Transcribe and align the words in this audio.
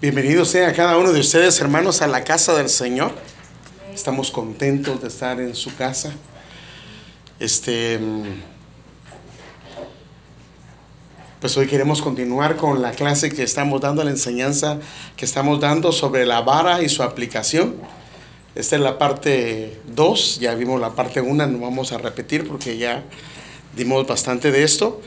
Bienvenidos 0.00 0.54
a 0.54 0.72
cada 0.74 0.96
uno 0.96 1.12
de 1.12 1.18
ustedes, 1.18 1.60
hermanos, 1.60 2.02
a 2.02 2.06
la 2.06 2.22
casa 2.22 2.54
del 2.54 2.68
Señor. 2.68 3.10
Estamos 3.92 4.30
contentos 4.30 5.02
de 5.02 5.08
estar 5.08 5.40
en 5.40 5.56
su 5.56 5.74
casa. 5.74 6.12
Este, 7.40 7.98
pues 11.40 11.56
hoy 11.56 11.66
queremos 11.66 12.00
continuar 12.00 12.54
con 12.54 12.80
la 12.80 12.92
clase 12.92 13.28
que 13.28 13.42
estamos 13.42 13.80
dando, 13.80 14.04
la 14.04 14.10
enseñanza 14.10 14.78
que 15.16 15.24
estamos 15.24 15.58
dando 15.58 15.90
sobre 15.90 16.24
la 16.26 16.42
vara 16.42 16.80
y 16.80 16.88
su 16.88 17.02
aplicación. 17.02 17.74
Esta 18.54 18.76
es 18.76 18.82
la 18.82 18.98
parte 18.98 19.80
2, 19.96 20.38
ya 20.38 20.54
vimos 20.54 20.80
la 20.80 20.90
parte 20.90 21.20
1, 21.20 21.44
no 21.48 21.58
vamos 21.58 21.90
a 21.90 21.98
repetir 21.98 22.46
porque 22.46 22.78
ya 22.78 23.02
dimos 23.74 24.06
bastante 24.06 24.52
de 24.52 24.62
esto 24.62 25.02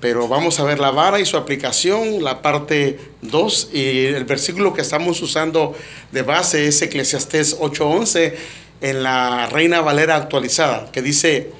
pero 0.00 0.28
vamos 0.28 0.58
a 0.58 0.64
ver 0.64 0.78
la 0.78 0.90
vara 0.90 1.20
y 1.20 1.26
su 1.26 1.36
aplicación, 1.36 2.24
la 2.24 2.42
parte 2.42 2.98
2 3.22 3.70
y 3.72 4.06
el 4.06 4.24
versículo 4.24 4.72
que 4.72 4.80
estamos 4.80 5.20
usando 5.20 5.74
de 6.10 6.22
base 6.22 6.66
es 6.66 6.80
Eclesiastés 6.82 7.58
8:11 7.58 8.34
en 8.80 9.02
la 9.02 9.46
Reina 9.46 9.82
Valera 9.82 10.16
actualizada, 10.16 10.90
que 10.90 11.02
dice, 11.02 11.50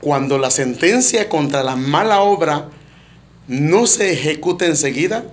cuando 0.00 0.38
la 0.38 0.50
sentencia 0.50 1.28
contra 1.28 1.62
la 1.62 1.76
mala 1.76 2.20
obra 2.20 2.68
no 3.46 3.86
se 3.86 4.12
ejecuta 4.12 4.66
enseguida, 4.66 5.24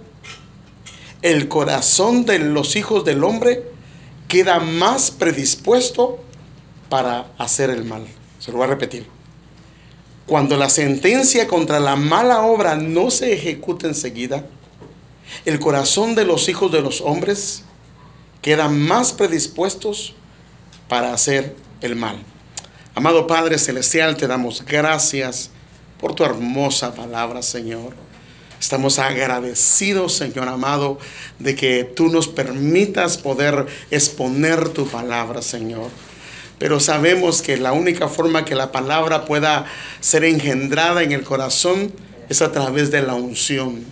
el 1.21 1.47
corazón 1.47 2.25
de 2.25 2.39
los 2.39 2.75
hijos 2.75 3.03
del 3.03 3.23
hombre 3.23 3.63
queda 4.27 4.59
más 4.59 5.09
predispuesto 5.09 6.19
para 6.89 7.27
hacer 7.37 7.71
el 7.71 7.83
mal. 7.85 8.05
Se 8.39 8.51
lo 8.51 8.57
voy 8.57 8.65
a 8.65 8.69
repetir. 8.69 9.14
Cuando 10.27 10.57
la 10.57 10.69
sentencia 10.69 11.47
contra 11.47 11.79
la 11.79 11.95
mala 11.95 12.41
obra 12.41 12.75
no 12.75 13.11
se 13.11 13.31
ejecuta 13.33 13.85
enseguida, 13.85 14.43
el 15.45 15.59
corazón 15.59 16.15
de 16.15 16.25
los 16.25 16.49
hijos 16.49 16.71
de 16.71 16.81
los 16.81 17.01
hombres 17.01 17.63
queda 18.41 18.67
más 18.67 19.13
predispuestos 19.13 20.15
para 20.89 21.13
hacer 21.13 21.55
el 21.81 21.95
mal. 21.95 22.17
Amado 22.95 23.27
Padre 23.27 23.59
Celestial, 23.59 24.17
te 24.17 24.25
damos 24.25 24.65
gracias 24.65 25.51
por 25.99 26.15
tu 26.15 26.23
hermosa 26.23 26.95
palabra, 26.95 27.43
Señor. 27.43 27.93
Estamos 28.59 28.97
agradecidos, 28.97 30.13
Señor 30.13 30.47
amado, 30.47 30.97
de 31.37 31.53
que 31.53 31.83
tú 31.83 32.07
nos 32.07 32.27
permitas 32.27 33.19
poder 33.19 33.67
exponer 33.91 34.69
tu 34.69 34.87
palabra, 34.87 35.43
Señor 35.43 35.91
pero 36.59 36.79
sabemos 36.79 37.41
que 37.41 37.57
la 37.57 37.73
única 37.73 38.07
forma 38.07 38.45
que 38.45 38.55
la 38.55 38.71
palabra 38.71 39.25
pueda 39.25 39.65
ser 39.99 40.23
engendrada 40.23 41.03
en 41.03 41.11
el 41.11 41.23
corazón 41.23 41.91
es 42.29 42.41
a 42.41 42.51
través 42.51 42.91
de 42.91 43.01
la 43.01 43.13
unción. 43.13 43.83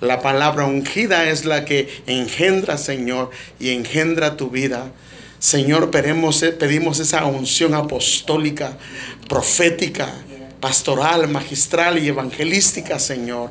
La 0.00 0.20
palabra 0.20 0.64
ungida 0.64 1.28
es 1.28 1.44
la 1.44 1.64
que 1.64 2.02
engendra, 2.06 2.78
Señor, 2.78 3.30
y 3.58 3.70
engendra 3.70 4.36
tu 4.36 4.50
vida. 4.50 4.90
Señor, 5.38 5.90
pedimos, 5.90 6.42
pedimos 6.58 6.98
esa 7.00 7.24
unción 7.26 7.74
apostólica, 7.74 8.76
profética, 9.28 10.12
pastoral, 10.60 11.28
magistral 11.28 11.98
y 11.98 12.08
evangelística, 12.08 12.98
Señor 12.98 13.50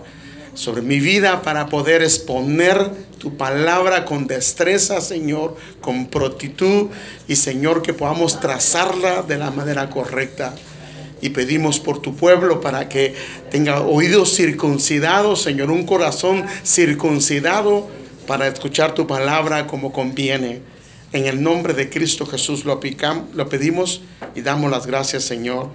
sobre 0.59 0.81
mi 0.81 0.99
vida 0.99 1.41
para 1.41 1.67
poder 1.67 2.01
exponer 2.01 2.91
tu 3.17 3.37
palabra 3.37 4.03
con 4.03 4.27
destreza, 4.27 4.99
Señor, 4.99 5.55
con 5.79 6.07
prontitud 6.07 6.87
y, 7.29 7.37
Señor, 7.37 7.81
que 7.81 7.93
podamos 7.93 8.41
trazarla 8.41 9.21
de 9.21 9.37
la 9.37 9.51
manera 9.51 9.89
correcta. 9.89 10.53
Y 11.21 11.29
pedimos 11.29 11.79
por 11.79 12.01
tu 12.01 12.13
pueblo 12.13 12.59
para 12.59 12.89
que 12.89 13.15
tenga 13.49 13.79
oídos 13.79 14.35
circuncidados, 14.35 15.41
Señor, 15.41 15.71
un 15.71 15.85
corazón 15.85 16.45
circuncidado 16.65 17.87
para 18.27 18.45
escuchar 18.47 18.93
tu 18.93 19.07
palabra 19.07 19.65
como 19.65 19.93
conviene. 19.93 20.61
En 21.13 21.25
el 21.25 21.41
nombre 21.41 21.73
de 21.73 21.89
Cristo 21.89 22.25
Jesús 22.25 22.65
lo, 22.65 22.81
pedimos 22.81 24.01
y 24.35 24.41
damos 24.41 24.69
las 24.69 24.85
gracias, 24.85 25.23
Señor. 25.23 25.69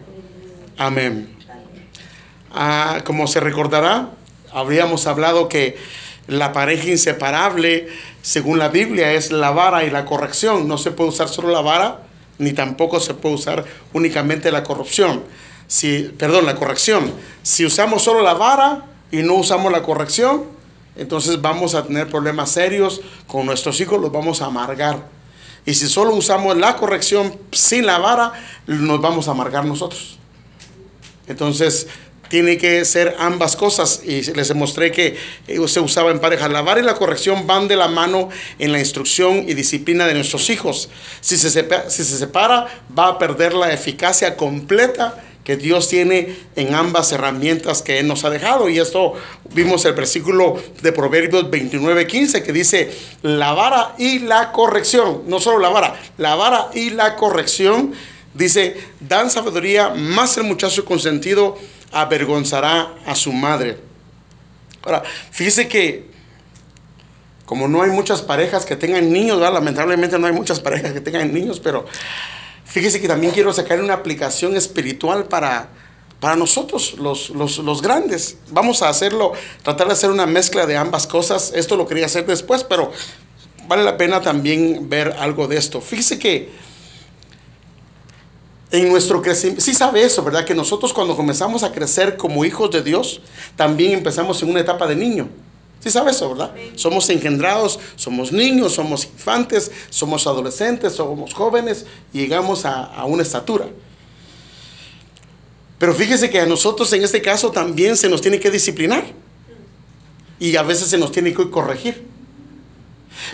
Amén. 0.76 1.30
Ah, 2.52 3.00
como 3.04 3.26
se 3.26 3.40
recordará, 3.40 4.10
habríamos 4.54 5.06
hablado 5.06 5.48
que 5.48 5.76
la 6.26 6.52
pareja 6.52 6.88
inseparable, 6.88 7.88
según 8.22 8.58
la 8.58 8.68
Biblia, 8.68 9.12
es 9.12 9.30
la 9.30 9.50
vara 9.50 9.84
y 9.84 9.90
la 9.90 10.06
corrección. 10.06 10.66
No 10.66 10.78
se 10.78 10.90
puede 10.90 11.10
usar 11.10 11.28
solo 11.28 11.50
la 11.50 11.60
vara, 11.60 12.00
ni 12.38 12.52
tampoco 12.52 13.00
se 13.00 13.14
puede 13.14 13.34
usar 13.34 13.64
únicamente 13.92 14.50
la 14.50 14.62
corrupción. 14.62 15.22
Si, 15.66 16.02
perdón, 16.16 16.46
la 16.46 16.54
corrección. 16.54 17.12
Si 17.42 17.66
usamos 17.66 18.02
solo 18.02 18.22
la 18.22 18.34
vara 18.34 18.86
y 19.10 19.18
no 19.18 19.34
usamos 19.34 19.70
la 19.70 19.82
corrección, 19.82 20.44
entonces 20.96 21.42
vamos 21.42 21.74
a 21.74 21.84
tener 21.84 22.08
problemas 22.08 22.50
serios 22.50 23.00
con 23.26 23.46
nuestros 23.46 23.80
hijos, 23.80 24.00
los 24.00 24.12
vamos 24.12 24.40
a 24.40 24.46
amargar. 24.46 25.08
Y 25.66 25.74
si 25.74 25.88
solo 25.88 26.14
usamos 26.14 26.56
la 26.56 26.76
corrección 26.76 27.36
sin 27.50 27.86
la 27.86 27.98
vara, 27.98 28.32
nos 28.66 29.00
vamos 29.00 29.28
a 29.28 29.32
amargar 29.32 29.64
nosotros. 29.64 30.18
Entonces, 31.26 31.88
tiene 32.28 32.58
que 32.58 32.84
ser 32.84 33.16
ambas 33.18 33.56
cosas 33.56 34.02
y 34.04 34.22
les 34.32 34.48
demostré 34.48 34.90
que 34.90 35.16
eh, 35.46 35.68
se 35.68 35.80
usaba 35.80 36.10
en 36.10 36.20
pareja. 36.20 36.48
La 36.48 36.62
vara 36.62 36.80
y 36.80 36.84
la 36.84 36.94
corrección 36.94 37.46
van 37.46 37.68
de 37.68 37.76
la 37.76 37.88
mano 37.88 38.28
en 38.58 38.72
la 38.72 38.78
instrucción 38.78 39.48
y 39.48 39.54
disciplina 39.54 40.06
de 40.06 40.14
nuestros 40.14 40.50
hijos. 40.50 40.88
Si 41.20 41.36
se, 41.36 41.50
separa, 41.50 41.90
si 41.90 42.04
se 42.04 42.18
separa, 42.18 42.66
va 42.96 43.08
a 43.08 43.18
perder 43.18 43.54
la 43.54 43.72
eficacia 43.72 44.36
completa 44.36 45.22
que 45.44 45.56
Dios 45.56 45.88
tiene 45.88 46.36
en 46.56 46.74
ambas 46.74 47.12
herramientas 47.12 47.82
que 47.82 48.00
Él 48.00 48.08
nos 48.08 48.24
ha 48.24 48.30
dejado. 48.30 48.68
Y 48.68 48.78
esto 48.78 49.12
vimos 49.52 49.84
el 49.84 49.92
versículo 49.92 50.60
de 50.82 50.90
Proverbios 50.90 51.50
29, 51.50 52.06
15 52.06 52.42
que 52.42 52.52
dice, 52.52 52.90
la 53.22 53.52
vara 53.52 53.94
y 53.98 54.20
la 54.20 54.50
corrección, 54.52 55.22
no 55.26 55.40
solo 55.40 55.58
la 55.58 55.68
vara, 55.68 55.94
la 56.16 56.34
vara 56.34 56.70
y 56.74 56.90
la 56.90 57.14
corrección, 57.16 57.92
dice, 58.34 58.76
dan 59.00 59.30
sabiduría 59.30 59.90
más 59.90 60.36
el 60.36 60.44
muchacho 60.44 60.84
consentido 60.84 61.56
avergonzará 61.92 62.94
a 63.06 63.14
su 63.14 63.32
madre. 63.32 63.78
Ahora, 64.82 65.02
fíjese 65.30 65.68
que 65.68 66.14
como 67.46 67.68
no 67.68 67.82
hay 67.82 67.90
muchas 67.90 68.22
parejas 68.22 68.64
que 68.64 68.76
tengan 68.76 69.12
niños, 69.12 69.38
lamentablemente 69.38 70.18
no 70.18 70.26
hay 70.26 70.32
muchas 70.32 70.60
parejas 70.60 70.92
que 70.92 71.00
tengan 71.00 71.32
niños, 71.32 71.60
pero 71.60 71.84
fíjese 72.64 73.00
que 73.00 73.08
también 73.08 73.32
quiero 73.32 73.52
sacar 73.52 73.80
una 73.80 73.94
aplicación 73.94 74.56
espiritual 74.56 75.24
para, 75.24 75.68
para 76.20 76.36
nosotros, 76.36 76.94
los, 76.98 77.30
los, 77.30 77.58
los, 77.58 77.82
grandes. 77.82 78.38
Vamos 78.50 78.82
a 78.82 78.88
hacerlo, 78.88 79.34
tratar 79.62 79.88
de 79.88 79.92
hacer 79.92 80.10
una 80.10 80.26
mezcla 80.26 80.66
de 80.66 80.76
ambas 80.76 81.06
cosas. 81.06 81.52
Esto 81.54 81.76
lo 81.76 81.86
quería 81.86 82.06
hacer 82.06 82.24
después, 82.24 82.64
pero 82.64 82.92
vale 83.68 83.84
la 83.84 83.98
pena 83.98 84.22
también 84.22 84.88
ver 84.88 85.14
algo 85.18 85.46
de 85.46 85.58
esto. 85.58 85.82
Fíjese 85.82 86.18
que 86.18 86.63
en 88.74 88.88
nuestro 88.88 89.22
crecimiento, 89.22 89.62
sí 89.62 89.72
sabe 89.72 90.02
eso, 90.02 90.24
¿verdad? 90.24 90.44
Que 90.44 90.54
nosotros 90.54 90.92
cuando 90.92 91.14
comenzamos 91.16 91.62
a 91.62 91.70
crecer 91.70 92.16
como 92.16 92.44
hijos 92.44 92.70
de 92.72 92.82
Dios, 92.82 93.20
también 93.54 93.92
empezamos 93.92 94.42
en 94.42 94.50
una 94.50 94.60
etapa 94.60 94.86
de 94.88 94.96
niño. 94.96 95.28
Sí 95.78 95.90
sabe 95.90 96.10
eso, 96.10 96.30
¿verdad? 96.30 96.52
Somos 96.74 97.08
engendrados, 97.10 97.78
somos 97.94 98.32
niños, 98.32 98.72
somos 98.72 99.04
infantes, 99.04 99.70
somos 99.90 100.26
adolescentes, 100.26 100.94
somos 100.94 101.34
jóvenes 101.34 101.86
y 102.12 102.20
llegamos 102.20 102.64
a, 102.64 102.84
a 102.84 103.04
una 103.04 103.22
estatura. 103.22 103.66
Pero 105.78 105.94
fíjese 105.94 106.28
que 106.28 106.40
a 106.40 106.46
nosotros 106.46 106.92
en 106.94 107.04
este 107.04 107.22
caso 107.22 107.52
también 107.52 107.96
se 107.96 108.08
nos 108.08 108.22
tiene 108.22 108.40
que 108.40 108.50
disciplinar 108.50 109.04
y 110.40 110.56
a 110.56 110.62
veces 110.62 110.88
se 110.88 110.98
nos 110.98 111.12
tiene 111.12 111.32
que 111.32 111.48
corregir. 111.48 112.13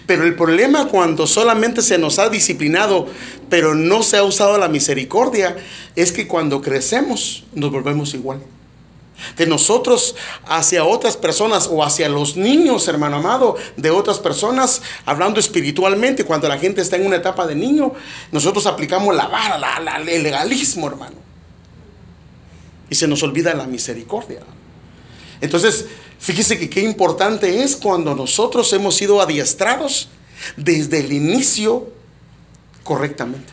Pero 0.06 0.24
el 0.24 0.34
problema 0.34 0.88
cuando 0.88 1.26
solamente 1.26 1.82
se 1.82 1.98
nos 1.98 2.18
ha 2.18 2.28
disciplinado, 2.28 3.08
pero 3.48 3.74
no 3.74 4.02
se 4.02 4.16
ha 4.16 4.22
usado 4.22 4.58
la 4.58 4.68
misericordia, 4.68 5.56
es 5.96 6.12
que 6.12 6.26
cuando 6.26 6.60
crecemos 6.60 7.44
nos 7.54 7.70
volvemos 7.70 8.14
igual. 8.14 8.40
De 9.36 9.46
nosotros 9.46 10.16
hacia 10.46 10.84
otras 10.84 11.16
personas 11.16 11.68
o 11.70 11.84
hacia 11.84 12.08
los 12.08 12.36
niños, 12.36 12.88
hermano 12.88 13.16
amado, 13.16 13.56
de 13.76 13.90
otras 13.90 14.18
personas, 14.18 14.80
hablando 15.04 15.38
espiritualmente, 15.40 16.24
cuando 16.24 16.48
la 16.48 16.58
gente 16.58 16.80
está 16.80 16.96
en 16.96 17.06
una 17.06 17.16
etapa 17.16 17.46
de 17.46 17.54
niño, 17.54 17.92
nosotros 18.32 18.64
aplicamos 18.66 19.14
la 19.14 19.26
vara, 19.26 20.00
el 20.06 20.22
legalismo, 20.22 20.86
hermano. 20.86 21.16
Y 22.88 22.94
se 22.94 23.06
nos 23.06 23.22
olvida 23.22 23.54
la 23.54 23.66
misericordia. 23.66 24.40
Entonces, 25.40 25.86
Fíjese 26.20 26.58
que 26.58 26.68
qué 26.68 26.82
importante 26.82 27.62
es 27.62 27.74
cuando 27.76 28.14
nosotros 28.14 28.70
hemos 28.74 28.94
sido 28.94 29.22
adiestrados 29.22 30.08
desde 30.54 31.00
el 31.00 31.12
inicio 31.12 31.88
correctamente. 32.84 33.50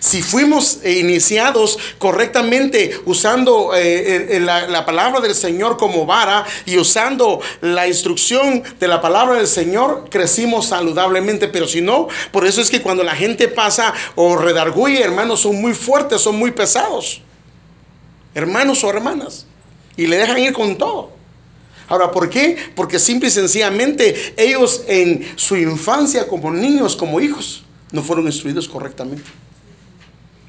Si 0.00 0.22
fuimos 0.22 0.84
iniciados 0.84 1.78
correctamente 1.98 3.00
usando 3.06 3.70
eh, 3.74 4.38
la, 4.40 4.66
la, 4.66 4.84
palabra 4.84 5.20
del 5.20 5.34
Señor 5.36 5.76
como 5.76 6.04
vara 6.04 6.44
y 6.66 6.76
usando 6.76 7.40
la 7.60 7.86
instrucción 7.86 8.62
de 8.78 8.88
la 8.88 9.00
palabra 9.00 9.36
del 9.36 9.46
Señor, 9.46 10.08
crecimos 10.10 10.66
saludablemente. 10.66 11.46
Pero 11.46 11.68
si 11.68 11.80
no, 11.80 12.08
por 12.32 12.44
eso 12.44 12.60
es 12.60 12.68
que 12.68 12.82
cuando 12.82 13.04
la 13.04 13.14
gente 13.14 13.46
pasa 13.46 13.94
o 14.16 14.36
redarguye, 14.36 15.00
hermanos, 15.00 15.40
son 15.40 15.60
muy 15.60 15.74
fuertes, 15.74 16.20
son 16.20 16.36
muy 16.36 16.50
pesados. 16.50 17.22
Hermanos 18.34 18.82
o 18.82 18.90
hermanas 18.90 19.46
y 19.96 20.06
le 20.06 20.16
dejan 20.16 20.38
ir 20.38 20.52
con 20.52 20.76
todo. 20.76 21.16
Ahora, 21.88 22.10
¿por 22.10 22.28
qué? 22.28 22.56
Porque 22.74 22.98
simple 22.98 23.28
y 23.28 23.30
sencillamente 23.32 24.34
ellos 24.36 24.82
en 24.88 25.26
su 25.36 25.56
infancia 25.56 26.26
como 26.26 26.52
niños, 26.52 26.96
como 26.96 27.20
hijos, 27.20 27.62
no 27.92 28.02
fueron 28.02 28.26
instruidos 28.26 28.68
correctamente. 28.68 29.24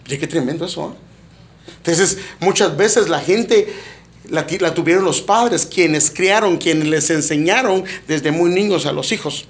Y 0.08 0.18
qué 0.18 0.26
tremendo 0.26 0.66
eso. 0.66 0.96
¿eh? 0.96 1.72
Entonces, 1.78 2.18
muchas 2.40 2.76
veces 2.76 3.08
la 3.10 3.20
gente 3.20 3.68
la, 4.30 4.46
la, 4.60 4.74
tuvieron 4.74 5.06
los 5.06 5.22
padres, 5.22 5.66
quienes 5.66 6.10
criaron, 6.10 6.58
quienes 6.58 6.88
les 6.88 7.10
enseñaron 7.10 7.84
desde 8.08 8.32
muy 8.32 8.50
niños 8.50 8.86
a 8.86 8.92
los 8.92 9.12
hijos. 9.12 9.46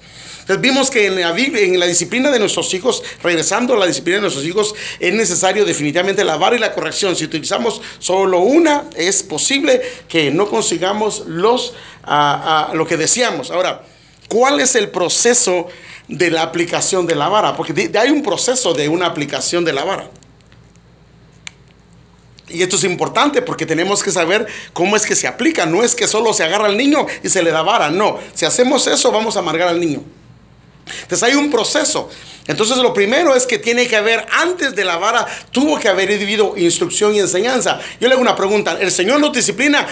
Entonces 0.48 0.62
vimos 0.62 0.90
que 0.90 1.04
en 1.04 1.78
la, 1.78 1.86
disciplina 1.86 2.30
de 2.30 2.38
nuestros 2.38 2.72
hijos, 2.72 3.02
regresando 3.22 3.74
a 3.74 3.76
la 3.76 3.84
disciplina 3.84 4.16
de 4.16 4.22
nuestros 4.22 4.46
hijos, 4.46 4.74
es 4.98 5.12
necesario 5.12 5.66
definitivamente 5.66 6.24
la 6.24 6.38
vara 6.38 6.56
y 6.56 6.58
la 6.58 6.72
corrección. 6.72 7.14
Si 7.14 7.26
utilizamos 7.26 7.82
solo 7.98 8.38
una, 8.40 8.84
es 8.96 9.22
posible 9.22 9.82
que 10.08 10.30
no 10.30 10.48
consigamos 10.48 11.24
los, 11.26 11.74
lo 12.72 12.86
que 12.86 12.96
deseamos. 12.96 13.50
Ahora, 13.50 13.82
¿cuál 14.26 14.58
es 14.60 14.74
el 14.74 14.88
proceso 14.88 15.66
de 16.08 16.30
la 16.30 16.44
aplicación 16.44 17.06
de 17.06 17.14
la 17.14 17.28
vara? 17.28 17.54
Porque 17.54 17.90
hay 18.00 18.08
un 18.08 18.22
proceso 18.22 18.72
de 18.72 18.88
una 18.88 19.04
aplicación 19.04 19.66
de 19.66 19.74
la 19.74 19.84
vara. 19.84 20.10
Y 22.48 22.62
esto 22.62 22.76
es 22.76 22.84
importante 22.84 23.42
porque 23.42 23.66
tenemos 23.66 24.02
que 24.02 24.10
saber 24.10 24.46
cómo 24.72 24.96
es 24.96 25.04
que 25.04 25.14
se 25.14 25.28
aplica. 25.28 25.66
No 25.66 25.84
es 25.84 25.94
que 25.94 26.08
solo 26.08 26.32
se 26.32 26.42
agarra 26.42 26.64
al 26.64 26.78
niño 26.78 27.06
y 27.22 27.28
se 27.28 27.42
le 27.42 27.50
da 27.50 27.60
vara. 27.60 27.90
No, 27.90 28.18
si 28.32 28.46
hacemos 28.46 28.86
eso 28.86 29.12
vamos 29.12 29.36
a 29.36 29.40
amargar 29.40 29.68
al 29.68 29.78
niño. 29.78 30.02
Entonces 31.02 31.22
hay 31.22 31.34
un 31.34 31.50
proceso. 31.50 32.08
Entonces 32.46 32.78
lo 32.78 32.94
primero 32.94 33.34
es 33.34 33.46
que 33.46 33.58
tiene 33.58 33.86
que 33.86 33.94
haber, 33.94 34.26
antes 34.32 34.74
de 34.74 34.84
la 34.84 34.96
vara, 34.96 35.26
tuvo 35.52 35.78
que 35.78 35.88
haber 35.88 36.08
vivido 36.08 36.54
instrucción 36.56 37.14
y 37.14 37.20
enseñanza. 37.20 37.78
Yo 38.00 38.08
le 38.08 38.14
hago 38.14 38.22
una 38.22 38.34
pregunta, 38.34 38.78
¿el 38.80 38.90
Señor 38.90 39.20
nos 39.20 39.32
disciplina 39.32 39.86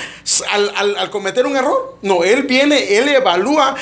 al, 0.51 0.97
al, 0.97 1.11
cometer 1.11 1.45
un 1.45 1.57
error? 1.57 1.99
No, 2.01 2.25
Él 2.25 2.45
viene, 2.45 2.97
Él 2.97 3.09
evalúa 3.09 3.77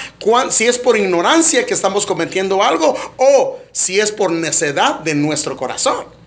si 0.51 0.67
es 0.67 0.77
por 0.79 0.97
ignorancia 0.97 1.65
que 1.65 1.73
estamos 1.73 2.05
cometiendo 2.05 2.63
algo 2.65 2.97
o 3.17 3.59
si 3.71 4.01
es 4.01 4.11
por 4.11 4.33
necedad 4.33 5.01
de 5.01 5.15
nuestro 5.15 5.57
corazón. 5.57 6.24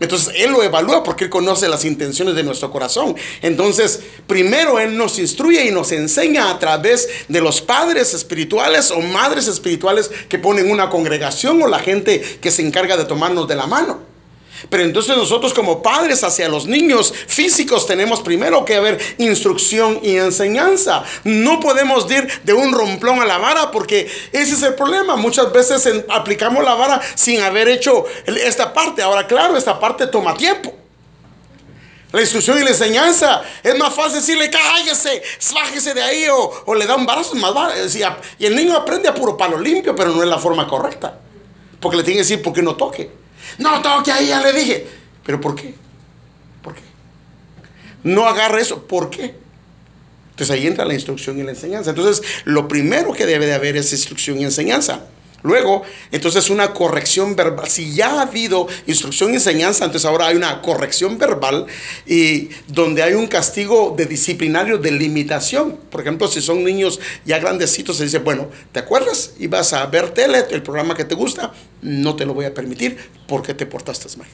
Entonces 0.00 0.34
Él 0.36 0.52
lo 0.52 0.62
evalúa 0.62 1.02
porque 1.02 1.24
Él 1.24 1.30
conoce 1.30 1.68
las 1.68 1.84
intenciones 1.84 2.34
de 2.34 2.42
nuestro 2.42 2.70
corazón. 2.70 3.16
Entonces, 3.42 4.00
primero 4.26 4.78
Él 4.78 4.96
nos 4.96 5.18
instruye 5.18 5.66
y 5.66 5.70
nos 5.70 5.92
enseña 5.92 6.50
a 6.50 6.58
través 6.58 7.08
de 7.28 7.40
los 7.40 7.60
padres 7.60 8.14
espirituales 8.14 8.90
o 8.90 9.00
madres 9.00 9.48
espirituales 9.48 10.10
que 10.28 10.38
ponen 10.38 10.70
una 10.70 10.90
congregación 10.90 11.62
o 11.62 11.68
la 11.68 11.78
gente 11.78 12.20
que 12.40 12.50
se 12.50 12.66
encarga 12.66 12.96
de 12.96 13.04
tomarnos 13.04 13.48
de 13.48 13.56
la 13.56 13.66
mano. 13.66 14.17
Pero 14.68 14.82
entonces 14.82 15.16
nosotros 15.16 15.54
como 15.54 15.82
padres 15.82 16.24
hacia 16.24 16.48
los 16.48 16.66
niños 16.66 17.12
físicos 17.26 17.86
tenemos 17.86 18.20
primero 18.20 18.64
que 18.64 18.76
haber 18.76 18.98
instrucción 19.18 20.00
y 20.02 20.16
enseñanza. 20.16 21.04
No 21.24 21.60
podemos 21.60 22.10
ir 22.10 22.28
de 22.42 22.52
un 22.52 22.72
romplón 22.72 23.20
a 23.20 23.24
la 23.24 23.38
vara 23.38 23.70
porque 23.70 24.10
ese 24.32 24.54
es 24.54 24.62
el 24.62 24.74
problema. 24.74 25.16
Muchas 25.16 25.52
veces 25.52 25.88
aplicamos 26.08 26.64
la 26.64 26.74
vara 26.74 27.00
sin 27.14 27.40
haber 27.40 27.68
hecho 27.68 28.04
esta 28.26 28.72
parte. 28.72 29.02
Ahora 29.02 29.26
claro, 29.26 29.56
esta 29.56 29.78
parte 29.78 30.06
toma 30.06 30.36
tiempo. 30.36 30.74
La 32.10 32.22
instrucción 32.22 32.58
y 32.58 32.62
la 32.62 32.70
enseñanza. 32.70 33.42
Es 33.62 33.76
más 33.76 33.92
fácil 33.94 34.14
decirle, 34.14 34.50
cállese, 34.50 35.22
bájese 35.54 35.92
de 35.92 36.02
ahí 36.02 36.26
o, 36.28 36.64
o 36.64 36.74
le 36.74 36.86
da 36.86 36.96
un 36.96 37.04
barazo 37.04 37.34
más 37.34 37.52
Y 38.38 38.46
el 38.46 38.56
niño 38.56 38.74
aprende 38.74 39.08
a 39.08 39.14
puro 39.14 39.36
palo 39.36 39.58
limpio, 39.58 39.94
pero 39.94 40.10
no 40.12 40.22
es 40.22 40.28
la 40.28 40.38
forma 40.38 40.66
correcta. 40.66 41.18
Porque 41.80 41.98
le 41.98 42.02
tiene 42.02 42.16
que 42.16 42.22
decir, 42.22 42.42
¿por 42.42 42.52
qué 42.52 42.62
no 42.62 42.76
toque? 42.76 43.10
No 43.56 43.80
toque 43.80 44.12
ahí, 44.12 44.28
ya 44.28 44.42
le 44.42 44.52
dije. 44.52 44.86
¿Pero 45.24 45.40
por 45.40 45.54
qué? 45.54 45.74
¿Por 46.62 46.74
qué? 46.74 46.82
No 48.04 48.26
agarre 48.26 48.60
eso. 48.60 48.86
¿Por 48.86 49.10
qué? 49.10 49.34
Entonces 50.30 50.54
ahí 50.54 50.66
entra 50.66 50.84
la 50.84 50.94
instrucción 50.94 51.38
y 51.38 51.42
la 51.42 51.50
enseñanza. 51.50 51.90
Entonces, 51.90 52.22
lo 52.44 52.68
primero 52.68 53.12
que 53.12 53.26
debe 53.26 53.46
de 53.46 53.54
haber 53.54 53.76
es 53.76 53.92
instrucción 53.92 54.38
y 54.38 54.44
enseñanza. 54.44 55.06
Luego, 55.42 55.82
entonces 56.10 56.50
una 56.50 56.72
corrección 56.72 57.36
verbal. 57.36 57.68
Si 57.68 57.92
ya 57.94 58.18
ha 58.18 58.22
habido 58.22 58.66
instrucción 58.86 59.32
y 59.32 59.34
enseñanza, 59.34 59.84
entonces 59.84 60.08
ahora 60.08 60.26
hay 60.26 60.36
una 60.36 60.60
corrección 60.62 61.16
verbal 61.16 61.66
y 62.06 62.48
donde 62.66 63.02
hay 63.02 63.14
un 63.14 63.28
castigo 63.28 63.94
de 63.96 64.06
disciplinario 64.06 64.78
de 64.78 64.90
limitación. 64.90 65.78
Por 65.90 66.00
ejemplo, 66.00 66.26
si 66.26 66.40
son 66.40 66.64
niños 66.64 66.98
ya 67.24 67.38
grandecitos, 67.38 67.98
se 67.98 68.04
dice, 68.04 68.18
bueno, 68.18 68.48
¿te 68.72 68.80
acuerdas? 68.80 69.34
Ibas 69.38 69.72
a 69.72 69.86
ver 69.86 70.10
tele, 70.10 70.44
el 70.50 70.62
programa 70.62 70.96
que 70.96 71.04
te 71.04 71.14
gusta, 71.14 71.52
no 71.82 72.16
te 72.16 72.26
lo 72.26 72.34
voy 72.34 72.46
a 72.46 72.54
permitir 72.54 72.98
porque 73.28 73.54
te 73.54 73.66
portaste 73.66 74.08
mal. 74.16 74.28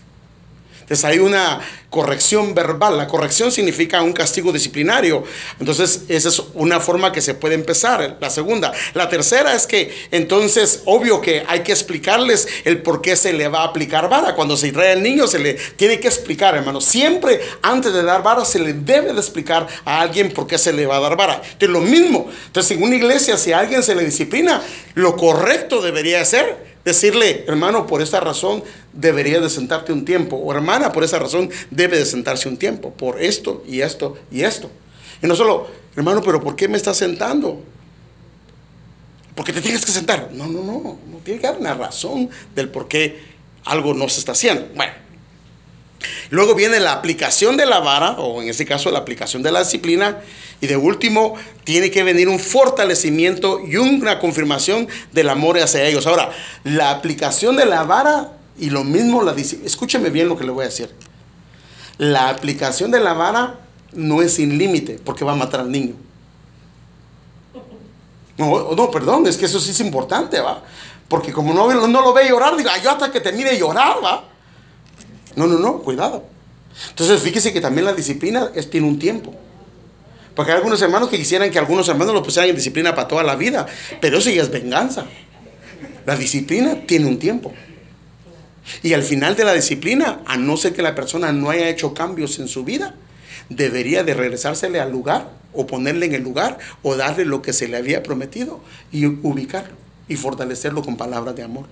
Entonces 0.84 1.04
hay 1.06 1.19
una 1.19 1.60
corrección 1.88 2.54
verbal. 2.54 2.98
La 2.98 3.06
corrección 3.06 3.50
significa 3.50 4.02
un 4.02 4.12
castigo 4.12 4.52
disciplinario. 4.52 5.25
Entonces 5.58 6.02
esa 6.08 6.28
es 6.28 6.42
una 6.52 6.78
forma 6.78 7.10
que 7.10 7.22
se 7.22 7.32
puede 7.32 7.54
empezar. 7.54 8.19
La 8.20 8.28
segunda. 8.28 8.72
La 8.92 9.08
tercera 9.08 9.54
es 9.54 9.66
que 9.66 9.94
entonces 10.10 10.82
obvio 10.84 11.22
que 11.22 11.42
hay 11.48 11.60
que 11.60 11.72
explicarles 11.72 12.46
el 12.64 12.82
por 12.82 13.00
qué 13.00 13.16
se 13.16 13.32
le 13.32 13.48
va 13.48 13.60
a 13.60 13.69
aplicar 13.69 14.10
vara. 14.10 14.34
Cuando 14.34 14.58
se 14.58 14.72
trae 14.72 14.92
al 14.92 15.02
niño 15.02 15.26
se 15.26 15.38
le 15.38 15.54
tiene 15.54 15.98
que 15.98 16.08
explicar, 16.08 16.54
hermano. 16.54 16.82
Siempre 16.82 17.40
antes 17.62 17.94
de 17.94 18.02
dar 18.02 18.22
vara 18.22 18.44
se 18.44 18.58
le 18.58 18.75
debe 18.75 19.14
de 19.14 19.20
explicar 19.20 19.66
a 19.86 20.02
alguien 20.02 20.32
por 20.32 20.46
qué 20.46 20.58
se 20.58 20.72
le 20.72 20.84
va 20.84 20.98
a 20.98 21.00
dar 21.00 21.16
vara. 21.16 21.40
Entonces 21.42 21.70
lo 21.70 21.81
mismo. 21.81 22.31
Entonces 22.46 22.76
en 22.76 22.82
una 22.82 22.94
iglesia 22.94 23.38
si 23.38 23.52
a 23.52 23.60
alguien 23.60 23.82
se 23.82 23.94
le 23.94 24.04
disciplina, 24.04 24.60
lo 24.94 25.16
correcto 25.16 25.81
debería 25.81 26.22
ser 26.26 26.74
decirle, 26.84 27.44
hermano, 27.46 27.86
por 27.86 28.02
esta 28.02 28.20
razón 28.20 28.62
debería 28.92 29.40
de 29.40 29.50
sentarte 29.50 29.92
un 29.92 30.04
tiempo, 30.04 30.36
o 30.36 30.52
hermana, 30.52 30.92
por 30.92 31.04
esa 31.04 31.19
razón 31.19 31.50
debe 31.70 31.98
de 31.98 32.04
sentarse 32.04 32.48
un 32.48 32.56
tiempo, 32.56 32.92
por 32.92 33.22
esto 33.22 33.64
y 33.66 33.81
esto 33.81 34.16
y 34.31 34.42
esto. 34.42 34.70
Y 35.22 35.26
no 35.26 35.34
solo, 35.34 35.69
hermano, 35.96 36.22
pero 36.22 36.42
¿por 36.42 36.56
qué 36.56 36.69
me 36.69 36.76
estás 36.76 36.96
sentando? 36.96 37.62
Porque 39.34 39.52
te 39.52 39.60
tienes 39.60 39.84
que 39.84 39.92
sentar. 39.92 40.31
No, 40.32 40.46
no, 40.46 40.62
no, 40.62 40.98
no 41.10 41.19
tiene 41.25 41.40
que 41.40 41.46
haber 41.46 41.60
una 41.60 41.75
razón 41.75 42.31
del 42.54 42.69
por 42.69 42.86
qué 42.86 43.19
algo 43.64 43.94
no 43.94 44.08
se 44.08 44.20
está 44.20 44.32
haciendo. 44.32 44.69
Bueno, 44.75 44.92
luego 46.34 46.54
viene 46.54 46.81
la 46.81 46.92
aplicación 46.92 47.56
de 47.56 47.66
la 47.66 47.81
vara, 47.81 48.12
o 48.12 48.42
en 48.42 48.48
este 48.48 48.66
caso 48.66 48.90
la 48.90 48.98
aplicación 48.98 49.42
de 49.42 49.52
la 49.52 49.60
disciplina, 49.60 50.20
y 50.60 50.66
de 50.66 50.76
último, 50.76 51.34
tiene 51.64 51.90
que 51.90 52.02
venir 52.02 52.28
un 52.28 52.38
fortalecimiento 52.38 53.60
y 53.66 53.76
una 53.76 54.19
confirmación 54.19 54.88
del 55.12 55.31
amor 55.31 55.58
hacia 55.58 55.84
ellos. 55.84 56.06
Ahora, 56.06 56.31
la 56.64 56.90
aplicación 56.90 57.56
de 57.56 57.66
la 57.66 57.84
vara 57.84 58.32
y 58.58 58.70
lo 58.70 58.84
mismo 58.84 59.22
la 59.22 59.32
dice. 59.32 59.60
Escúcheme 59.64 60.10
bien 60.10 60.28
lo 60.28 60.36
que 60.36 60.44
le 60.44 60.50
voy 60.50 60.64
a 60.64 60.69
decir. 60.69 60.90
La 61.98 62.28
aplicación 62.28 62.90
de 62.90 63.00
la 63.00 63.12
vara 63.12 63.60
no 63.92 64.22
es 64.22 64.34
sin 64.34 64.58
límite 64.58 64.98
porque 65.04 65.25
va 65.25 65.32
a 65.32 65.36
matar 65.36 65.60
al 65.60 65.70
niño. 65.70 65.94
No, 68.36 68.75
no, 68.75 68.90
perdón, 68.90 69.26
es 69.26 69.36
que 69.36 69.46
eso 69.46 69.60
sí 69.60 69.70
es 69.70 69.81
importante, 69.81 70.41
¿va? 70.41 70.62
Porque 71.08 71.32
como 71.32 71.55
no, 71.55 71.72
no 71.86 72.00
lo 72.00 72.12
ve 72.12 72.29
llorar, 72.29 72.56
diga, 72.56 72.76
yo 72.82 72.91
hasta 72.91 73.12
que 73.12 73.20
termine 73.20 73.56
llorar, 73.56 73.98
¿va? 74.03 74.24
No, 75.36 75.46
no, 75.46 75.58
no, 75.58 75.81
cuidado. 75.81 76.24
Entonces, 76.91 77.20
fíjese 77.20 77.53
que 77.53 77.60
también 77.60 77.84
la 77.84 77.93
disciplina 77.93 78.50
tiene 78.70 78.86
un 78.86 78.98
tiempo. 78.98 79.34
Porque 80.34 80.53
hay 80.53 80.56
algunos 80.58 80.82
hermanos 80.82 81.08
que 81.08 81.17
quisieran 81.17 81.50
que 81.50 81.58
algunos 81.58 81.88
hermanos 81.88 82.14
lo 82.14 82.22
pusieran 82.22 82.50
en 82.50 82.56
disciplina 82.56 82.94
para 82.94 83.06
toda 83.06 83.22
la 83.22 83.36
vida. 83.36 83.67
Pero 84.00 84.19
eso 84.19 84.31
ya 84.31 84.43
es 84.43 84.50
venganza. 84.50 85.06
La 86.06 86.17
disciplina 86.17 86.86
tiene 86.86 87.06
un 87.06 87.19
tiempo. 87.19 87.53
Y 88.82 88.94
al 88.94 89.03
final 89.03 89.36
de 89.36 89.44
la 89.44 89.53
disciplina, 89.53 90.20
a 90.26 90.36
no 90.36 90.56
ser 90.56 90.72
que 90.72 90.82
la 90.82 90.94
persona 90.94 91.32
no 91.32 91.50
haya 91.50 91.69
hecho 91.69 91.94
cambios 91.94 92.38
en 92.38 92.48
su 92.48 92.64
vida, 92.64 92.94
debería 93.48 94.03
de 94.03 94.14
regresársele 94.14 94.81
al 94.81 94.91
lugar 94.91 95.31
o 95.53 95.67
ponerle 95.67 96.06
en 96.06 96.14
el 96.14 96.22
lugar 96.22 96.58
o 96.82 96.96
darle 96.96 97.24
lo 97.24 97.43
que 97.43 97.53
se 97.53 97.69
le 97.69 97.76
había 97.76 98.03
prometido 98.03 98.60
y 98.91 99.06
ubicarlo 99.06 99.74
y 100.08 100.17
fortalecerlo 100.17 100.82
con 100.82 100.96
palabras 100.96 101.36
de 101.36 101.43
amor. 101.43 101.67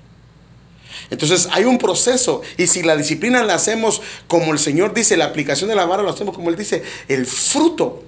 Entonces 1.12 1.46
hay 1.52 1.64
un 1.64 1.76
proceso 1.76 2.40
y 2.56 2.66
si 2.66 2.82
la 2.82 2.96
disciplina 2.96 3.42
la 3.42 3.54
hacemos 3.54 4.00
como 4.26 4.52
el 4.52 4.58
Señor 4.58 4.94
dice, 4.94 5.18
la 5.18 5.26
aplicación 5.26 5.68
de 5.68 5.76
la 5.76 5.84
vara 5.84 6.02
lo 6.02 6.08
hacemos 6.08 6.34
como 6.34 6.48
Él 6.48 6.56
dice, 6.56 6.82
el 7.06 7.26
fruto 7.26 8.02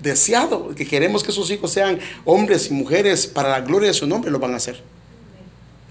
deseado, 0.00 0.74
que 0.74 0.84
queremos 0.84 1.22
que 1.22 1.30
sus 1.30 1.50
hijos 1.52 1.70
sean 1.70 2.00
hombres 2.24 2.68
y 2.70 2.74
mujeres 2.74 3.28
para 3.28 3.50
la 3.50 3.60
gloria 3.60 3.88
de 3.88 3.94
su 3.94 4.08
nombre, 4.08 4.30
lo 4.32 4.40
van 4.40 4.54
a 4.54 4.56
hacer. 4.56 4.82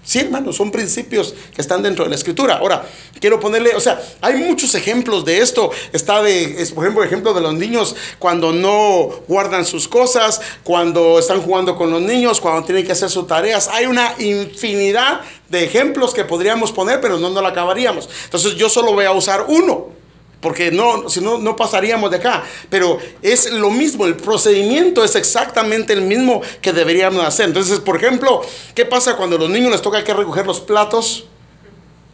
Sí, 0.08 0.20
hermanos, 0.20 0.56
son 0.56 0.70
principios 0.70 1.34
que 1.54 1.60
están 1.60 1.82
dentro 1.82 2.04
de 2.04 2.08
la 2.08 2.16
escritura. 2.16 2.56
Ahora, 2.56 2.82
quiero 3.20 3.38
ponerle, 3.38 3.76
o 3.76 3.80
sea, 3.80 4.00
hay 4.22 4.36
muchos 4.36 4.74
ejemplos 4.74 5.22
de 5.26 5.42
esto. 5.42 5.70
Está 5.92 6.22
de, 6.22 6.62
es, 6.62 6.72
por 6.72 6.84
ejemplo, 6.84 7.04
ejemplo 7.04 7.34
de 7.34 7.42
los 7.42 7.52
niños 7.52 7.94
cuando 8.18 8.50
no 8.50 9.10
guardan 9.28 9.66
sus 9.66 9.86
cosas, 9.86 10.40
cuando 10.64 11.18
están 11.18 11.42
jugando 11.42 11.76
con 11.76 11.90
los 11.90 12.00
niños, 12.00 12.40
cuando 12.40 12.64
tienen 12.64 12.86
que 12.86 12.92
hacer 12.92 13.10
sus 13.10 13.26
tareas. 13.26 13.68
Hay 13.68 13.84
una 13.84 14.14
infinidad 14.18 15.20
de 15.50 15.64
ejemplos 15.64 16.14
que 16.14 16.24
podríamos 16.24 16.72
poner, 16.72 17.02
pero 17.02 17.18
no 17.18 17.28
nos 17.28 17.42
lo 17.42 17.48
acabaríamos. 17.48 18.08
Entonces, 18.24 18.54
yo 18.54 18.70
solo 18.70 18.94
voy 18.94 19.04
a 19.04 19.12
usar 19.12 19.44
uno. 19.48 19.97
Porque 20.40 20.70
no, 20.70 21.08
si 21.08 21.20
no, 21.20 21.38
no 21.38 21.56
pasaríamos 21.56 22.10
de 22.10 22.18
acá. 22.18 22.44
Pero 22.70 22.98
es 23.22 23.50
lo 23.50 23.70
mismo, 23.70 24.06
el 24.06 24.16
procedimiento 24.16 25.02
es 25.02 25.16
exactamente 25.16 25.92
el 25.92 26.02
mismo 26.02 26.42
que 26.62 26.72
deberíamos 26.72 27.24
hacer. 27.24 27.46
Entonces, 27.46 27.80
por 27.80 27.96
ejemplo, 27.96 28.42
¿qué 28.74 28.84
pasa 28.84 29.16
cuando 29.16 29.36
a 29.36 29.38
los 29.40 29.50
niños 29.50 29.72
les 29.72 29.82
toca 29.82 30.02
que 30.04 30.14
recoger 30.14 30.46
los 30.46 30.60
platos 30.60 31.26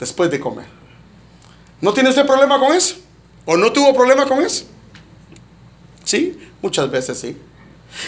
después 0.01 0.31
de 0.31 0.41
comer? 0.41 0.67
¿No 1.81 1.93
tiene 1.93 2.09
usted 2.09 2.27
problema 2.27 2.59
con 2.59 2.73
eso? 2.73 2.97
¿O 3.45 3.57
no 3.57 3.71
tuvo 3.73 3.95
problema 3.95 4.27
con 4.27 4.41
eso? 4.43 4.65
Sí, 6.03 6.39
muchas 6.63 6.91
veces 6.91 7.19
sí. 7.19 7.37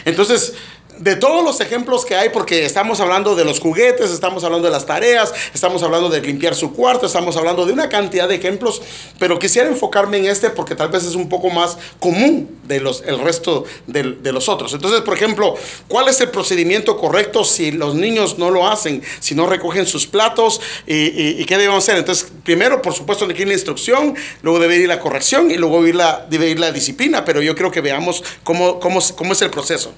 Entonces, 0.05 0.55
de 0.99 1.17
todos 1.17 1.45
los 1.45 1.61
ejemplos 1.61 2.05
que 2.05 2.15
hay, 2.15 2.31
porque 2.31 2.65
estamos 2.65 3.01
hablando 3.01 3.35
de 3.35 3.45
los 3.45 3.61
juguetes, 3.61 4.11
estamos 4.11 4.45
hablando 4.45 4.67
de 4.67 4.73
las 4.73 4.87
tareas, 4.87 5.33
estamos 5.53 5.83
hablando 5.83 6.09
de 6.09 6.21
limpiar 6.21 6.55
su 6.55 6.73
cuarto, 6.73 7.07
estamos 7.07 7.37
hablando 7.37 7.67
de 7.67 7.73
una 7.73 7.89
cantidad 7.89 8.29
de 8.29 8.37
ejemplos, 8.37 8.81
pero 9.19 9.39
quisiera 9.39 9.69
enfocarme 9.69 10.19
en 10.19 10.27
este 10.27 10.51
porque 10.51 10.75
tal 10.75 10.89
vez 10.89 11.05
es 11.05 11.15
un 11.15 11.29
poco 11.29 11.51
más 11.51 11.77
común 12.01 12.49
de 12.65 12.81
los, 12.81 13.03
el 13.07 13.19
resto 13.19 13.65
de, 13.87 14.03
de 14.23 14.33
los 14.33 14.49
otros. 14.49 14.73
Entonces, 14.73 15.03
por 15.03 15.15
ejemplo, 15.15 15.55
¿cuál 15.89 16.09
es 16.09 16.21
el 16.21 16.31
procedimiento 16.31 16.97
correcto 16.97 17.45
si 17.45 17.73
los 17.73 17.95
niños 17.95 18.39
no 18.39 18.51
lo 18.51 18.67
hacen, 18.67 19.03
si 19.21 19.35
no 19.35 19.47
recogen 19.47 19.87
sus 19.87 20.07
platos 20.07 20.61
y, 20.87 21.41
y- 21.41 21.45
qué 21.45 21.57
debemos 21.59 21.85
hacer? 21.85 21.97
Entonces, 21.99 22.33
primero, 22.43 22.83
por 22.83 22.93
supuesto, 22.95 23.27
debe 23.27 23.43
ir 23.43 23.49
la 23.49 23.55
instrucción, 23.55 24.15
luego 24.43 24.59
debe 24.59 24.77
ir 24.77 24.89
la 24.89 24.99
corrección 24.99 25.51
y 25.51 25.57
luego 25.57 25.87
ir 25.87 25.95
la, 25.95 26.27
debe 26.29 26.49
ir 26.49 26.59
la 26.59 26.73
disciplina, 26.73 27.25
pero 27.25 27.41
yo 27.43 27.55
creo 27.55 27.71
que 27.71 27.81
veamos 27.81 28.25
cómo, 28.43 28.81
cómo, 28.81 29.01
cómo 29.15 29.33
es 29.33 29.43
el 29.43 29.51
proceso. 29.51 29.93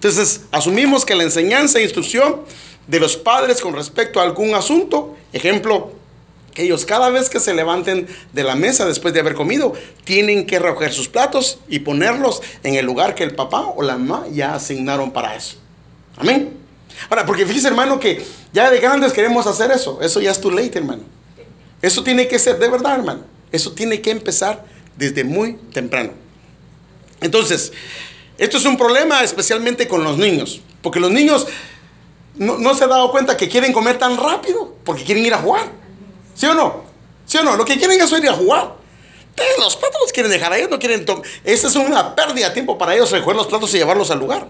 Entonces, 0.00 0.46
asumimos 0.50 1.04
que 1.04 1.14
la 1.14 1.24
enseñanza 1.24 1.78
e 1.78 1.82
instrucción 1.82 2.36
de 2.86 2.98
los 2.98 3.18
padres 3.18 3.60
con 3.60 3.74
respecto 3.74 4.18
a 4.18 4.22
algún 4.22 4.54
asunto, 4.54 5.14
ejemplo, 5.30 5.92
ellos 6.56 6.86
cada 6.86 7.10
vez 7.10 7.28
que 7.28 7.38
se 7.38 7.52
levanten 7.52 8.08
de 8.32 8.42
la 8.42 8.54
mesa 8.54 8.86
después 8.86 9.12
de 9.12 9.20
haber 9.20 9.34
comido, 9.34 9.74
tienen 10.04 10.46
que 10.46 10.58
recoger 10.58 10.94
sus 10.94 11.06
platos 11.06 11.58
y 11.68 11.80
ponerlos 11.80 12.40
en 12.62 12.76
el 12.76 12.86
lugar 12.86 13.14
que 13.14 13.24
el 13.24 13.34
papá 13.34 13.60
o 13.76 13.82
la 13.82 13.98
mamá 13.98 14.24
ya 14.32 14.54
asignaron 14.54 15.10
para 15.10 15.36
eso. 15.36 15.56
Amén. 16.16 16.56
Ahora, 17.10 17.26
porque 17.26 17.44
fíjese, 17.44 17.68
hermano, 17.68 18.00
que 18.00 18.24
ya 18.54 18.70
de 18.70 18.80
grandes 18.80 19.12
queremos 19.12 19.46
hacer 19.46 19.70
eso. 19.70 20.00
Eso 20.00 20.18
ya 20.22 20.30
es 20.30 20.40
too 20.40 20.50
late, 20.50 20.78
hermano. 20.78 21.02
Eso 21.82 22.02
tiene 22.02 22.26
que 22.26 22.38
ser, 22.38 22.58
de 22.58 22.70
verdad, 22.70 22.94
hermano. 22.94 23.24
Eso 23.52 23.72
tiene 23.72 24.00
que 24.00 24.12
empezar 24.12 24.64
desde 24.96 25.24
muy 25.24 25.58
temprano. 25.74 26.12
Entonces, 27.20 27.70
esto 28.40 28.56
es 28.56 28.64
un 28.64 28.78
problema 28.78 29.22
especialmente 29.22 29.86
con 29.86 30.02
los 30.02 30.16
niños, 30.16 30.62
porque 30.80 30.98
los 30.98 31.10
niños 31.10 31.46
no, 32.36 32.56
no 32.56 32.74
se 32.74 32.84
han 32.84 32.90
dado 32.90 33.10
cuenta 33.10 33.36
que 33.36 33.50
quieren 33.50 33.70
comer 33.70 33.98
tan 33.98 34.16
rápido, 34.16 34.76
porque 34.82 35.04
quieren 35.04 35.26
ir 35.26 35.34
a 35.34 35.38
jugar. 35.38 35.66
¿Sí 36.34 36.46
o 36.46 36.54
no? 36.54 36.84
¿Sí 37.26 37.36
o 37.36 37.42
no? 37.42 37.54
Lo 37.54 37.66
que 37.66 37.76
quieren 37.76 38.00
es 38.00 38.10
ir 38.10 38.28
a 38.30 38.32
jugar. 38.32 38.76
Entonces, 39.28 39.58
los 39.58 39.76
platos 39.76 40.00
los 40.00 40.10
quieren 40.10 40.32
dejar 40.32 40.54
ahí, 40.54 40.66
no 40.70 40.78
quieren 40.78 41.04
tomar. 41.04 41.22
Esta 41.44 41.68
es 41.68 41.76
una 41.76 42.14
pérdida 42.14 42.48
de 42.48 42.54
tiempo 42.54 42.78
para 42.78 42.94
ellos 42.94 43.10
recoger 43.10 43.36
los 43.36 43.46
platos 43.46 43.74
y 43.74 43.76
llevarlos 43.76 44.10
al 44.10 44.18
lugar. 44.18 44.48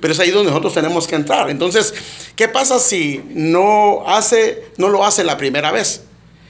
Pero 0.00 0.12
es 0.14 0.18
ahí 0.18 0.30
donde 0.30 0.50
nosotros 0.50 0.72
tenemos 0.72 1.06
que 1.06 1.14
entrar. 1.14 1.50
Entonces, 1.50 1.92
¿qué 2.34 2.48
pasa 2.48 2.78
si 2.78 3.22
no, 3.28 4.04
hace, 4.06 4.70
no 4.78 4.88
lo 4.88 5.04
hace 5.04 5.22
la 5.22 5.36
primera 5.36 5.70
vez? 5.70 6.02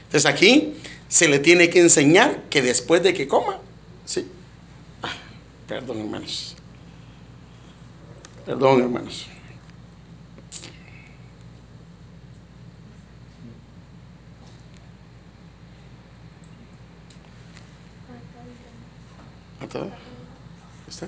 Entonces 0.05 0.31
aquí 0.31 0.75
se 1.09 1.27
le 1.27 1.41
tiene 1.41 1.71
que 1.71 1.81
enseñar 1.81 2.45
que 2.49 2.63
después 2.63 3.03
de 3.03 3.15
que 3.15 3.27
coma, 3.27 3.59
¿sí? 4.07 4.29
Perdón, 5.73 6.01
hermanos. 6.01 6.55
Perdón, 8.45 8.83
hermanos. 8.83 9.27
¿Está? 19.63 19.89
¿Está? 20.87 21.07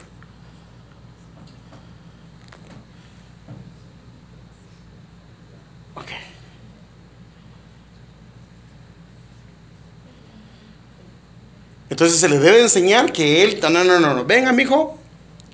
Ok. 5.95 6.11
Entonces 11.95 12.19
se 12.19 12.29
le 12.29 12.41
debe 12.41 12.61
enseñar 12.61 13.13
que 13.13 13.45
él, 13.45 13.61
no, 13.63 13.71
no, 13.71 14.01
no, 14.01 14.15
no, 14.15 14.25
venga, 14.25 14.53
mijo. 14.53 14.99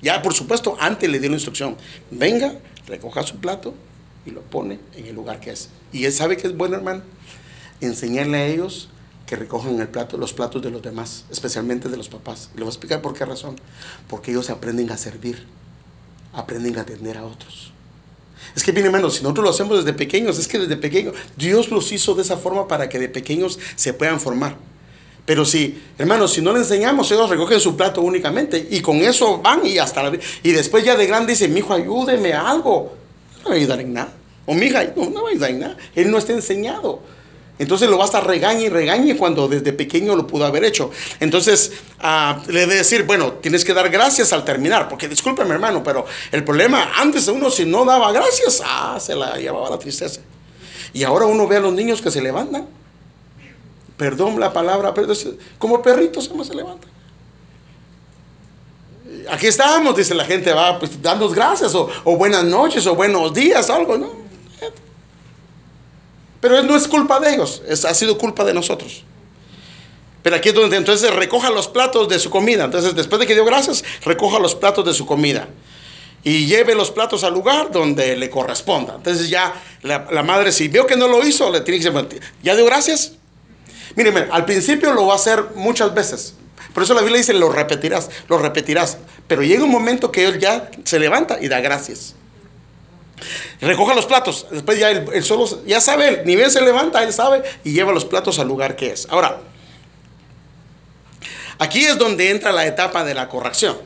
Ya, 0.01 0.23
por 0.23 0.33
supuesto, 0.33 0.75
antes 0.81 1.11
le 1.11 1.19
dio 1.19 1.29
la 1.29 1.37
instrucción. 1.37 1.77
Venga, 2.11 2.55
recoja 2.87 3.23
su 3.25 3.37
plato 3.37 3.75
y 4.25 4.31
lo 4.31 4.41
pone 4.41 4.81
en 4.97 5.05
el 5.05 5.15
lugar 5.15 5.39
que 5.39 5.51
es. 5.51 5.69
Y 5.93 6.07
él 6.07 6.15
sabe 6.15 6.39
que 6.39 6.47
es 6.47 6.57
bueno, 6.57 6.77
hermano. 6.77 7.03
Enseñarle 7.83 8.39
a 8.39 8.47
ellos 8.47 8.89
que 9.27 9.37
recojan 9.37 9.79
el 9.79 9.89
plato, 9.89 10.17
los 10.17 10.33
platos 10.33 10.63
de 10.63 10.71
los 10.71 10.81
demás, 10.81 11.27
especialmente 11.31 11.91
de 11.91 11.99
los 11.99 12.09
papás. 12.09 12.49
Y 12.55 12.57
le 12.57 12.63
voy 12.63 12.69
a 12.69 12.73
explicar 12.73 13.03
por 13.03 13.13
qué 13.13 13.27
razón. 13.27 13.57
Porque 14.09 14.31
ellos 14.31 14.49
aprenden 14.49 14.91
a 14.93 14.97
servir, 14.97 15.45
aprenden 16.33 16.79
a 16.79 16.81
atender 16.81 17.19
a 17.19 17.27
otros. 17.27 17.71
Es 18.57 18.65
que, 18.65 18.73
bien 18.73 18.87
hermano, 18.87 19.11
si 19.11 19.23
nosotros 19.23 19.45
lo 19.45 19.51
hacemos 19.51 19.85
desde 19.85 19.93
pequeños, 19.93 20.39
es 20.39 20.49
que 20.49 20.59
desde 20.59 20.79
pequeños, 20.79 21.15
Dios 21.37 21.69
los 21.69 21.93
hizo 21.93 22.15
de 22.15 22.23
esa 22.23 22.39
forma 22.39 22.67
para 22.67 22.89
que 22.89 22.99
de 22.99 23.11
pequeños 23.11 23.59
se 23.77 23.93
puedan 23.93 24.19
formar. 24.19 24.70
Pero 25.31 25.45
si, 25.45 25.81
hermanos, 25.97 26.33
si 26.33 26.43
no 26.43 26.53
le 26.53 26.59
enseñamos, 26.59 27.09
ellos 27.13 27.31
recogen 27.31 27.61
su 27.61 27.77
plato 27.77 28.01
únicamente 28.01 28.67
y 28.69 28.81
con 28.81 28.97
eso 28.97 29.39
van 29.39 29.65
y 29.65 29.79
hasta 29.79 30.03
la, 30.03 30.19
y 30.43 30.51
después 30.51 30.83
ya 30.83 30.97
de 30.97 31.07
grande 31.07 31.35
dice, 31.35 31.47
mi 31.47 31.61
hijo, 31.61 31.73
ayúdeme 31.73 32.33
a 32.33 32.51
algo. 32.51 32.97
No 33.37 33.43
me 33.45 33.51
va 33.51 33.55
a 33.55 33.59
ayudar 33.59 33.81
en 33.81 33.93
nada. 33.93 34.13
O 34.45 34.55
mi 34.55 34.67
hija, 34.67 34.83
no, 34.97 35.09
no 35.09 35.23
va 35.23 35.29
a 35.29 35.31
ayudar 35.31 35.51
en 35.51 35.61
nada. 35.61 35.77
Él 35.95 36.11
no 36.11 36.19
está 36.19 36.33
enseñado. 36.33 36.99
Entonces 37.61 37.89
lo 37.89 37.97
va 37.97 38.07
a 38.07 38.21
regañe 38.23 38.65
y 38.65 38.69
regañe 38.71 39.17
cuando 39.17 39.47
desde 39.47 39.73
pequeño 39.73 40.17
lo 40.17 40.27
pudo 40.27 40.47
haber 40.47 40.65
hecho. 40.65 40.91
Entonces 41.21 41.75
ah, 42.01 42.43
le 42.49 42.63
debe 42.63 42.75
decir, 42.75 43.05
bueno, 43.05 43.35
tienes 43.35 43.65
que 43.65 43.73
dar 43.73 43.89
gracias 43.89 44.33
al 44.33 44.45
terminar, 44.45 44.89
porque 44.89 45.07
discúlpeme 45.07 45.55
hermano, 45.55 45.81
pero 45.85 46.07
el 46.33 46.43
problema, 46.43 46.91
antes 46.97 47.29
uno 47.29 47.51
si 47.51 47.65
no 47.67 47.85
daba 47.85 48.11
gracias, 48.11 48.61
ah, 48.67 48.99
se 48.99 49.15
la 49.15 49.37
llevaba 49.37 49.71
la 49.71 49.79
tristeza. 49.79 50.23
Y 50.93 51.05
ahora 51.05 51.27
uno 51.27 51.47
ve 51.47 51.59
a 51.59 51.61
los 51.61 51.73
niños 51.73 52.03
que 52.03 52.11
se 52.11 52.21
levantan, 52.21 52.80
perdón 54.01 54.41
la 54.41 54.51
palabra, 54.51 54.95
pero 54.95 55.13
como 55.59 55.83
perritos 55.83 56.31
se 56.43 56.55
levantan. 56.55 56.91
Aquí 59.31 59.47
estamos, 59.47 59.95
dice 59.95 60.15
la 60.15 60.25
gente, 60.25 60.51
va, 60.55 60.79
pues 60.79 60.93
gracias, 61.35 61.75
o, 61.75 61.91
buenas 62.17 62.45
noches, 62.45 62.87
o 62.87 62.95
buenos 62.95 63.35
días, 63.35 63.69
algo, 63.69 63.99
¿no? 63.99 64.11
Pero 66.41 66.63
no 66.63 66.77
es 66.77 66.89
culpa 66.89 67.21
de 67.21 67.35
ellos, 67.35 67.61
es, 67.69 67.85
ha 67.85 67.93
sido 67.93 68.17
culpa 68.17 68.43
de 68.43 68.55
nosotros. 68.55 69.05
Pero 70.23 70.37
aquí 70.37 70.49
es 70.49 70.55
donde 70.55 70.79
entonces 70.79 71.15
recoja 71.15 71.51
los 71.51 71.69
platos 71.69 72.09
de 72.09 72.19
su 72.19 72.31
comida. 72.31 72.65
Entonces, 72.65 72.95
después 72.95 73.21
de 73.21 73.27
que 73.27 73.35
dio 73.35 73.45
gracias, 73.45 73.85
recoja 74.03 74.39
los 74.39 74.55
platos 74.55 74.87
de 74.87 74.95
su 74.95 75.05
comida. 75.05 75.47
Y 76.25 76.47
lleve 76.47 76.75
los 76.75 76.91
platos 76.91 77.23
al 77.23 77.35
lugar 77.35 77.71
donde 77.71 78.17
le 78.17 78.31
corresponda. 78.31 78.95
Entonces 78.97 79.29
ya 79.29 79.63
la, 79.83 80.23
madre, 80.23 80.53
si 80.53 80.69
veo 80.69 80.87
que 80.87 80.97
no 80.97 81.07
lo 81.07 81.27
hizo, 81.27 81.51
le 81.51 81.61
tiene 81.61 81.81
que 81.83 81.91
decir, 81.91 82.23
¿ya 82.43 82.57
dio 82.57 82.65
gracias? 82.65 83.20
Mire, 84.03 84.29
al 84.31 84.47
principio 84.47 84.95
lo 84.95 85.07
va 85.07 85.13
a 85.13 85.17
hacer 85.17 85.45
muchas 85.57 85.93
veces. 85.93 86.33
Por 86.73 86.83
eso 86.83 86.95
la 86.95 87.03
Biblia 87.03 87.19
dice, 87.19 87.35
lo 87.35 87.51
repetirás, 87.51 88.09
lo 88.29 88.39
repetirás. 88.39 88.97
Pero 89.27 89.43
llega 89.43 89.63
un 89.63 89.71
momento 89.71 90.11
que 90.11 90.25
él 90.25 90.39
ya 90.39 90.71
se 90.85 90.99
levanta 90.99 91.37
y 91.39 91.49
da 91.49 91.61
gracias. 91.61 92.15
Recoja 93.61 93.95
los 93.95 94.07
platos. 94.07 94.47
Después 94.51 94.79
ya 94.79 94.91
él, 94.91 95.23
solo, 95.23 95.47
ya 95.67 95.83
sabe, 95.83 96.09
él, 96.09 96.21
ni 96.25 96.35
bien 96.35 96.51
se 96.51 96.63
levanta, 96.63 97.03
él 97.03 97.13
sabe 97.13 97.43
y 97.63 97.73
lleva 97.73 97.93
los 97.93 98.07
platos 98.07 98.39
al 98.39 98.49
lugar 98.49 98.75
que 98.75 98.91
es. 98.93 99.07
Ahora, 99.11 99.41
aquí 101.59 101.85
es 101.85 101.99
donde 101.99 102.31
entra 102.31 102.53
la 102.53 102.67
etapa 102.67 103.05
de 103.05 103.13
la 103.13 103.29
corrección. 103.29 103.77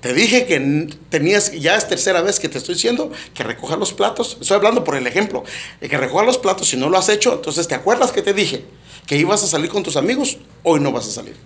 Te 0.00 0.14
dije 0.14 0.46
que 0.46 0.88
tenías, 1.10 1.52
ya 1.52 1.76
es 1.76 1.86
tercera 1.86 2.22
vez 2.22 2.40
que 2.40 2.48
te 2.48 2.56
estoy 2.56 2.76
diciendo 2.76 3.12
que 3.34 3.42
recoja 3.42 3.76
los 3.76 3.92
platos. 3.92 4.38
Estoy 4.40 4.56
hablando 4.56 4.84
por 4.84 4.96
el 4.96 5.06
ejemplo, 5.06 5.44
de 5.82 5.88
que 5.90 5.98
recoja 5.98 6.24
los 6.24 6.38
platos. 6.38 6.68
Si 6.68 6.78
no 6.78 6.88
lo 6.88 6.96
has 6.96 7.10
hecho, 7.10 7.34
entonces 7.34 7.68
te 7.68 7.74
acuerdas 7.74 8.12
que 8.12 8.22
te 8.22 8.32
dije 8.32 8.64
que 9.06 9.16
ibas 9.16 9.42
a 9.42 9.46
salir 9.46 9.70
con 9.70 9.82
tus 9.82 9.96
amigos, 9.96 10.38
hoy 10.62 10.80
no 10.80 10.92
vas 10.92 11.08
a 11.08 11.10
salir. 11.10 11.36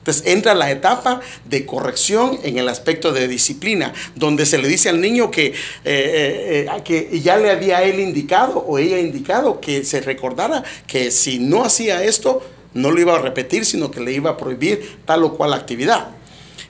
Entonces 0.00 0.22
entra 0.26 0.54
la 0.54 0.70
etapa 0.70 1.20
de 1.44 1.66
corrección 1.66 2.38
en 2.42 2.56
el 2.56 2.68
aspecto 2.68 3.12
de 3.12 3.28
disciplina, 3.28 3.92
donde 4.14 4.46
se 4.46 4.56
le 4.56 4.66
dice 4.66 4.88
al 4.88 5.00
niño 5.00 5.30
que, 5.30 5.48
eh, 5.48 5.54
eh, 5.84 6.66
eh, 6.66 6.82
que 6.82 7.20
ya 7.20 7.36
le 7.36 7.50
había 7.50 7.82
él 7.82 8.00
indicado 8.00 8.58
o 8.66 8.78
ella 8.78 8.98
indicado 8.98 9.60
que 9.60 9.84
se 9.84 10.00
recordara 10.00 10.64
que 10.86 11.10
si 11.10 11.38
no 11.38 11.64
hacía 11.64 12.02
esto, 12.02 12.42
no 12.72 12.90
lo 12.90 13.00
iba 13.00 13.14
a 13.14 13.18
repetir, 13.18 13.66
sino 13.66 13.90
que 13.90 14.00
le 14.00 14.12
iba 14.12 14.30
a 14.30 14.36
prohibir 14.38 15.00
tal 15.04 15.24
o 15.24 15.36
cual 15.36 15.52
actividad. 15.52 16.08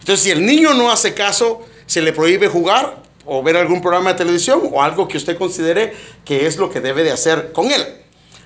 Entonces, 0.01 0.25
si 0.25 0.31
el 0.31 0.45
niño 0.45 0.75
no 0.75 0.91
hace 0.91 1.15
caso, 1.15 1.61
se 1.87 2.01
le 2.01 2.13
prohíbe 2.13 2.49
jugar 2.49 3.01
o 3.27 3.43
ver 3.43 3.57
algún 3.57 3.81
programa 3.81 4.13
de 4.13 4.19
televisión 4.19 4.63
o 4.73 4.83
algo 4.83 5.07
que 5.07 5.19
usted 5.19 5.37
considere 5.37 5.93
que 6.25 6.47
es 6.47 6.57
lo 6.57 6.71
que 6.71 6.81
debe 6.81 7.05
de 7.05 7.13
hacer 7.13 7.53
con 7.53 7.71
él. 7.71 7.85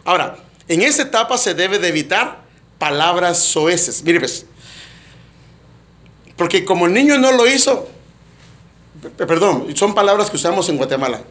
Ahora, 0.04 0.36
en 0.68 0.82
esa 0.82 1.02
etapa 1.02 1.36
se 1.36 1.54
debe 1.54 1.78
de 1.78 1.88
evitar 1.88 2.42
palabras 2.78 3.38
soeces. 3.38 4.02
Mire, 4.02 4.20
pues, 4.20 4.46
porque 6.36 6.64
como 6.64 6.86
el 6.86 6.92
niño 6.92 7.18
no 7.18 7.32
lo 7.32 7.46
hizo, 7.46 7.88
perdón, 9.16 9.74
son 9.76 9.94
palabras 9.94 10.30
que 10.30 10.36
usamos 10.36 10.68
en 10.68 10.76
Guatemala. 10.76 11.22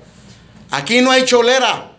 Aquí 0.72 1.02
no 1.02 1.12
hay 1.12 1.26
cholera 1.26 1.92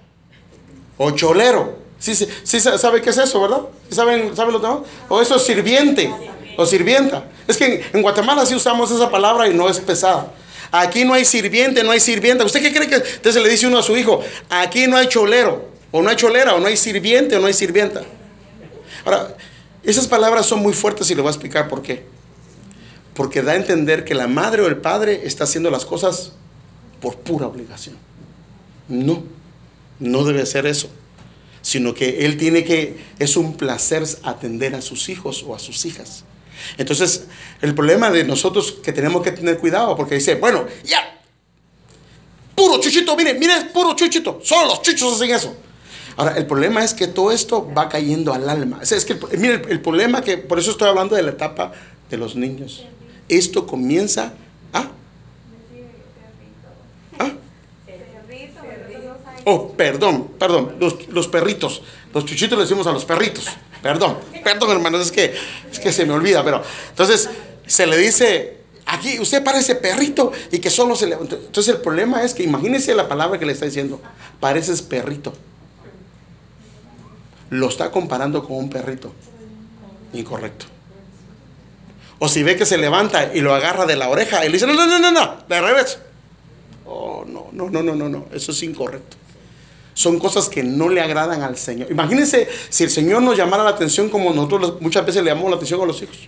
o 0.96 1.10
cholero. 1.12 1.78
Sí, 1.98 2.14
sí, 2.14 2.28
sí 2.42 2.60
sabe 2.60 3.00
qué 3.00 3.10
es 3.10 3.18
eso, 3.18 3.40
¿verdad? 3.40 3.62
¿Saben, 3.90 4.36
¿Saben 4.36 4.52
lo 4.52 4.58
demás? 4.58 4.78
O 5.08 5.22
eso 5.22 5.36
es 5.36 5.42
sirviente 5.42 6.12
o 6.56 6.66
sirvienta. 6.66 7.24
Es 7.48 7.56
que 7.56 7.64
en, 7.64 7.84
en, 7.94 8.02
Guatemala 8.02 8.44
sí 8.44 8.54
usamos 8.54 8.90
esa 8.90 9.10
palabra 9.10 9.48
y 9.48 9.54
no 9.54 9.68
es 9.68 9.80
pesada. 9.80 10.32
Aquí 10.70 11.04
no 11.04 11.14
hay 11.14 11.24
sirviente, 11.24 11.82
no 11.82 11.92
hay 11.92 12.00
sirvienta. 12.00 12.44
¿Usted 12.44 12.60
qué 12.60 12.74
cree 12.74 12.88
que 12.88 12.96
entonces 12.96 13.42
le 13.42 13.48
dice 13.48 13.66
uno 13.66 13.78
a 13.78 13.82
su 13.82 13.96
hijo? 13.96 14.22
Aquí 14.50 14.86
no 14.86 14.96
hay 14.96 15.08
cholero, 15.08 15.68
o 15.96 16.02
no 16.02 16.10
hay 16.10 16.16
cholera, 16.16 16.56
o 16.56 16.58
no 16.58 16.66
hay 16.66 16.76
sirviente, 16.76 17.36
o 17.36 17.40
no 17.40 17.46
hay 17.46 17.52
sirvienta. 17.52 18.02
Ahora, 19.04 19.36
esas 19.84 20.08
palabras 20.08 20.44
son 20.44 20.58
muy 20.58 20.72
fuertes 20.72 21.08
y 21.08 21.14
le 21.14 21.22
voy 21.22 21.28
a 21.28 21.30
explicar 21.30 21.68
por 21.68 21.82
qué. 21.82 22.04
Porque 23.14 23.42
da 23.42 23.52
a 23.52 23.54
entender 23.54 24.04
que 24.04 24.12
la 24.12 24.26
madre 24.26 24.62
o 24.62 24.66
el 24.66 24.78
padre 24.78 25.20
está 25.22 25.44
haciendo 25.44 25.70
las 25.70 25.84
cosas 25.84 26.32
por 27.00 27.18
pura 27.18 27.46
obligación. 27.46 27.96
No, 28.88 29.22
no 30.00 30.24
debe 30.24 30.44
ser 30.46 30.66
eso. 30.66 30.88
Sino 31.62 31.94
que 31.94 32.26
él 32.26 32.38
tiene 32.38 32.64
que, 32.64 32.98
es 33.20 33.36
un 33.36 33.56
placer 33.56 34.02
atender 34.24 34.74
a 34.74 34.82
sus 34.82 35.08
hijos 35.08 35.44
o 35.46 35.54
a 35.54 35.60
sus 35.60 35.84
hijas. 35.84 36.24
Entonces, 36.76 37.26
el 37.62 37.72
problema 37.72 38.10
de 38.10 38.24
nosotros 38.24 38.72
que 38.82 38.92
tenemos 38.92 39.22
que 39.22 39.30
tener 39.30 39.58
cuidado, 39.58 39.94
porque 39.94 40.16
dice, 40.16 40.34
bueno, 40.34 40.66
ya, 40.82 41.22
puro 42.52 42.80
chuchito, 42.80 43.16
mire, 43.16 43.34
mire, 43.34 43.66
puro 43.72 43.94
chuchito, 43.94 44.40
solo 44.42 44.70
los 44.70 44.82
chuchos 44.82 45.14
hacen 45.14 45.30
eso. 45.30 45.56
Ahora, 46.16 46.36
el 46.36 46.46
problema 46.46 46.84
es 46.84 46.94
que 46.94 47.08
todo 47.08 47.32
esto 47.32 47.72
va 47.76 47.88
cayendo 47.88 48.32
al 48.32 48.48
alma. 48.48 48.80
es 48.82 49.04
que, 49.04 49.18
mire, 49.36 49.62
el, 49.68 49.80
problema 49.80 50.22
que, 50.22 50.38
por 50.38 50.58
eso 50.58 50.70
estoy 50.70 50.88
hablando 50.88 51.16
de 51.16 51.22
la 51.22 51.30
etapa 51.30 51.72
de 52.08 52.16
los 52.16 52.36
niños. 52.36 52.84
Esto 53.28 53.66
comienza 53.66 54.32
a... 54.72 54.88
¿Ah? 57.18 57.32
Oh, 59.44 59.72
perdón, 59.72 60.28
perdón, 60.38 60.76
los, 60.78 61.08
los 61.08 61.28
perritos. 61.28 61.82
Los 62.12 62.24
chuchitos 62.24 62.56
le 62.56 62.64
decimos 62.64 62.86
a 62.86 62.92
los 62.92 63.04
perritos. 63.04 63.46
Perdón, 63.82 64.16
perdón 64.42 64.70
hermanos, 64.70 65.02
es 65.06 65.12
que, 65.12 65.34
es 65.70 65.78
que 65.78 65.92
se 65.92 66.06
me 66.06 66.14
olvida, 66.14 66.42
pero 66.44 66.62
entonces 66.88 67.28
se 67.66 67.86
le 67.86 67.98
dice, 67.98 68.58
aquí 68.86 69.18
usted 69.18 69.42
parece 69.42 69.74
perrito 69.74 70.32
y 70.52 70.58
que 70.58 70.70
solo 70.70 70.94
se 70.96 71.06
le... 71.06 71.16
Entonces 71.16 71.74
el 71.74 71.80
problema 71.82 72.22
es 72.22 72.32
que 72.34 72.44
imagínese 72.44 72.94
la 72.94 73.08
palabra 73.08 73.38
que 73.38 73.44
le 73.44 73.52
está 73.52 73.66
diciendo, 73.66 74.00
pareces 74.40 74.80
perrito. 74.80 75.34
Lo 77.50 77.68
está 77.68 77.90
comparando 77.90 78.44
con 78.44 78.56
un 78.56 78.70
perrito. 78.70 79.12
Incorrecto. 80.12 80.66
O 82.18 82.28
si 82.28 82.42
ve 82.42 82.56
que 82.56 82.66
se 82.66 82.78
levanta 82.78 83.34
y 83.34 83.40
lo 83.40 83.54
agarra 83.54 83.86
de 83.86 83.96
la 83.96 84.08
oreja 84.08 84.44
y 84.44 84.48
le 84.48 84.54
dice, 84.54 84.66
no, 84.66 84.74
no, 84.74 84.86
no, 84.86 84.98
no, 84.98 85.10
no, 85.10 85.36
de 85.48 85.60
revés. 85.60 85.98
Oh, 86.86 87.24
no, 87.26 87.48
no, 87.52 87.70
no, 87.70 87.82
no, 87.82 87.94
no, 87.94 88.08
no, 88.08 88.26
eso 88.32 88.52
es 88.52 88.62
incorrecto 88.62 89.16
son 89.94 90.18
cosas 90.18 90.48
que 90.48 90.62
no 90.62 90.88
le 90.88 91.00
agradan 91.00 91.42
al 91.42 91.56
Señor. 91.56 91.90
Imagínense 91.90 92.48
si 92.68 92.84
el 92.84 92.90
Señor 92.90 93.22
nos 93.22 93.36
llamara 93.36 93.62
la 93.62 93.70
atención 93.70 94.10
como 94.10 94.34
nosotros 94.34 94.80
muchas 94.80 95.06
veces 95.06 95.22
le 95.22 95.30
llamamos 95.30 95.50
la 95.50 95.56
atención 95.56 95.80
a 95.80 95.86
los 95.86 96.02
hijos. 96.02 96.18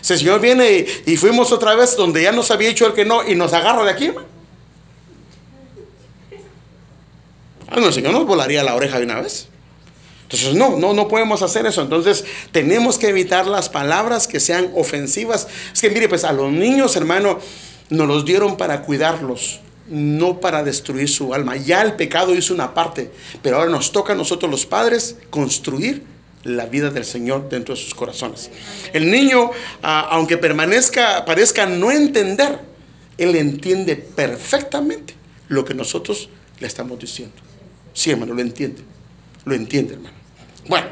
Si 0.00 0.12
el 0.12 0.18
Señor 0.18 0.40
viene 0.40 0.86
y, 1.06 1.16
fuimos 1.16 1.52
otra 1.52 1.74
vez 1.74 1.96
donde 1.96 2.22
ya 2.22 2.32
nos 2.32 2.50
había 2.50 2.68
dicho 2.68 2.86
el 2.86 2.92
que 2.92 3.04
no 3.04 3.26
y 3.26 3.34
nos 3.34 3.52
agarra 3.52 3.84
de 3.84 3.90
aquí, 3.90 4.12
ah, 7.68 7.76
no, 7.80 7.86
el 7.86 7.94
Señor 7.94 8.12
nos 8.12 8.26
volaría 8.26 8.62
la 8.62 8.74
oreja 8.74 8.98
de 8.98 9.04
una 9.04 9.20
vez. 9.20 9.48
Entonces, 10.26 10.54
no, 10.54 10.76
no, 10.76 10.92
no 10.92 11.06
podemos 11.06 11.42
hacer 11.42 11.66
eso. 11.66 11.82
Entonces, 11.82 12.24
tenemos 12.50 12.98
que 12.98 13.08
evitar 13.08 13.46
las 13.46 13.68
palabras 13.68 14.26
que 14.26 14.40
sean 14.40 14.72
ofensivas. 14.74 15.46
Es 15.72 15.80
que, 15.80 15.88
mire, 15.88 16.08
pues 16.08 16.24
a 16.24 16.32
los 16.32 16.50
niños, 16.50 16.96
hermano, 16.96 17.38
nos 17.90 18.08
los 18.08 18.24
dieron 18.24 18.56
para 18.56 18.82
cuidarlos 18.82 19.60
no 19.88 20.40
para 20.40 20.64
destruir 20.64 21.08
su 21.08 21.32
alma. 21.32 21.56
Ya 21.56 21.82
el 21.82 21.94
pecado 21.94 22.34
hizo 22.34 22.52
una 22.52 22.74
parte, 22.74 23.10
pero 23.40 23.58
ahora 23.58 23.70
nos 23.70 23.92
toca 23.92 24.14
a 24.14 24.16
nosotros 24.16 24.50
los 24.50 24.66
padres 24.66 25.16
construir 25.30 26.02
la 26.42 26.66
vida 26.66 26.90
del 26.90 27.04
Señor 27.04 27.48
dentro 27.48 27.74
de 27.74 27.80
sus 27.80 27.94
corazones. 27.94 28.50
El 28.92 29.10
niño, 29.10 29.50
ah, 29.82 30.08
aunque 30.10 30.38
permanezca, 30.38 31.24
parezca 31.24 31.66
no 31.66 31.90
entender, 31.90 32.58
él 33.18 33.34
entiende 33.36 33.96
perfectamente 33.96 35.14
lo 35.48 35.64
que 35.64 35.74
nosotros 35.74 36.28
le 36.58 36.66
estamos 36.66 36.98
diciendo. 36.98 37.36
Sí, 37.92 38.10
hermano, 38.10 38.34
lo 38.34 38.40
entiende. 38.40 38.82
Lo 39.46 39.54
entiende, 39.54 39.94
hermano. 39.94 40.16
Bueno, 40.66 40.88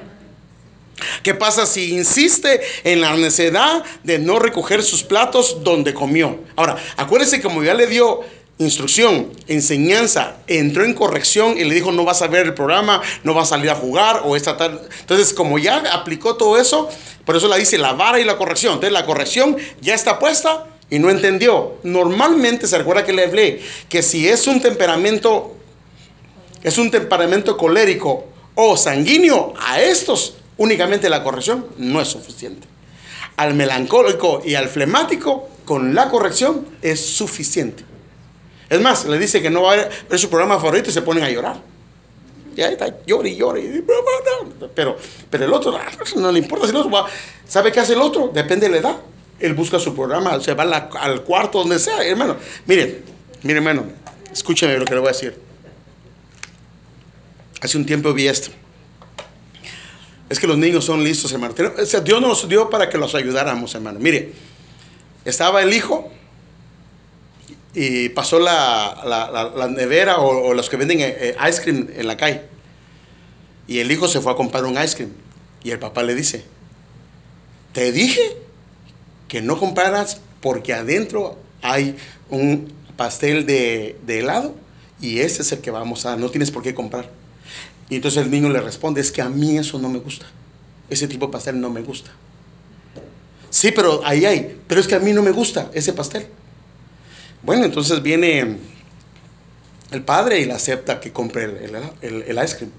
¿qué 1.25 1.35
pasa 1.35 1.67
si 1.67 1.93
insiste 1.93 2.61
en 2.85 3.01
la 3.01 3.17
necesidad 3.17 3.83
de 4.05 4.21
no 4.21 4.39
recoger 4.39 4.85
sus 4.85 5.03
platos 5.03 5.65
donde 5.65 5.93
comió? 5.93 6.39
Ahora, 6.55 6.77
acuérdese 6.97 7.43
como 7.43 7.65
ya 7.65 7.75
le 7.75 7.89
dio 7.89 8.21
instrucción, 8.59 9.33
enseñanza, 9.49 10.37
entró 10.47 10.85
en 10.85 10.95
corrección 10.95 11.59
y 11.59 11.65
le 11.65 11.75
dijo 11.75 11.91
no 11.91 12.05
vas 12.05 12.23
a 12.23 12.29
ver 12.29 12.47
el 12.47 12.55
programa, 12.55 13.03
no 13.25 13.35
vas 13.35 13.49
a 13.49 13.57
salir 13.57 13.71
a 13.71 13.75
jugar 13.75 14.23
o 14.25 14.37
esta 14.37 14.57
tal. 14.57 14.83
Entonces, 15.01 15.35
como 15.35 15.59
ya 15.59 15.79
aplicó 15.93 16.37
todo 16.37 16.57
eso, 16.57 16.89
por 17.25 17.35
eso 17.35 17.49
la 17.49 17.57
dice 17.57 17.77
la 17.77 17.95
vara 17.95 18.21
y 18.21 18.25
la 18.25 18.37
corrección. 18.37 18.75
Entonces, 18.75 18.93
la 18.93 19.05
corrección 19.05 19.57
ya 19.81 19.97
está 19.97 20.21
puesta 20.21 20.69
y 20.91 21.01
no 21.01 21.11
entendió. 21.11 21.79
Normalmente 21.83 22.69
se 22.69 22.79
recuerda 22.79 23.05
que 23.05 23.13
le 23.13 23.25
hablé 23.25 23.63
que 23.89 24.01
si 24.01 24.29
es 24.29 24.47
un 24.47 24.61
temperamento, 24.61 25.57
es 26.63 26.79
un 26.79 26.93
temperamento 26.93 27.57
colérico 27.57 28.29
o 28.55 28.77
sanguíneo, 28.77 29.55
a 29.59 29.81
estos 29.81 30.37
únicamente 30.57 31.09
la 31.09 31.23
corrección 31.23 31.67
no 31.79 32.01
es 32.01 32.09
suficiente. 32.09 32.67
Al 33.37 33.55
melancólico 33.55 34.43
y 34.45 34.55
al 34.55 34.69
flemático, 34.69 35.49
con 35.65 35.95
la 35.95 36.09
corrección 36.09 36.67
es 36.83 37.01
suficiente. 37.05 37.85
Es 38.71 38.81
más, 38.81 39.05
le 39.07 39.19
dice 39.19 39.43
que 39.43 39.51
no 39.51 39.63
va 39.63 39.73
a 39.75 39.89
ver 40.09 40.19
su 40.19 40.29
programa 40.29 40.59
favorito 40.59 40.91
y 40.91 40.93
se 40.93 41.03
ponen 41.03 41.25
a 41.25 41.31
llorar. 41.31 41.57
Y 42.57 42.63
ahí 42.63 42.75
está, 42.75 43.05
llore 43.05 43.31
y 43.31 43.37
llore. 43.37 43.83
Pero, 44.75 44.97
pero 45.29 45.45
el 45.45 45.53
otro, 45.53 45.77
ah, 45.77 45.91
no 46.17 46.31
le 46.31 46.39
importa 46.39 46.67
si 46.67 46.71
el 46.71 46.77
otro 46.77 46.91
va. 46.91 47.07
¿Sabe 47.47 47.73
qué 47.73 47.81
hace 47.81 47.95
el 47.95 48.01
otro? 48.01 48.31
Depende 48.33 48.67
de 48.67 48.73
la 48.73 48.79
edad. 48.79 48.97
Él 49.41 49.55
busca 49.55 49.81
su 49.81 49.95
programa, 49.95 50.41
se 50.41 50.55
va 50.55 50.63
al 50.63 51.23
cuarto, 51.25 51.59
donde 51.59 51.79
sea, 51.79 52.03
hermano. 52.07 52.37
Miren, 52.67 53.05
miren, 53.43 53.57
hermano, 53.57 53.85
escúcheme 54.33 54.79
lo 54.79 54.85
que 54.85 54.95
le 54.95 55.01
voy 55.01 55.09
a 55.09 55.13
decir. 55.13 55.37
Hace 57.65 57.79
un 57.79 57.87
tiempo 57.87 58.13
vi 58.13 58.29
esto. 58.29 58.51
Es 60.29 60.39
que 60.39 60.47
los 60.47 60.59
niños 60.59 60.85
son 60.85 61.03
listos, 61.03 61.33
hermano. 61.33 61.55
Dios 62.05 62.21
nos 62.21 62.47
dio 62.47 62.69
para 62.69 62.91
que 62.91 62.99
los 62.99 63.15
ayudáramos, 63.15 63.75
hermano. 63.75 63.99
Mire, 64.01 64.33
estaba 65.25 65.63
el 65.63 65.73
hijo 65.73 66.13
y 67.73 68.11
pasó 68.11 68.39
la, 68.39 69.71
nevera 69.71 70.19
o, 70.19 70.53
los 70.53 70.69
que 70.69 70.77
venden 70.77 71.01
eh, 71.01 71.17
eh, 71.19 71.37
ice 71.49 71.63
cream 71.63 71.89
en 71.97 72.07
la 72.07 72.19
calle. 72.19 72.43
Y 73.67 73.79
el 73.79 73.91
hijo 73.91 74.09
se 74.09 74.21
fue 74.21 74.33
a 74.33 74.37
comprar 74.37 74.67
un 74.67 74.75
ice 74.75 74.97
cream. 74.97 75.13
Y 75.63 75.71
el 75.71 75.79
papá 75.79 76.03
le 76.03 76.15
dice, 76.15 76.45
te 77.73 77.93
dije 77.93 78.37
que 79.27 79.41
no 79.41 79.59
compraras 79.59 80.21
porque 80.43 80.75
adentro 80.75 81.39
hay 81.63 81.97
un 82.29 82.75
pastel 82.99 83.47
de, 83.47 83.97
de 84.05 84.19
helado 84.19 84.55
y 85.01 85.21
ese 85.21 85.41
es 85.41 85.51
el 85.53 85.61
que 85.61 85.71
vamos 85.71 86.05
a, 86.05 86.17
no 86.17 86.29
tienes 86.29 86.51
por 86.51 86.63
qué 86.63 86.75
comprar. 86.75 87.24
Y 87.89 87.97
entonces 87.97 88.25
el 88.25 88.31
niño 88.31 88.49
le 88.49 88.61
responde, 88.61 89.01
es 89.01 89.13
que 89.13 89.23
a 89.23 89.29
mí 89.29 89.59
eso 89.59 89.79
no 89.79 89.89
me 89.89 89.99
gusta. 89.99 90.27
Ese 90.89 91.09
tipo 91.09 91.27
de 91.27 91.33
pastel 91.33 91.61
no 91.61 91.71
me 91.71 91.83
gusta. 91.83 92.11
Sí, 93.51 93.71
pero 93.71 94.01
ahí 94.05 94.25
hay, 94.25 94.61
pero 94.67 94.81
es 94.81 94.89
que 94.89 94.95
a 94.95 94.99
mí 94.99 95.13
no 95.13 95.23
me 95.23 95.31
gusta 95.31 95.71
ese 95.75 95.93
pastel. 95.93 96.27
Bueno, 97.43 97.65
entonces 97.65 98.03
viene 98.03 98.59
el 99.91 100.03
padre 100.03 100.41
y 100.41 100.45
le 100.47 100.55
acepta 100.55 101.01
que 101.01 101.13
compre 101.13 101.45
el, 101.45 102.39
ice 102.45 102.57
cream. 102.57 102.73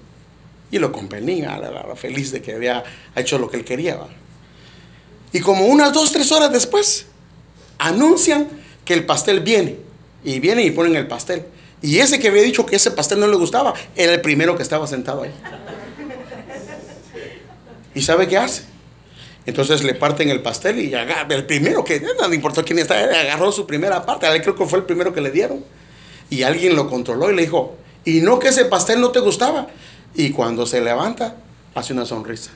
Y 0.70 0.78
lo 0.78 0.90
compra 0.90 1.18
el 1.18 1.26
niño, 1.26 1.48
feliz 1.94 2.32
de 2.32 2.42
que 2.42 2.54
había 2.54 2.82
hecho 3.14 3.38
lo 3.38 3.48
que 3.48 3.56
él 3.56 3.64
quería. 3.64 3.98
Y 5.32 5.40
como 5.40 5.66
unas 5.66 5.92
dos, 5.92 6.12
tres 6.12 6.32
horas 6.32 6.52
después, 6.52 7.06
anuncian 7.78 8.48
que 8.84 8.94
el 8.94 9.06
pastel 9.06 9.40
viene. 9.40 9.78
Y 10.24 10.40
vienen 10.40 10.66
y 10.66 10.70
ponen 10.72 10.96
el 10.96 11.06
pastel. 11.06 11.44
Y 11.86 12.00
ese 12.00 12.18
que 12.18 12.26
había 12.26 12.42
dicho 12.42 12.66
que 12.66 12.74
ese 12.74 12.90
pastel 12.90 13.20
no 13.20 13.28
le 13.28 13.36
gustaba, 13.36 13.72
era 13.94 14.12
el 14.12 14.20
primero 14.20 14.56
que 14.56 14.64
estaba 14.64 14.88
sentado 14.88 15.22
ahí. 15.22 15.30
¿Y 17.94 18.02
sabe 18.02 18.26
qué 18.26 18.36
hace? 18.36 18.64
Entonces 19.46 19.84
le 19.84 19.94
parten 19.94 20.28
el 20.28 20.42
pastel 20.42 20.80
y 20.80 20.92
el 20.92 21.46
primero 21.46 21.84
que, 21.84 22.00
no 22.00 22.34
importó 22.34 22.64
quién 22.64 22.80
está, 22.80 22.98
agarró 22.98 23.52
su 23.52 23.68
primera 23.68 24.04
parte, 24.04 24.26
creo 24.42 24.56
que 24.56 24.66
fue 24.66 24.80
el 24.80 24.84
primero 24.84 25.14
que 25.14 25.20
le 25.20 25.30
dieron. 25.30 25.64
Y 26.28 26.42
alguien 26.42 26.74
lo 26.74 26.90
controló 26.90 27.30
y 27.30 27.36
le 27.36 27.42
dijo, 27.42 27.76
y 28.04 28.20
no 28.20 28.40
que 28.40 28.48
ese 28.48 28.64
pastel 28.64 29.00
no 29.00 29.12
te 29.12 29.20
gustaba. 29.20 29.68
Y 30.16 30.30
cuando 30.30 30.66
se 30.66 30.80
levanta, 30.80 31.36
hace 31.72 31.92
una 31.92 32.04
sonrisa. 32.04 32.50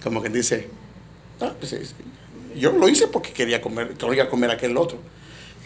Como 0.00 0.22
que 0.22 0.28
dice, 0.28 0.68
ah, 1.40 1.50
pues, 1.58 1.74
yo 2.54 2.70
lo 2.70 2.88
hice 2.88 3.08
porque 3.08 3.32
quería 3.32 3.60
comer, 3.60 3.94
quería 3.94 4.30
comer 4.30 4.52
aquel 4.52 4.76
otro. 4.76 4.98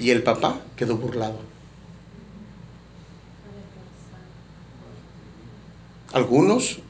Y 0.00 0.08
el 0.08 0.22
papá 0.22 0.58
quedó 0.74 0.96
burlado. 0.96 1.57
Algunos 6.12 6.80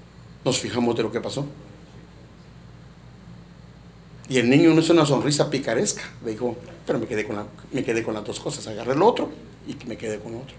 nos 0.44 0.58
fijamos 0.58 0.96
de 0.96 1.02
lo 1.02 1.12
que 1.12 1.20
pasó. 1.20 1.46
Y 4.28 4.38
el 4.38 4.50
niño 4.50 4.74
no 4.74 4.80
es 4.80 4.90
una 4.90 5.06
sonrisa 5.06 5.48
picaresca. 5.48 6.02
Le 6.24 6.32
dijo, 6.32 6.56
pero 6.86 6.98
me 6.98 7.06
quedé, 7.06 7.26
con 7.26 7.36
me 7.72 7.82
quedé 7.82 8.02
con 8.02 8.14
las 8.14 8.24
dos 8.24 8.38
cosas. 8.40 8.66
Agarré 8.66 8.92
el 8.92 9.02
otro 9.02 9.30
y 9.66 9.76
me 9.86 9.96
quedé 9.96 10.18
con 10.18 10.34
otro. 10.34 10.54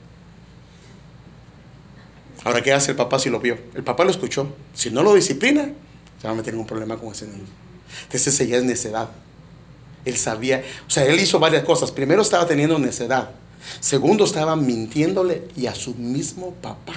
Ahora, 2.43 2.61
¿qué 2.61 2.73
hace 2.73 2.91
el 2.91 2.97
papá 2.97 3.19
si 3.19 3.29
lo 3.29 3.39
vio? 3.39 3.57
El 3.75 3.83
papá 3.83 4.03
lo 4.03 4.11
escuchó. 4.11 4.47
Si 4.73 4.89
no 4.89 5.03
lo 5.03 5.13
disciplina, 5.13 5.69
se 6.19 6.27
va 6.27 6.33
a 6.33 6.35
meter 6.35 6.53
en 6.53 6.61
un 6.61 6.65
problema 6.65 6.97
con 6.97 7.11
ese 7.11 7.27
niño. 7.27 7.45
Entonces, 8.03 8.47
ya 8.47 8.57
es 8.57 8.63
necedad. 8.63 9.09
Él 10.05 10.17
sabía, 10.17 10.63
o 10.87 10.89
sea, 10.89 11.05
él 11.05 11.19
hizo 11.19 11.39
varias 11.39 11.63
cosas. 11.63 11.91
Primero 11.91 12.21
estaba 12.21 12.47
teniendo 12.47 12.79
necedad. 12.79 13.31
Segundo, 13.81 14.23
estaba 14.23 14.55
mintiéndole 14.55 15.43
y 15.55 15.67
a 15.67 15.75
su 15.75 15.93
mismo 15.95 16.53
papá. 16.55 16.93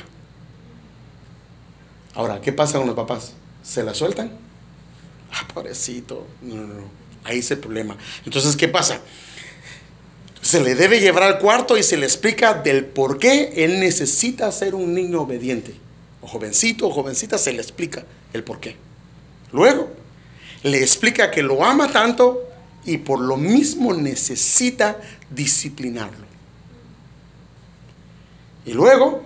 Ahora, 2.14 2.40
¿qué 2.40 2.53
pasa 2.53 2.79
con 2.79 2.87
los 2.87 2.96
papás? 2.96 3.33
¿Se 3.62 3.83
la 3.83 3.94
sueltan? 3.94 4.33
ah, 5.33 5.48
pobrecito, 5.53 6.27
no, 6.42 6.55
no, 6.57 6.75
no, 6.75 7.03
Ahí 7.25 7.38
es 7.38 7.51
el 7.51 7.59
problema. 7.59 7.96
Entonces, 8.25 8.57
¿qué 8.57 8.68
pasa? 8.68 9.01
Se 10.40 10.61
le 10.61 10.75
debe 10.75 10.98
llevar 10.98 11.22
al 11.22 11.38
cuarto 11.38 11.79
y 11.79 11.83
se 11.85 11.96
le 11.96 12.05
explica 12.05 12.55
del 12.55 12.85
por 12.85 13.18
qué 13.18 13.53
él 13.64 13.79
necesita 13.79 14.51
ser 14.51 14.75
un 14.75 14.92
niño 14.92 15.22
obediente. 15.22 15.75
O 16.20 16.27
jovencito 16.27 16.88
o 16.88 16.90
jovencita 16.90 17.38
se 17.38 17.53
le 17.53 17.62
explica 17.62 18.05
el 18.33 18.42
por 18.42 18.59
qué. 18.59 18.77
Luego, 19.53 19.92
le 20.64 20.79
explica 20.79 21.31
que 21.31 21.42
lo 21.42 21.64
ama 21.64 21.92
tanto 21.92 22.42
y 22.85 22.98
por 22.98 23.20
lo 23.20 23.37
mismo 23.37 23.94
necesita 23.94 25.01
disciplinarlo. 25.31 26.27
Y 28.66 28.72
luego, 28.72 29.25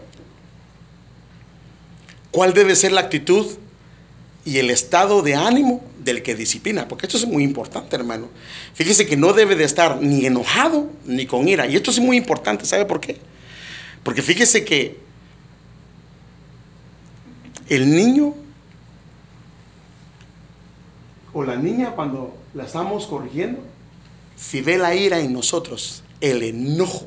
¿cuál 2.37 2.53
debe 2.53 2.77
ser 2.77 2.93
la 2.93 3.01
actitud 3.01 3.47
y 4.45 4.59
el 4.59 4.69
estado 4.69 5.23
de 5.23 5.35
ánimo 5.35 5.83
del 6.05 6.23
que 6.23 6.35
disciplina? 6.35 6.87
Porque 6.87 7.07
esto 7.07 7.17
es 7.17 7.27
muy 7.27 7.43
importante, 7.43 7.97
hermano. 7.97 8.29
Fíjese 8.75 9.07
que 9.07 9.17
no 9.17 9.33
debe 9.33 9.57
de 9.57 9.65
estar 9.65 10.03
ni 10.03 10.27
enojado 10.27 10.91
ni 11.07 11.25
con 11.25 11.49
ira. 11.49 11.67
Y 11.67 11.77
esto 11.77 11.91
es 11.91 11.99
muy 11.99 12.19
importante, 12.19 12.67
¿sabe 12.67 12.85
por 12.85 13.01
qué? 13.01 13.17
Porque 14.03 14.21
fíjese 14.21 14.67
que 14.67 14.99
el 17.71 17.91
niño 17.91 18.35
o 21.33 21.43
la 21.43 21.57
niña 21.57 21.93
cuando 21.93 22.37
la 22.53 22.65
estamos 22.65 23.07
corrigiendo, 23.07 23.61
si 24.37 24.61
ve 24.61 24.77
la 24.77 24.95
ira 24.95 25.21
en 25.21 25.33
nosotros, 25.33 26.03
el 26.21 26.43
enojo, 26.43 27.07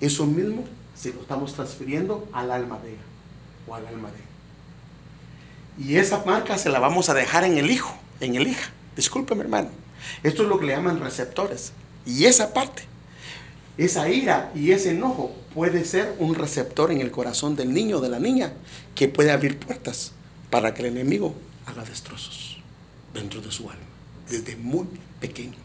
eso 0.00 0.24
mismo 0.24 0.64
se 0.94 1.12
lo 1.12 1.20
estamos 1.20 1.52
transfiriendo 1.52 2.26
al 2.32 2.50
alma 2.50 2.78
de 2.78 2.92
ella 2.92 3.11
o 3.66 3.74
al 3.74 3.86
alma 3.86 4.10
de 4.10 4.16
él. 4.16 4.24
Y 5.78 5.96
esa 5.96 6.22
marca 6.24 6.58
se 6.58 6.68
la 6.68 6.78
vamos 6.78 7.08
a 7.08 7.14
dejar 7.14 7.44
en 7.44 7.58
el 7.58 7.70
hijo, 7.70 7.94
en 8.20 8.34
el 8.34 8.46
hija. 8.46 8.70
Discúlpeme, 8.96 9.42
hermano. 9.42 9.70
Esto 10.22 10.42
es 10.42 10.48
lo 10.48 10.58
que 10.58 10.66
le 10.66 10.74
llaman 10.74 11.00
receptores. 11.00 11.72
Y 12.04 12.24
esa 12.26 12.52
parte, 12.52 12.82
esa 13.78 14.08
ira 14.08 14.50
y 14.54 14.72
ese 14.72 14.90
enojo 14.90 15.34
puede 15.54 15.84
ser 15.84 16.14
un 16.18 16.34
receptor 16.34 16.90
en 16.90 17.00
el 17.00 17.10
corazón 17.10 17.56
del 17.56 17.72
niño 17.72 17.98
o 17.98 18.00
de 18.00 18.08
la 18.08 18.18
niña 18.18 18.52
que 18.94 19.08
puede 19.08 19.30
abrir 19.30 19.58
puertas 19.58 20.12
para 20.50 20.74
que 20.74 20.82
el 20.82 20.88
enemigo 20.96 21.34
haga 21.66 21.84
destrozos 21.84 22.58
dentro 23.14 23.40
de 23.40 23.50
su 23.50 23.70
alma, 23.70 23.84
desde 24.28 24.56
muy 24.56 24.86
pequeño. 25.20 25.56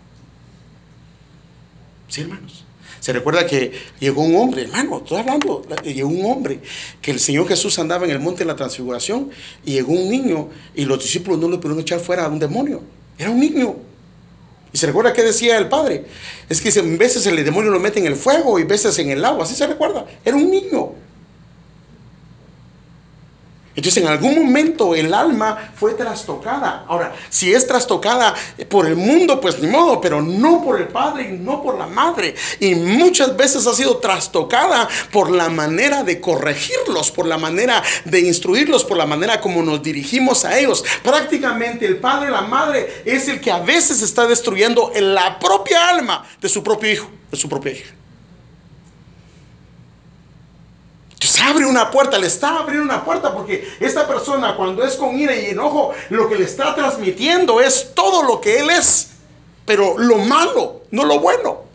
Sí, 2.07 2.21
hermanos. 2.21 2.66
Se 2.99 3.13
recuerda 3.13 3.45
que 3.45 3.71
llegó 3.99 4.21
un 4.21 4.35
hombre, 4.35 4.63
hermano, 4.63 4.97
estoy 4.97 5.19
hablando, 5.19 5.63
llegó 5.83 6.09
un 6.09 6.25
hombre, 6.25 6.59
que 7.01 7.11
el 7.11 7.19
Señor 7.19 7.47
Jesús 7.47 7.77
andaba 7.79 8.05
en 8.05 8.11
el 8.11 8.19
monte 8.19 8.39
de 8.39 8.45
la 8.45 8.55
transfiguración 8.55 9.29
y 9.65 9.73
llegó 9.73 9.93
un 9.93 10.09
niño 10.09 10.49
y 10.75 10.85
los 10.85 10.99
discípulos 11.01 11.39
no 11.39 11.49
le 11.49 11.57
pudieron 11.57 11.79
echar 11.79 11.99
fuera 11.99 12.25
a 12.25 12.27
un 12.27 12.39
demonio. 12.39 12.81
Era 13.17 13.29
un 13.29 13.39
niño. 13.39 13.75
Y 14.73 14.77
se 14.77 14.87
recuerda 14.87 15.13
que 15.13 15.23
decía 15.23 15.57
el 15.57 15.69
padre. 15.69 16.05
Es 16.49 16.61
que 16.61 16.69
en 16.79 16.97
veces 16.97 17.25
el 17.25 17.43
demonio 17.43 17.71
lo 17.71 17.79
mete 17.79 17.99
en 17.99 18.05
el 18.05 18.15
fuego 18.15 18.59
y 18.59 18.63
veces 18.63 18.97
en 18.99 19.09
el 19.09 19.23
agua. 19.23 19.43
Así 19.43 19.55
se 19.55 19.65
recuerda. 19.65 20.05
Era 20.23 20.35
un 20.35 20.49
niño. 20.49 20.91
Entonces 23.77 24.01
en 24.01 24.09
algún 24.09 24.35
momento 24.35 24.95
el 24.95 25.13
alma 25.13 25.71
fue 25.75 25.93
trastocada. 25.93 26.83
Ahora, 26.87 27.15
si 27.29 27.53
es 27.53 27.67
trastocada 27.67 28.33
por 28.69 28.87
el 28.87 28.95
mundo, 28.95 29.39
pues 29.39 29.59
ni 29.59 29.67
modo, 29.67 30.01
pero 30.01 30.19
no 30.19 30.63
por 30.63 30.81
el 30.81 30.87
padre 30.87 31.29
y 31.29 31.37
no 31.37 31.61
por 31.61 31.77
la 31.77 31.85
madre. 31.85 32.33
Y 32.59 32.73
muchas 32.73 33.37
veces 33.37 33.67
ha 33.67 33.75
sido 33.75 33.97
trastocada 33.97 34.89
por 35.11 35.29
la 35.29 35.49
manera 35.49 36.03
de 36.03 36.19
corregirlos, 36.19 37.11
por 37.11 37.27
la 37.27 37.37
manera 37.37 37.83
de 38.03 38.19
instruirlos, 38.21 38.83
por 38.83 38.97
la 38.97 39.05
manera 39.05 39.39
como 39.39 39.61
nos 39.61 39.83
dirigimos 39.83 40.43
a 40.43 40.57
ellos. 40.57 40.83
Prácticamente 41.03 41.85
el 41.85 41.97
padre 41.97 42.31
la 42.31 42.41
madre 42.41 43.03
es 43.05 43.27
el 43.27 43.39
que 43.39 43.51
a 43.51 43.59
veces 43.59 44.01
está 44.01 44.25
destruyendo 44.25 44.91
la 44.99 45.37
propia 45.37 45.89
alma 45.89 46.25
de 46.41 46.49
su 46.49 46.63
propio 46.63 46.91
hijo, 46.91 47.11
de 47.29 47.37
su 47.37 47.47
propia 47.47 47.73
hija. 47.73 47.93
Abre 51.43 51.65
una 51.65 51.91
puerta, 51.91 52.17
le 52.17 52.27
está 52.27 52.59
abriendo 52.59 52.83
una 52.83 53.03
puerta 53.03 53.33
porque 53.33 53.75
esta 53.79 54.07
persona 54.07 54.55
cuando 54.55 54.83
es 54.83 54.95
con 54.95 55.17
ira 55.17 55.35
y 55.35 55.47
enojo, 55.47 55.93
lo 56.09 56.27
que 56.29 56.35
le 56.35 56.45
está 56.45 56.73
transmitiendo 56.73 57.61
es 57.61 57.93
todo 57.93 58.23
lo 58.23 58.41
que 58.41 58.59
él 58.59 58.69
es, 58.69 59.09
pero 59.65 59.97
lo 59.97 60.17
malo, 60.19 60.81
no 60.91 61.05
lo 61.05 61.19
bueno. 61.19 61.67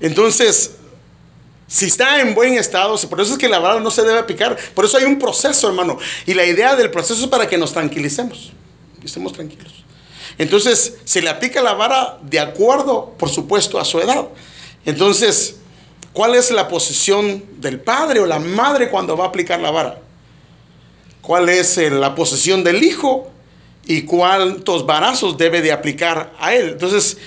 Entonces, 0.00 0.72
si 1.66 1.86
está 1.86 2.20
en 2.20 2.34
buen 2.34 2.54
estado, 2.54 2.96
por 3.08 3.20
eso 3.20 3.32
es 3.32 3.38
que 3.38 3.48
la 3.48 3.58
vara 3.58 3.80
no 3.80 3.90
se 3.90 4.02
debe 4.02 4.22
picar, 4.22 4.56
por 4.74 4.84
eso 4.84 4.96
hay 4.98 5.04
un 5.04 5.18
proceso, 5.18 5.68
hermano. 5.68 5.98
Y 6.24 6.34
la 6.34 6.44
idea 6.44 6.76
del 6.76 6.90
proceso 6.90 7.24
es 7.24 7.28
para 7.28 7.48
que 7.48 7.58
nos 7.58 7.72
tranquilicemos 7.72 8.52
y 9.02 9.06
estemos 9.06 9.32
tranquilos. 9.32 9.85
Entonces 10.38 10.98
se 11.04 11.22
le 11.22 11.30
aplica 11.30 11.62
la 11.62 11.74
vara 11.74 12.18
de 12.22 12.40
acuerdo, 12.40 13.14
por 13.18 13.28
supuesto, 13.28 13.78
a 13.78 13.84
su 13.84 14.00
edad. 14.00 14.28
Entonces, 14.84 15.56
¿cuál 16.12 16.34
es 16.34 16.50
la 16.50 16.68
posición 16.68 17.44
del 17.58 17.80
padre 17.80 18.20
o 18.20 18.26
la 18.26 18.38
madre 18.38 18.90
cuando 18.90 19.16
va 19.16 19.24
a 19.24 19.28
aplicar 19.28 19.60
la 19.60 19.70
vara? 19.70 20.00
¿Cuál 21.22 21.48
es 21.48 21.78
eh, 21.78 21.90
la 21.90 22.14
posición 22.14 22.62
del 22.62 22.84
hijo 22.84 23.30
y 23.86 24.02
cuántos 24.02 24.86
varazos 24.86 25.36
debe 25.38 25.62
de 25.62 25.72
aplicar 25.72 26.32
a 26.38 26.54
él? 26.54 26.70
Entonces, 26.70 27.18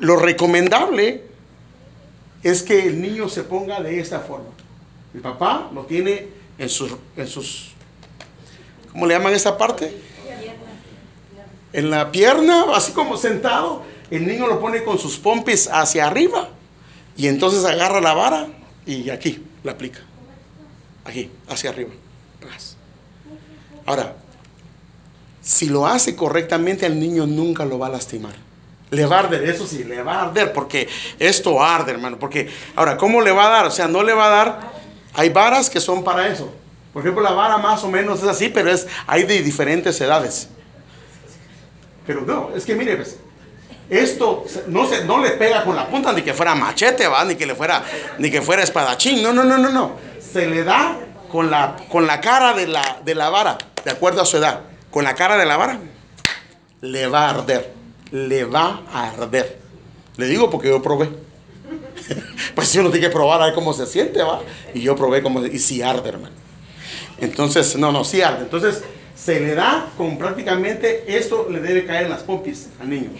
lo 0.00 0.16
recomendable 0.16 1.24
es 2.42 2.62
que 2.62 2.86
el 2.86 3.00
niño 3.00 3.28
se 3.28 3.42
ponga 3.42 3.80
de 3.80 3.98
esta 3.98 4.20
forma. 4.20 4.50
El 5.14 5.20
papá 5.20 5.70
lo 5.72 5.86
tiene 5.86 6.28
en 6.58 6.68
sus, 6.68 6.92
en 7.16 7.26
sus 7.26 7.70
¿cómo 8.92 9.06
le 9.06 9.14
llaman 9.14 9.34
esa 9.34 9.56
parte? 9.56 9.92
En 11.74 11.90
la 11.90 12.10
pierna, 12.12 12.66
así 12.74 12.92
como 12.92 13.16
sentado. 13.16 13.82
El 14.10 14.26
niño 14.26 14.46
lo 14.46 14.60
pone 14.60 14.84
con 14.84 14.98
sus 14.98 15.18
pompis 15.18 15.68
hacia 15.70 16.06
arriba 16.06 16.48
y 17.16 17.26
entonces 17.26 17.64
agarra 17.64 18.00
la 18.00 18.14
vara 18.14 18.46
y 18.86 19.10
aquí 19.10 19.44
la 19.64 19.72
aplica. 19.72 20.00
Aquí, 21.04 21.30
hacia 21.48 21.70
arriba. 21.70 21.90
Ahora, 23.84 24.14
si 25.42 25.68
lo 25.68 25.86
hace 25.86 26.14
correctamente, 26.16 26.86
el 26.86 26.98
niño 26.98 27.26
nunca 27.26 27.64
lo 27.64 27.78
va 27.78 27.88
a 27.88 27.90
lastimar. 27.90 28.34
Le 28.90 29.04
va 29.06 29.16
a 29.16 29.18
arder, 29.20 29.44
eso 29.44 29.66
sí, 29.66 29.82
le 29.82 30.02
va 30.02 30.14
a 30.14 30.22
arder, 30.26 30.52
porque 30.52 30.88
esto 31.18 31.62
arde, 31.62 31.92
hermano. 31.92 32.18
Porque, 32.18 32.48
ahora, 32.76 32.96
¿cómo 32.96 33.20
le 33.20 33.32
va 33.32 33.46
a 33.46 33.50
dar? 33.50 33.66
O 33.66 33.70
sea, 33.70 33.88
no 33.88 34.02
le 34.02 34.14
va 34.14 34.26
a 34.26 34.30
dar. 34.30 34.72
Hay 35.14 35.30
varas 35.30 35.68
que 35.68 35.80
son 35.80 36.04
para 36.04 36.28
eso. 36.28 36.50
Por 36.92 37.02
ejemplo, 37.02 37.22
la 37.22 37.32
vara 37.32 37.58
más 37.58 37.82
o 37.82 37.88
menos 37.88 38.22
es 38.22 38.28
así, 38.28 38.48
pero 38.48 38.70
es, 38.70 38.86
hay 39.06 39.24
de 39.24 39.42
diferentes 39.42 40.00
edades. 40.00 40.48
Pero 42.06 42.22
no, 42.22 42.50
es 42.54 42.64
que 42.64 42.74
mire, 42.74 42.96
pues, 42.96 43.18
esto 43.90 44.44
no, 44.68 44.88
se, 44.88 45.04
no 45.04 45.22
le 45.22 45.30
pega 45.30 45.64
con 45.64 45.76
la 45.76 45.88
punta 45.88 46.12
ni 46.12 46.22
que 46.22 46.32
fuera 46.32 46.54
machete, 46.54 47.06
¿va? 47.06 47.24
Ni 47.24 47.34
que 47.34 47.46
le 47.46 47.54
fuera, 47.54 47.84
ni 48.18 48.30
que 48.30 48.40
fuera 48.40 48.62
espadachín. 48.62 49.22
No, 49.22 49.32
no, 49.32 49.44
no, 49.44 49.58
no, 49.58 49.70
no. 49.70 49.96
Se 50.20 50.46
le 50.46 50.64
da 50.64 50.98
con 51.30 51.50
la, 51.50 51.76
con 51.90 52.06
la 52.06 52.20
cara 52.20 52.54
de 52.54 52.66
la, 52.66 53.00
de 53.04 53.14
la 53.14 53.28
vara, 53.30 53.58
de 53.84 53.90
acuerdo 53.90 54.22
a 54.22 54.26
su 54.26 54.36
edad. 54.38 54.60
Con 54.90 55.04
la 55.04 55.14
cara 55.14 55.36
de 55.36 55.44
la 55.44 55.56
vara, 55.56 55.78
le 56.80 57.06
va 57.06 57.26
a 57.26 57.30
arder. 57.30 57.72
Le 58.10 58.44
va 58.44 58.82
a 58.92 59.10
arder. 59.10 59.58
Le 60.16 60.26
digo 60.26 60.50
porque 60.50 60.68
yo 60.68 60.80
probé. 60.82 61.10
pues 62.54 62.68
si 62.68 62.78
uno 62.78 62.90
tiene 62.90 63.08
que 63.08 63.12
probar 63.12 63.42
a 63.42 63.46
ver 63.46 63.54
cómo 63.54 63.72
se 63.72 63.86
siente, 63.86 64.22
¿va? 64.22 64.40
Y 64.72 64.80
yo 64.80 64.94
probé 64.96 65.22
cómo, 65.22 65.44
y 65.44 65.58
si 65.58 65.82
arde, 65.82 66.08
hermano. 66.08 66.34
Entonces, 67.18 67.76
no, 67.76 67.92
no, 67.92 68.04
sí 68.04 68.22
arde. 68.22 68.42
Entonces, 68.42 68.82
se 69.24 69.40
le 69.40 69.54
da 69.54 69.88
con 69.96 70.18
prácticamente 70.18 71.04
esto 71.06 71.46
le 71.50 71.60
debe 71.60 71.86
caer 71.86 72.04
en 72.04 72.10
las 72.10 72.22
pompis 72.22 72.68
al 72.78 72.90
niño. 72.90 73.10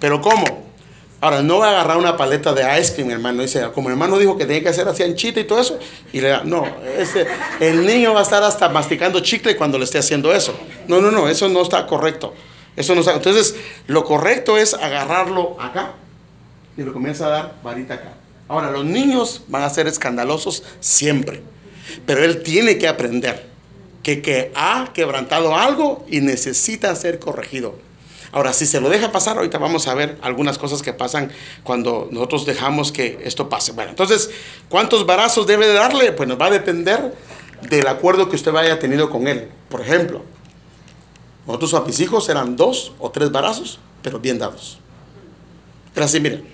Pero 0.00 0.20
¿cómo? 0.22 0.72
Ahora, 1.20 1.42
no 1.42 1.58
va 1.58 1.68
a 1.68 1.70
agarrar 1.70 1.98
una 1.98 2.16
paleta 2.16 2.52
de 2.52 2.80
ice 2.80 2.94
cream, 2.94 3.10
hermano. 3.10 3.42
Dice, 3.42 3.62
como 3.74 3.88
el 3.88 3.92
hermano 3.92 4.18
dijo 4.18 4.36
que 4.36 4.46
tenía 4.46 4.62
que 4.62 4.70
hacer 4.70 4.88
así 4.88 5.02
anchita 5.02 5.38
y 5.38 5.44
todo 5.44 5.60
eso, 5.60 5.78
y 6.12 6.20
le 6.20 6.28
da, 6.28 6.42
no, 6.42 6.66
ese, 6.98 7.26
el 7.60 7.86
niño 7.86 8.14
va 8.14 8.20
a 8.20 8.22
estar 8.22 8.42
hasta 8.42 8.70
masticando 8.70 9.20
chicle 9.20 9.54
cuando 9.54 9.78
le 9.78 9.84
esté 9.84 9.98
haciendo 9.98 10.32
eso. 10.34 10.54
No, 10.88 11.00
no, 11.00 11.10
no, 11.12 11.28
eso 11.28 11.48
no 11.48 11.62
está 11.62 11.86
correcto. 11.86 12.34
Eso 12.74 12.94
no 12.94 13.00
está. 13.00 13.12
Entonces, 13.12 13.54
lo 13.86 14.04
correcto 14.04 14.56
es 14.56 14.74
agarrarlo 14.74 15.60
acá 15.60 15.92
y 16.76 16.82
lo 16.82 16.92
comienza 16.92 17.26
a 17.26 17.28
dar 17.28 17.54
varita 17.62 17.94
acá. 17.94 18.14
Ahora, 18.48 18.70
los 18.70 18.84
niños 18.84 19.42
van 19.46 19.62
a 19.62 19.70
ser 19.70 19.86
escandalosos 19.86 20.64
siempre, 20.80 21.42
pero 22.06 22.24
él 22.24 22.42
tiene 22.42 22.78
que 22.78 22.88
aprender 22.88 23.51
que, 24.02 24.52
ha 24.54 24.90
quebrantado 24.92 25.56
algo 25.56 26.04
y 26.08 26.20
necesita 26.20 26.94
ser 26.96 27.18
corregido. 27.18 27.74
Ahora, 28.32 28.52
si 28.52 28.66
se 28.66 28.80
lo 28.80 28.88
deja 28.88 29.12
pasar, 29.12 29.36
ahorita 29.36 29.58
vamos 29.58 29.86
a 29.86 29.94
ver 29.94 30.18
algunas 30.22 30.58
cosas 30.58 30.82
que 30.82 30.92
pasan 30.92 31.30
cuando 31.62 32.08
nosotros 32.10 32.46
dejamos 32.46 32.90
que 32.90 33.20
esto 33.24 33.48
pase. 33.48 33.72
Bueno, 33.72 33.90
entonces, 33.90 34.30
¿cuántos 34.68 35.04
barazos 35.04 35.46
debe 35.46 35.70
darle? 35.72 36.12
Pues 36.12 36.28
nos 36.28 36.40
va 36.40 36.46
a 36.46 36.50
depender 36.50 37.14
del 37.68 37.86
acuerdo 37.86 38.28
que 38.30 38.36
usted 38.36 38.50
vaya 38.50 38.78
tenido 38.78 39.10
con 39.10 39.28
él. 39.28 39.48
Por 39.68 39.82
ejemplo, 39.82 40.22
nosotros 41.46 41.74
a 41.74 41.80
mis 41.82 42.00
hijos 42.00 42.28
eran 42.28 42.56
dos 42.56 42.92
o 42.98 43.10
tres 43.10 43.30
barazos, 43.30 43.78
pero 44.02 44.18
bien 44.18 44.38
dados. 44.38 44.78
Era 45.94 46.06
así, 46.06 46.18
miren. 46.18 46.44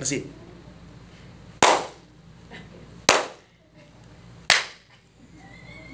Así. 0.00 0.26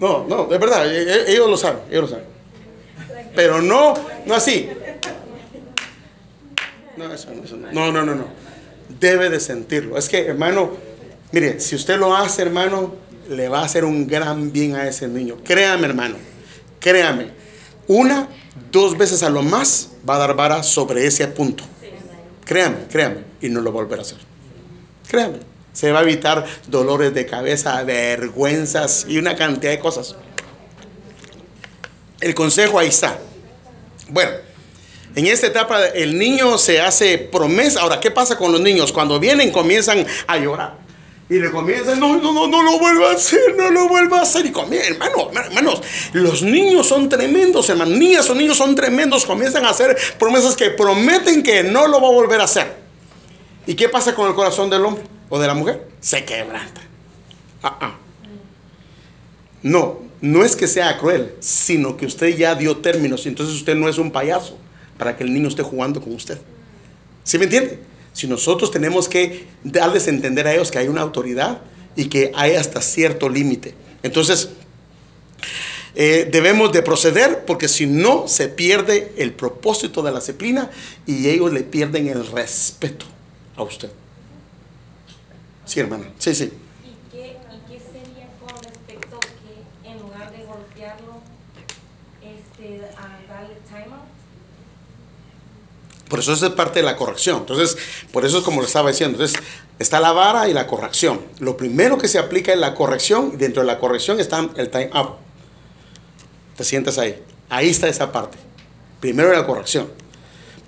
No, 0.01 0.27
no, 0.27 0.47
de 0.47 0.59
verdad, 0.59 0.87
e- 0.93 1.03
e- 1.03 1.33
ellos 1.33 1.51
lo 1.51 1.57
saben, 1.57 1.81
ellos 1.91 2.03
lo 2.03 2.09
saben. 2.09 2.25
Pero 3.35 3.61
no, 3.61 3.95
no 4.27 4.35
así. 4.35 4.69
No, 6.97 7.13
eso, 7.13 7.29
eso. 7.45 7.57
No, 7.57 7.93
no, 7.93 8.05
no, 8.05 8.15
no. 8.15 8.25
Debe 9.01 9.31
de 9.31 9.39
sentirlo. 9.41 9.97
Es 9.97 10.09
que, 10.09 10.27
hermano, 10.27 10.71
mire, 11.33 11.61
si 11.61 11.77
usted 11.77 11.99
lo 11.99 12.17
hace, 12.17 12.43
hermano, 12.43 12.95
le 13.29 13.49
va 13.49 13.61
a 13.61 13.65
hacer 13.65 13.85
un 13.85 14.07
gran 14.07 14.51
bien 14.53 14.75
a 14.75 14.89
ese 14.89 15.07
niño. 15.09 15.37
Créame, 15.45 15.87
hermano. 15.87 16.17
Créame. 16.81 17.31
Una, 17.87 18.29
dos 18.73 18.97
veces 18.97 19.23
a 19.23 19.31
lo 19.31 19.43
más 19.43 19.91
va 20.09 20.17
a 20.17 20.19
dar 20.19 20.35
vara 20.35 20.63
sobre 20.63 21.07
ese 21.07 21.27
punto. 21.29 21.65
Créame, 22.45 22.87
créame. 22.91 23.19
Y 23.41 23.49
no 23.51 23.61
lo 23.61 23.71
volverá 23.73 24.03
a 24.03 24.05
hacer. 24.05 24.19
Créame. 25.09 25.39
Se 25.79 25.93
va 25.93 26.01
a 26.01 26.03
evitar 26.03 26.45
dolores 26.67 27.15
de 27.15 27.25
cabeza, 27.25 27.81
vergüenzas 27.85 29.07
y 29.09 29.17
una 29.17 29.37
cantidad 29.37 29.71
de 29.71 29.79
cosas. 29.79 30.17
El 32.21 32.35
consejo 32.35 32.81
ahí 32.81 32.89
está. 32.89 33.17
Bueno, 34.09 34.33
en 35.15 35.27
esta 35.29 35.47
etapa 35.47 35.87
el 35.87 36.19
niño 36.19 36.59
se 36.59 36.81
hace 36.81 37.17
promesa. 37.17 37.83
Ahora, 37.83 38.01
¿qué 38.01 38.11
pasa 38.11 38.37
con 38.37 38.51
los 38.51 38.61
niños? 38.61 38.93
Cuando 38.93 39.21
vienen 39.21 39.53
comienzan 39.53 40.05
a 40.27 40.37
llorar. 40.37 40.75
Y 41.31 41.39
le 41.39 41.49
comienzan, 41.53 42.01
no, 42.01 42.17
no, 42.17 42.33
no, 42.33 42.49
no 42.49 42.61
lo 42.61 42.77
vuelva 42.81 43.13
a 43.13 43.15
hacer, 43.15 43.55
no 43.57 43.71
lo 43.71 43.87
vuelva 43.87 44.19
a 44.19 44.23
hacer. 44.23 44.47
Y 44.47 44.51
comienzan, 44.51 44.95
hermano, 44.95 45.31
hermanos, 45.33 45.81
los 46.13 46.43
niños 46.43 46.89
son 46.89 47.09
tremendos, 47.09 47.69
hermanos. 47.69 47.97
Niñas 47.97 48.29
o 48.29 48.35
niños 48.35 48.57
son 48.57 48.75
tremendos. 48.75 49.25
Comienzan 49.25 49.65
a 49.65 49.71
hacer 49.71 49.97
promesas 50.19 50.57
que 50.57 50.71
prometen 50.71 51.41
que 51.41 51.63
no 51.63 51.87
lo 51.87 52.01
va 52.01 52.09
a 52.09 52.11
volver 52.11 52.41
a 52.41 52.45
hacer. 52.45 52.67
¿Y 53.65 53.77
qué 53.77 53.89
pasa 53.89 54.13
con 54.13 54.27
el 54.27 54.35
corazón 54.35 54.69
del 54.71 54.85
hombre 54.85 55.18
o 55.29 55.39
de 55.39 55.47
la 55.47 55.55
mujer? 55.55 55.89
Se 56.01 56.25
quebranta. 56.25 56.81
Ah, 57.63 57.79
ah. 57.81 57.95
No, 59.63 60.01
no 60.21 60.45
es 60.45 60.57
que 60.57 60.67
sea 60.67 60.99
cruel, 60.99 61.35
sino 61.41 61.97
que 61.97 62.07
usted 62.07 62.37
ya 62.37 62.55
dio 62.55 62.79
términos. 62.79 63.27
y 63.27 63.29
Entonces 63.29 63.55
usted 63.57 63.75
no 63.75 63.89
es 63.89 63.99
un 63.99 64.11
payaso 64.11 64.57
para 64.97 65.17
que 65.17 65.25
el 65.25 65.33
niño 65.33 65.49
esté 65.49 65.63
jugando 65.63 66.01
con 66.01 66.15
usted. 66.15 66.39
¿Sí 67.25 67.39
me 67.39 67.45
entiende? 67.45 67.81
Si 68.13 68.27
nosotros 68.27 68.71
tenemos 68.71 69.09
que 69.09 69.47
darles 69.63 70.07
a 70.07 70.11
entender 70.11 70.47
a 70.47 70.55
ellos 70.55 70.71
que 70.71 70.79
hay 70.79 70.89
una 70.89 71.03
autoridad 71.03 71.61
y 71.95 72.07
que 72.09 72.33
hay 72.35 72.55
hasta 72.55 72.81
cierto 72.81 73.29
límite. 73.29 73.75
Entonces, 74.03 74.51
eh, 75.95 76.29
debemos 76.31 76.73
de 76.73 76.83
proceder 76.83 77.45
porque 77.45 77.69
si 77.69 77.87
no 77.87 78.29
se 78.29 78.49
pierde 78.49 79.13
el 79.19 79.33
propósito 79.33 80.03
de 80.03 80.13
la 80.13 80.21
disciplina 80.21 80.71
y 81.07 81.29
ellos 81.29 81.53
le 81.53 81.63
pierden 81.63 82.09
el 82.09 82.27
respeto 82.27 83.07
a 83.57 83.63
usted. 83.63 83.91
Sí, 85.69 85.81
hermana. 85.81 86.07
Sí, 86.19 86.35
sí. 86.35 86.45
¿Y 86.45 87.13
qué, 87.13 87.37
¿Y 87.53 87.71
qué 87.71 87.79
sería 87.79 88.27
con 88.41 88.57
respecto 88.63 89.21
que 89.21 89.89
en 89.91 89.99
lugar 89.99 90.33
de 90.33 90.45
golpearlo, 90.45 91.21
este, 92.23 92.87
a 92.97 93.31
darle 93.31 93.55
time 93.69 93.95
out? 93.95 94.09
Por 96.09 96.21
eso 96.21 96.33
es 96.33 96.41
parte 96.53 96.79
de 96.79 96.87
la 96.87 96.97
corrección. 96.97 97.41
Entonces, 97.41 97.77
por 98.13 98.25
eso 98.25 98.39
es 98.39 98.45
como 98.45 98.63
lo 98.63 98.67
estaba 98.67 98.89
diciendo. 98.89 99.23
Entonces, 99.23 99.47
está 99.79 100.01
la 100.01 100.13
vara 100.13 100.49
y 100.49 100.55
la 100.55 100.67
corrección. 100.67 101.21
Lo 101.39 101.59
primero 101.59 101.99
que 101.99 102.09
se 102.09 102.19
aplica 102.19 102.51
es 102.51 102.59
la 102.59 102.75
corrección 102.75 103.33
y 103.35 103.37
dentro 103.37 103.61
de 103.61 103.67
la 103.67 103.79
corrección 103.79 104.19
está 104.21 104.49
el 104.57 104.71
time 104.71 104.89
up. 104.99 105.17
Te 106.57 106.65
sientas 106.65 106.97
ahí. 106.97 107.23
Ahí 107.51 107.69
está 107.69 107.89
esa 107.89 108.11
parte. 108.11 108.39
Primero 109.01 109.31
la 109.35 109.47
corrección. 109.47 109.91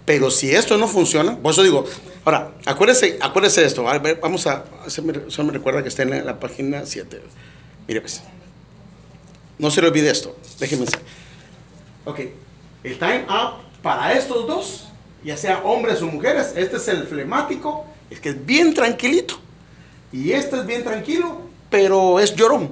Pero 0.04 0.30
si 0.30 0.54
esto 0.54 0.76
no 0.76 0.86
funciona, 0.86 1.38
por 1.38 1.52
eso 1.52 1.62
digo, 1.62 1.86
ahora, 2.24 2.52
acuérdese, 2.66 3.18
acuérdese 3.20 3.62
de 3.62 3.66
esto. 3.66 3.88
A 3.88 3.98
ver, 3.98 4.18
vamos 4.20 4.46
a, 4.46 4.64
eso 4.86 5.02
me, 5.02 5.12
eso 5.28 5.44
me 5.44 5.52
recuerda 5.52 5.82
que 5.82 5.88
está 5.88 6.02
en 6.02 6.10
la, 6.10 6.22
la 6.22 6.40
página 6.40 6.84
7. 6.84 7.20
Mire 7.88 8.00
pues. 8.00 8.22
No 9.58 9.70
se 9.70 9.82
le 9.82 9.88
olvide 9.88 10.10
esto. 10.10 10.36
Déjenme. 10.58 10.86
Ok. 12.04 12.20
El 12.82 12.98
time 12.98 13.26
up 13.28 13.62
para 13.82 14.12
estos 14.14 14.46
dos, 14.46 14.88
ya 15.22 15.36
sea 15.36 15.58
hombres 15.64 16.00
o 16.02 16.06
mujeres, 16.06 16.52
este 16.56 16.76
es 16.76 16.88
el 16.88 17.06
flemático, 17.06 17.84
el 18.10 18.20
que 18.20 18.30
es 18.30 18.46
bien 18.46 18.74
tranquilito. 18.74 19.38
Y 20.12 20.32
este 20.32 20.56
es 20.56 20.66
bien 20.66 20.82
tranquilo, 20.82 21.42
pero 21.68 22.18
es 22.18 22.34
llorón. 22.34 22.70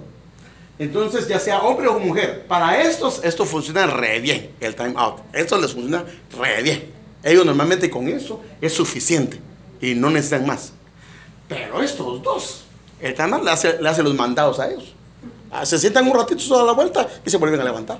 Entonces, 0.79 1.27
ya 1.27 1.39
sea 1.41 1.61
hombre 1.61 1.89
o 1.89 1.99
mujer, 1.99 2.47
para 2.47 2.83
estos, 2.83 3.23
esto 3.25 3.45
funciona 3.45 3.87
re 3.87 4.21
bien, 4.21 4.51
el 4.61 4.75
time 4.75 4.95
out. 4.97 5.21
Esto 5.33 5.61
les 5.61 5.73
funciona 5.73 6.05
re 6.39 6.63
bien. 6.63 6.98
Ellos 7.29 7.45
normalmente 7.45 7.91
con 7.91 8.09
eso 8.09 8.41
es 8.61 8.73
suficiente 8.73 9.39
y 9.81 9.95
no 9.95 10.11
necesitan 10.11 10.47
más. 10.47 10.73
Pero 11.49 11.83
estos 11.83 12.23
dos, 12.23 12.65
el 13.01 13.21
out 13.21 13.45
le 13.45 13.51
hace, 13.51 13.81
le 13.81 13.89
hace 13.89 14.03
los 14.03 14.15
mandados 14.15 14.59
a 14.61 14.71
ellos. 14.71 14.95
Ah, 15.51 15.65
Se 15.65 15.79
sientan 15.79 16.07
un 16.07 16.15
ratito 16.15 16.41
solo 16.41 16.63
a 16.63 16.67
la 16.67 16.73
vuelta 16.73 17.09
y 17.25 17.31
se 17.31 17.37
vuelven 17.37 17.61
a 17.61 17.65
levantar. 17.65 17.99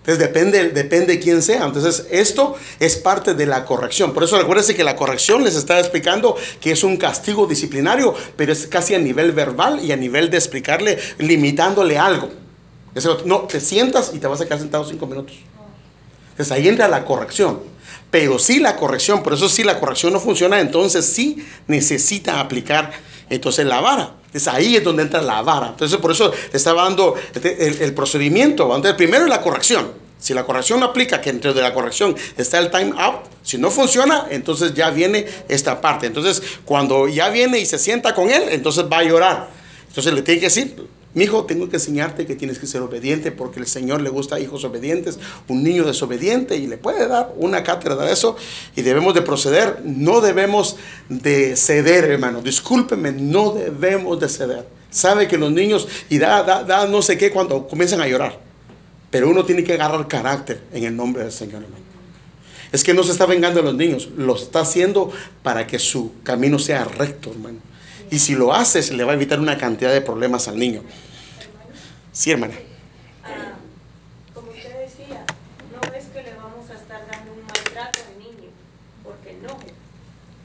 Entonces 0.00 0.26
depende, 0.26 0.70
depende 0.70 1.14
de 1.14 1.20
quién 1.20 1.42
sea. 1.42 1.66
Entonces 1.66 2.06
esto 2.10 2.54
es 2.80 2.96
parte 2.96 3.34
de 3.34 3.44
la 3.44 3.66
corrección. 3.66 4.14
Por 4.14 4.24
eso 4.24 4.38
recuérdense 4.38 4.74
que 4.74 4.82
la 4.82 4.96
corrección 4.96 5.44
les 5.44 5.54
está 5.54 5.78
explicando 5.78 6.34
que 6.60 6.70
es 6.72 6.82
un 6.82 6.96
castigo 6.96 7.46
disciplinario, 7.46 8.14
pero 8.34 8.52
es 8.52 8.66
casi 8.66 8.94
a 8.94 8.98
nivel 8.98 9.32
verbal 9.32 9.84
y 9.84 9.92
a 9.92 9.96
nivel 9.96 10.30
de 10.30 10.38
explicarle, 10.38 10.98
limitándole 11.18 11.98
algo. 11.98 12.30
No, 13.26 13.40
te 13.40 13.60
sientas 13.60 14.12
y 14.14 14.18
te 14.18 14.26
vas 14.26 14.40
a 14.40 14.46
quedar 14.46 14.60
sentado 14.60 14.84
cinco 14.84 15.06
minutos. 15.06 15.36
Entonces 16.38 16.52
ahí 16.52 16.68
entra 16.68 16.86
la 16.86 17.04
corrección. 17.04 17.58
Pero 18.12 18.38
si 18.38 18.60
la 18.60 18.76
corrección, 18.76 19.24
por 19.24 19.34
eso 19.34 19.48
si 19.48 19.64
la 19.64 19.80
corrección 19.80 20.12
no 20.12 20.20
funciona, 20.20 20.60
entonces 20.60 21.04
sí 21.04 21.44
necesita 21.66 22.38
aplicar 22.38 22.92
entonces 23.28 23.66
la 23.66 23.80
vara. 23.80 24.12
Entonces 24.26 24.46
ahí 24.46 24.76
es 24.76 24.84
donde 24.84 25.02
entra 25.02 25.20
la 25.20 25.42
vara. 25.42 25.70
Entonces 25.70 25.98
por 25.98 26.12
eso 26.12 26.30
te 26.30 26.56
estaba 26.56 26.84
dando 26.84 27.16
el, 27.34 27.82
el 27.82 27.92
procedimiento. 27.92 28.64
Entonces, 28.66 28.94
primero 28.94 29.24
es 29.24 29.30
la 29.30 29.42
corrección. 29.42 29.90
Si 30.20 30.32
la 30.32 30.44
corrección 30.44 30.78
no 30.78 30.86
aplica, 30.86 31.20
que 31.20 31.32
dentro 31.32 31.52
de 31.52 31.60
la 31.60 31.74
corrección 31.74 32.14
está 32.36 32.60
el 32.60 32.70
time 32.70 32.92
out, 32.96 33.24
si 33.42 33.58
no 33.58 33.70
funciona, 33.72 34.26
entonces 34.30 34.74
ya 34.74 34.90
viene 34.90 35.26
esta 35.48 35.80
parte. 35.80 36.06
Entonces 36.06 36.40
cuando 36.64 37.08
ya 37.08 37.30
viene 37.30 37.58
y 37.58 37.66
se 37.66 37.80
sienta 37.80 38.14
con 38.14 38.30
él, 38.30 38.44
entonces 38.50 38.84
va 38.84 38.98
a 38.98 39.02
llorar. 39.02 39.48
Entonces 39.88 40.12
le 40.12 40.22
tiene 40.22 40.38
que 40.38 40.46
decir, 40.46 40.88
mi 41.18 41.24
hijo, 41.24 41.44
tengo 41.44 41.68
que 41.68 41.76
enseñarte 41.76 42.24
que 42.24 42.36
tienes 42.36 42.58
que 42.58 42.66
ser 42.66 42.80
obediente 42.80 43.32
porque 43.32 43.60
el 43.60 43.66
Señor 43.66 44.00
le 44.00 44.08
gusta 44.08 44.36
a 44.36 44.40
hijos 44.40 44.64
obedientes, 44.64 45.18
un 45.48 45.62
niño 45.62 45.84
desobediente 45.84 46.56
y 46.56 46.66
le 46.66 46.78
puede 46.78 47.06
dar 47.08 47.34
una 47.36 47.62
cátedra 47.62 47.96
de 48.06 48.12
eso 48.12 48.36
y 48.76 48.82
debemos 48.82 49.14
de 49.14 49.22
proceder, 49.22 49.82
no 49.84 50.20
debemos 50.20 50.76
de 51.08 51.56
ceder, 51.56 52.04
hermano, 52.04 52.40
discúlpeme, 52.40 53.12
no 53.12 53.52
debemos 53.52 54.18
de 54.20 54.28
ceder. 54.28 54.66
Sabe 54.90 55.28
que 55.28 55.36
los 55.36 55.52
niños 55.52 55.86
y 56.08 56.18
da, 56.18 56.42
da, 56.42 56.62
da 56.62 56.86
no 56.86 57.02
sé 57.02 57.18
qué 57.18 57.30
cuando 57.30 57.68
comienzan 57.68 58.00
a 58.00 58.08
llorar, 58.08 58.38
pero 59.10 59.28
uno 59.28 59.44
tiene 59.44 59.64
que 59.64 59.74
agarrar 59.74 60.08
carácter 60.08 60.62
en 60.72 60.84
el 60.84 60.96
nombre 60.96 61.22
del 61.22 61.32
Señor, 61.32 61.62
hermano. 61.62 61.84
Es 62.70 62.84
que 62.84 62.94
no 62.94 63.02
se 63.02 63.12
está 63.12 63.26
vengando 63.26 63.60
de 63.60 63.66
los 63.66 63.74
niños, 63.74 64.08
lo 64.16 64.36
está 64.36 64.60
haciendo 64.60 65.10
para 65.42 65.66
que 65.66 65.78
su 65.78 66.12
camino 66.22 66.58
sea 66.58 66.84
recto, 66.84 67.30
hermano. 67.30 67.58
Y 68.10 68.18
si 68.18 68.34
lo 68.34 68.54
haces, 68.54 68.92
le 68.92 69.04
va 69.04 69.12
a 69.12 69.14
evitar 69.14 69.40
una 69.40 69.58
cantidad 69.58 69.92
de 69.92 70.00
problemas 70.00 70.48
al 70.48 70.58
niño. 70.58 70.82
Sí, 72.18 72.32
hermana. 72.32 72.54
Ah, 73.22 73.52
como 74.34 74.50
usted 74.50 74.76
decía, 74.76 75.24
no 75.72 75.94
es 75.94 76.06
que 76.06 76.20
le 76.24 76.34
vamos 76.34 76.68
a 76.68 76.74
estar 76.74 77.06
dando 77.06 77.32
un 77.32 77.42
maltrato 77.42 77.96
al 78.08 78.18
niño, 78.18 78.50
porque 79.04 79.34
no. 79.34 79.56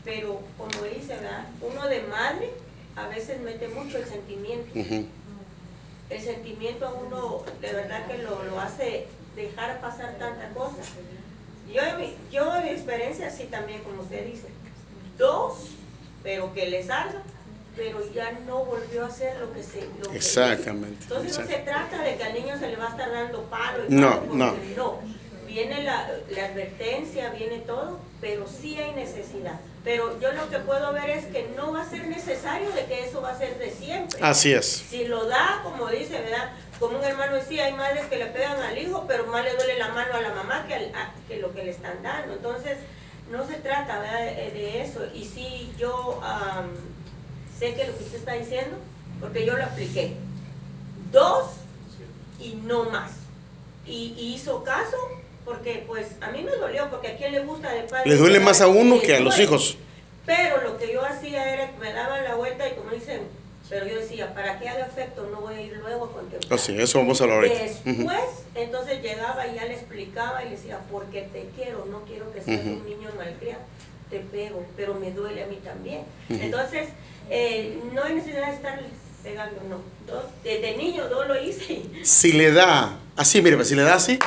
Pero 0.06 0.44
como 0.56 0.84
dice, 0.84 1.16
¿verdad? 1.16 1.48
Uno 1.62 1.88
de 1.88 2.02
madre 2.02 2.52
a 2.96 3.08
veces 3.08 3.42
mete 3.42 3.70
mucho 3.70 3.98
el 3.98 4.06
sentimiento. 4.06 4.72
El 6.12 6.22
sentimiento 6.22 6.86
a 6.86 6.94
uno 6.94 7.42
de 7.60 7.74
verdad 7.74 8.06
que 8.06 8.20
lo, 8.20 8.44
lo 8.44 8.60
hace 8.62 9.08
dejar 9.36 9.82
pasar 9.82 10.20
tanta 10.20 10.50
cosa. 10.50 10.78
Yo, 11.74 11.82
yo 12.32 12.56
en 12.56 12.66
mi 12.66 12.70
experiencia, 12.70 13.32
sí 13.32 13.46
también, 13.46 13.82
como 13.82 14.04
usted 14.04 14.28
dice, 14.28 14.46
dos, 15.18 15.70
pero 16.22 16.54
que 16.54 16.68
le 16.68 16.84
salga, 16.84 17.24
pero 17.76 18.00
ya 18.14 18.32
no 18.46 18.66
volvió 18.66 19.04
a 19.04 19.08
hacer 19.08 19.38
lo 19.40 19.52
que 19.54 19.64
se... 19.64 19.82
Lo 20.02 20.10
que 20.12 20.18
hizo. 20.18 20.42
Exactamente, 20.42 21.04
Entonces 21.04 21.40
no 21.40 21.48
se 21.48 21.56
trata 21.60 22.04
de 22.04 22.16
que 22.16 22.24
al 22.24 22.34
niño 22.34 22.58
se 22.60 22.70
le 22.70 22.76
va 22.76 22.88
a 22.88 22.90
estar 22.90 23.12
dando 23.12 23.44
palo 23.50 23.86
y 23.88 23.94
No, 23.94 24.20
palo, 24.22 24.34
no. 24.36 24.54
no. 24.76 25.00
Viene 25.48 25.84
la, 25.84 26.10
la 26.30 26.46
advertencia, 26.46 27.30
viene 27.30 27.60
todo, 27.60 28.00
pero 28.22 28.48
sí 28.48 28.78
hay 28.80 28.92
necesidad. 28.94 29.60
Pero 29.84 30.20
yo 30.20 30.32
lo 30.32 30.50
que 30.50 30.58
puedo 30.60 30.94
ver 30.94 31.10
es 31.10 31.26
que 31.26 31.52
no 31.56 31.74
va 31.74 31.82
a 31.82 31.90
ser 31.90 32.08
necesario 32.08 32.72
de 32.72 32.86
que 32.86 33.04
eso 33.06 33.22
va 33.22 33.32
a 33.32 33.38
ser 33.38 33.60
de 33.60 33.70
siempre. 33.70 34.20
Así 34.24 34.54
es. 34.54 34.66
Si 34.90 35.06
lo 35.06 35.26
da, 35.26 35.60
como 35.64 35.88
dice, 35.90 36.22
¿verdad? 36.22 36.52
Como 36.80 36.98
un 36.98 37.04
hermano 37.04 37.36
decía, 37.36 37.66
hay 37.66 37.74
madres 37.74 38.06
que 38.06 38.18
le 38.18 38.28
pegan 38.28 38.60
al 38.62 38.78
hijo, 38.78 39.06
pero 39.08 39.26
más 39.28 39.44
le 39.44 39.54
duele 39.56 39.78
la 39.78 39.90
mano 39.90 40.14
a 40.16 40.22
la 40.22 40.30
mamá 40.34 40.66
que, 40.68 40.74
al- 40.76 40.96
a- 40.96 41.14
que 41.28 41.38
lo 41.38 41.54
que 41.54 41.64
le 41.66 41.72
están 41.72 42.02
dando. 42.02 42.34
Entonces, 42.34 42.78
no 43.30 43.46
se 43.46 43.56
trata, 43.56 44.00
¿verdad? 44.00 44.20
De, 44.26 44.52
de 44.52 44.82
eso. 44.82 45.06
Y 45.14 45.26
sí, 45.26 45.72
yo 45.78 46.20
am, 46.24 46.70
sé 47.58 47.74
que 47.74 47.88
lo 47.88 47.98
que 47.98 48.04
usted 48.04 48.18
está 48.20 48.34
diciendo, 48.34 48.78
porque 49.20 49.46
yo 49.46 49.58
lo 49.58 49.64
apliqué. 49.64 50.16
Dos 51.12 51.52
y 52.40 52.56
no 52.66 52.86
más. 52.86 53.12
Y, 53.86 54.16
y 54.18 54.34
hizo 54.36 54.64
caso, 54.64 54.98
porque 55.46 55.84
pues 55.88 56.08
a 56.22 56.32
mí 56.32 56.42
me 56.44 56.52
dolió, 56.52 56.90
porque 56.90 57.10
a 57.10 57.18
quién 57.18 57.32
le 57.32 57.42
gusta 57.42 57.72
de 57.72 57.84
padre. 57.84 58.10
Le 58.10 58.16
duele 58.18 58.40
más 58.40 58.62
a 58.62 58.68
uno 58.68 59.00
que 59.02 59.16
a 59.16 59.20
los 59.20 59.40
hijos. 59.40 59.78
Pero 60.26 60.62
lo 60.62 60.78
que 60.78 60.92
yo 60.92 61.04
hacía 61.06 61.54
era 61.54 61.72
que 61.72 61.78
me 61.80 61.92
daban 61.92 62.24
la 62.24 62.36
vuelta 62.36 62.68
y 62.68 62.74
como 62.74 62.92
dicen, 62.92 63.22
Pero 63.70 63.88
yo 63.88 63.98
decía, 64.00 64.34
para 64.34 64.60
que 64.60 64.70
haga 64.70 64.86
efecto 64.86 65.28
no 65.32 65.42
voy 65.42 65.56
a 65.56 65.62
ir 65.62 65.78
luego 65.78 66.06
a 66.06 66.12
contemplar. 66.12 66.54
Oh, 66.54 66.58
sí, 66.58 66.76
eso 66.80 67.00
vamos 67.00 67.20
a 67.20 67.24
hablar 67.24 67.38
ahorita. 67.40 67.64
Después, 67.64 67.96
Ujú. 67.98 68.10
entonces 68.56 69.02
llegaba 69.02 69.48
y 69.48 69.56
ya 69.56 69.66
le 69.66 69.74
explicaba 69.74 70.44
y 70.44 70.50
le 70.50 70.56
decía, 70.58 70.80
porque 70.92 71.24
te 71.34 71.50
quiero, 71.56 71.86
no 71.86 72.02
quiero 72.02 72.32
que 72.34 72.42
seas 72.42 72.60
Ujú. 72.62 72.70
un 72.76 72.86
niño 72.86 73.10
malcriado, 73.18 73.62
te 74.10 74.20
pego, 74.20 74.66
pero 74.78 74.94
me 74.96 75.12
duele 75.12 75.44
a 75.44 75.48
mí 75.48 75.56
también. 75.64 76.02
Ujú. 76.30 76.40
Entonces, 76.42 76.90
eh, 77.30 77.80
no 77.94 78.08
necesidad 78.10 78.48
de 78.48 78.56
estarles 78.56 78.92
pegando, 79.24 79.62
no. 79.70 79.94
Dos, 80.06 80.26
desde 80.44 80.78
niño 80.78 81.10
yo 81.10 81.26
lo 81.26 81.42
hice. 81.42 81.82
Si 82.04 82.34
le 82.34 82.52
da, 82.52 82.98
así, 83.16 83.42
mire, 83.42 83.64
si 83.64 83.76
le 83.76 83.84
da 83.84 83.96
así, 83.96 84.20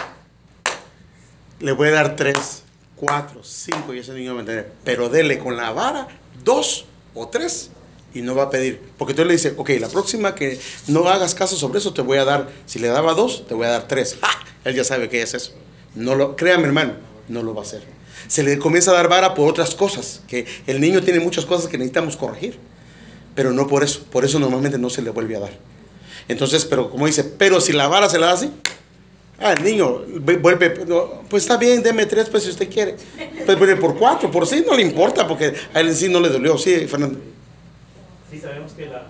le 1.61 1.73
voy 1.73 1.89
a 1.89 1.93
dar 1.93 2.17
tres, 2.17 2.63
cuatro, 2.97 3.43
cinco 3.45 3.95
y 3.95 3.99
ese 3.99 4.13
niño 4.15 4.33
va 4.33 4.39
a 4.39 4.41
entender. 4.41 4.73
Pero 4.85 5.09
dele 5.09 5.39
con 5.39 5.57
la 5.57 5.71
vara 5.73 6.09
dos 6.43 6.87
o 7.15 7.29
tres 7.29 7.71
y 8.15 8.23
no 8.23 8.35
va 8.35 8.45
a 8.45 8.51
pedir. 8.51 8.81
Porque 8.97 9.15
tú 9.15 9.25
le 9.25 9.33
dices, 9.33 9.55
ok, 9.57 9.71
la 9.79 9.89
próxima 9.89 10.35
que 10.35 10.59
no 10.89 11.09
hagas 11.09 11.35
caso 11.35 11.57
sobre 11.57 11.79
eso, 11.79 11.93
te 11.93 12.03
voy 12.03 12.19
a 12.19 12.25
dar, 12.25 12.49
si 12.65 12.79
le 12.79 12.89
daba 12.89 13.15
dos, 13.15 13.47
te 13.47 13.55
voy 13.55 13.67
a 13.67 13.71
dar 13.71 13.89
tres. 13.89 14.17
Él 14.65 14.75
ya 14.75 14.85
sabe 14.85 15.09
qué 15.09 15.23
es 15.23 15.35
eso. 15.35 15.53
No 15.95 16.15
lo, 16.15 16.37
créame 16.37 16.65
hermano, 16.65 16.95
no 17.29 17.43
lo 17.43 17.55
va 17.55 17.61
a 17.61 17.65
hacer. 17.65 17.83
Se 18.29 18.43
le 18.43 18.59
comienza 18.59 18.91
a 18.91 18.95
dar 18.95 19.09
vara 19.09 19.35
por 19.35 19.49
otras 19.49 19.75
cosas, 19.75 20.23
que 20.27 20.47
el 20.67 20.81
niño 20.81 21.03
tiene 21.03 21.21
muchas 21.21 21.45
cosas 21.45 21.69
que 21.71 21.79
necesitamos 21.79 22.17
corregir. 22.17 22.59
Pero 23.37 23.53
no 23.53 23.69
por 23.69 23.85
eso, 23.85 24.03
por 24.11 24.25
eso 24.25 24.41
normalmente 24.41 24.79
no 24.79 24.91
se 24.91 25.03
le 25.03 25.11
vuelve 25.11 25.37
a 25.37 25.41
dar. 25.41 25.53
Entonces, 26.27 26.65
pero 26.65 26.91
como 26.91 27.07
dice, 27.07 27.23
pero 27.23 27.61
si 27.61 27.73
la 27.73 27.87
vara 27.87 28.09
se 28.09 28.19
la 28.19 28.27
da 28.29 28.33
así, 28.33 28.51
ah, 29.39 29.53
el 29.53 29.63
niño 29.63 30.05
vu- 30.07 30.41
vuelve, 30.41 30.85
no, 30.89 31.23
pues 31.29 31.45
está 31.45 31.57
bien, 31.57 31.83
deme 31.83 32.07
tres, 32.07 32.29
pues 32.31 32.43
si 32.43 32.51
usted 32.51 32.69
quiere. 32.69 32.97
Pues 33.45 33.57
vuelve 33.59 33.77
por 33.77 33.97
cuatro, 33.97 34.31
por 34.31 34.47
sí 34.47 34.65
no 34.67 34.75
le 34.75 34.83
importa, 34.83 35.29
porque 35.29 35.55
a 35.73 35.81
él 35.81 35.89
en 35.89 35.95
sí 35.95 36.09
no 36.09 36.19
le 36.19 36.31
dolió, 36.31 36.59
sí, 36.59 36.87
Fernando. 36.89 37.21
Sí, 38.31 38.41
sabemos 38.41 38.73
que 38.73 38.87
la, 38.87 38.93
la, 38.93 39.03
la 39.05 39.07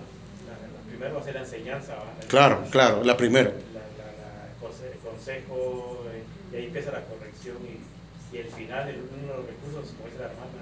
primero 0.89 1.15
va 1.15 1.21
a 1.21 1.23
ser 1.23 1.33
la 1.35 1.41
enseñanza. 1.41 1.95
Claro, 2.27 2.55
enseñanza, 2.57 2.71
claro, 2.71 3.03
la 3.03 3.17
primera. 3.17 3.49
El 3.49 4.99
consejo, 5.01 6.03
eh, 6.13 6.23
y 6.53 6.55
ahí 6.57 6.65
empieza 6.65 6.91
la 6.91 7.01
corrección. 7.05 7.57
Y, 7.65 8.35
y 8.35 8.39
el 8.39 8.47
final, 8.51 8.89
el, 8.89 8.97
uno 8.97 9.31
de 9.33 9.37
los 9.39 9.47
recursos, 9.47 9.93
como 9.97 10.05
dice 10.09 10.19
la 10.19 10.25
hermana, 10.29 10.61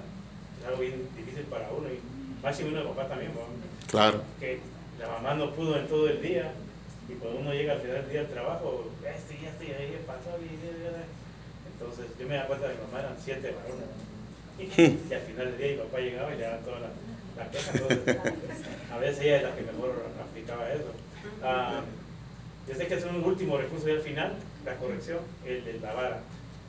es 0.60 0.66
algo 0.66 0.80
bien 0.80 1.02
difícil 1.16 1.42
para 1.50 1.68
uno. 1.76 1.88
Y 1.88 1.98
máximo 2.42 2.68
uno 2.70 2.78
de 2.80 2.84
papá 2.86 3.08
también. 3.08 3.32
Claro. 3.90 4.22
que 4.40 4.58
la 4.98 5.08
mamá 5.08 5.34
no 5.34 5.52
pudo 5.52 5.78
en 5.78 5.86
todo 5.86 6.08
el 6.08 6.20
día. 6.20 6.52
Y 7.08 7.12
cuando 7.14 7.40
uno 7.40 7.52
llega 7.52 7.74
al 7.74 7.80
final 7.80 8.02
del 8.02 8.10
día 8.10 8.20
del 8.22 8.30
trabajo, 8.30 8.90
este 9.04 9.34
y 9.34 9.46
este 9.46 9.64
y 9.66 9.70
ahí 9.70 10.00
pasó. 10.06 10.36
Entonces 11.72 12.06
yo 12.18 12.26
me 12.26 12.34
da 12.34 12.46
cuenta 12.46 12.68
que 12.68 12.74
mi 12.74 12.80
mamá 12.86 13.00
eran 13.00 13.16
siete 13.22 13.54
varones. 13.54 13.86
¿no? 13.86 14.06
Y, 14.58 15.14
al 15.14 15.20
final 15.20 15.46
del 15.46 15.58
día 15.58 15.66
mi 15.72 15.76
papá 15.76 15.98
llegaba 16.00 16.34
y 16.34 16.38
le 16.38 16.42
daba 16.42 16.58
toda 16.58 16.80
la, 16.80 16.88
la 17.36 17.50
queja. 17.50 17.70
Entonces, 17.74 18.16
a 18.90 18.98
veces 18.98 19.24
ella 19.24 19.36
es 19.36 19.42
la 19.42 19.54
que 19.54 19.62
mejor 19.62 20.02
aplicaba 20.20 20.72
eso. 20.72 20.92
Ah, 21.42 21.82
yo 22.66 22.74
sé 22.74 22.86
que 22.88 22.94
es 22.94 23.04
un 23.04 23.22
último 23.22 23.58
recurso 23.58 23.88
y 23.88 23.92
al 23.92 24.00
final, 24.00 24.32
la 24.64 24.74
corrección, 24.76 25.18
el 25.44 25.64
de 25.64 25.78
la 25.80 25.92
vara. 25.92 26.20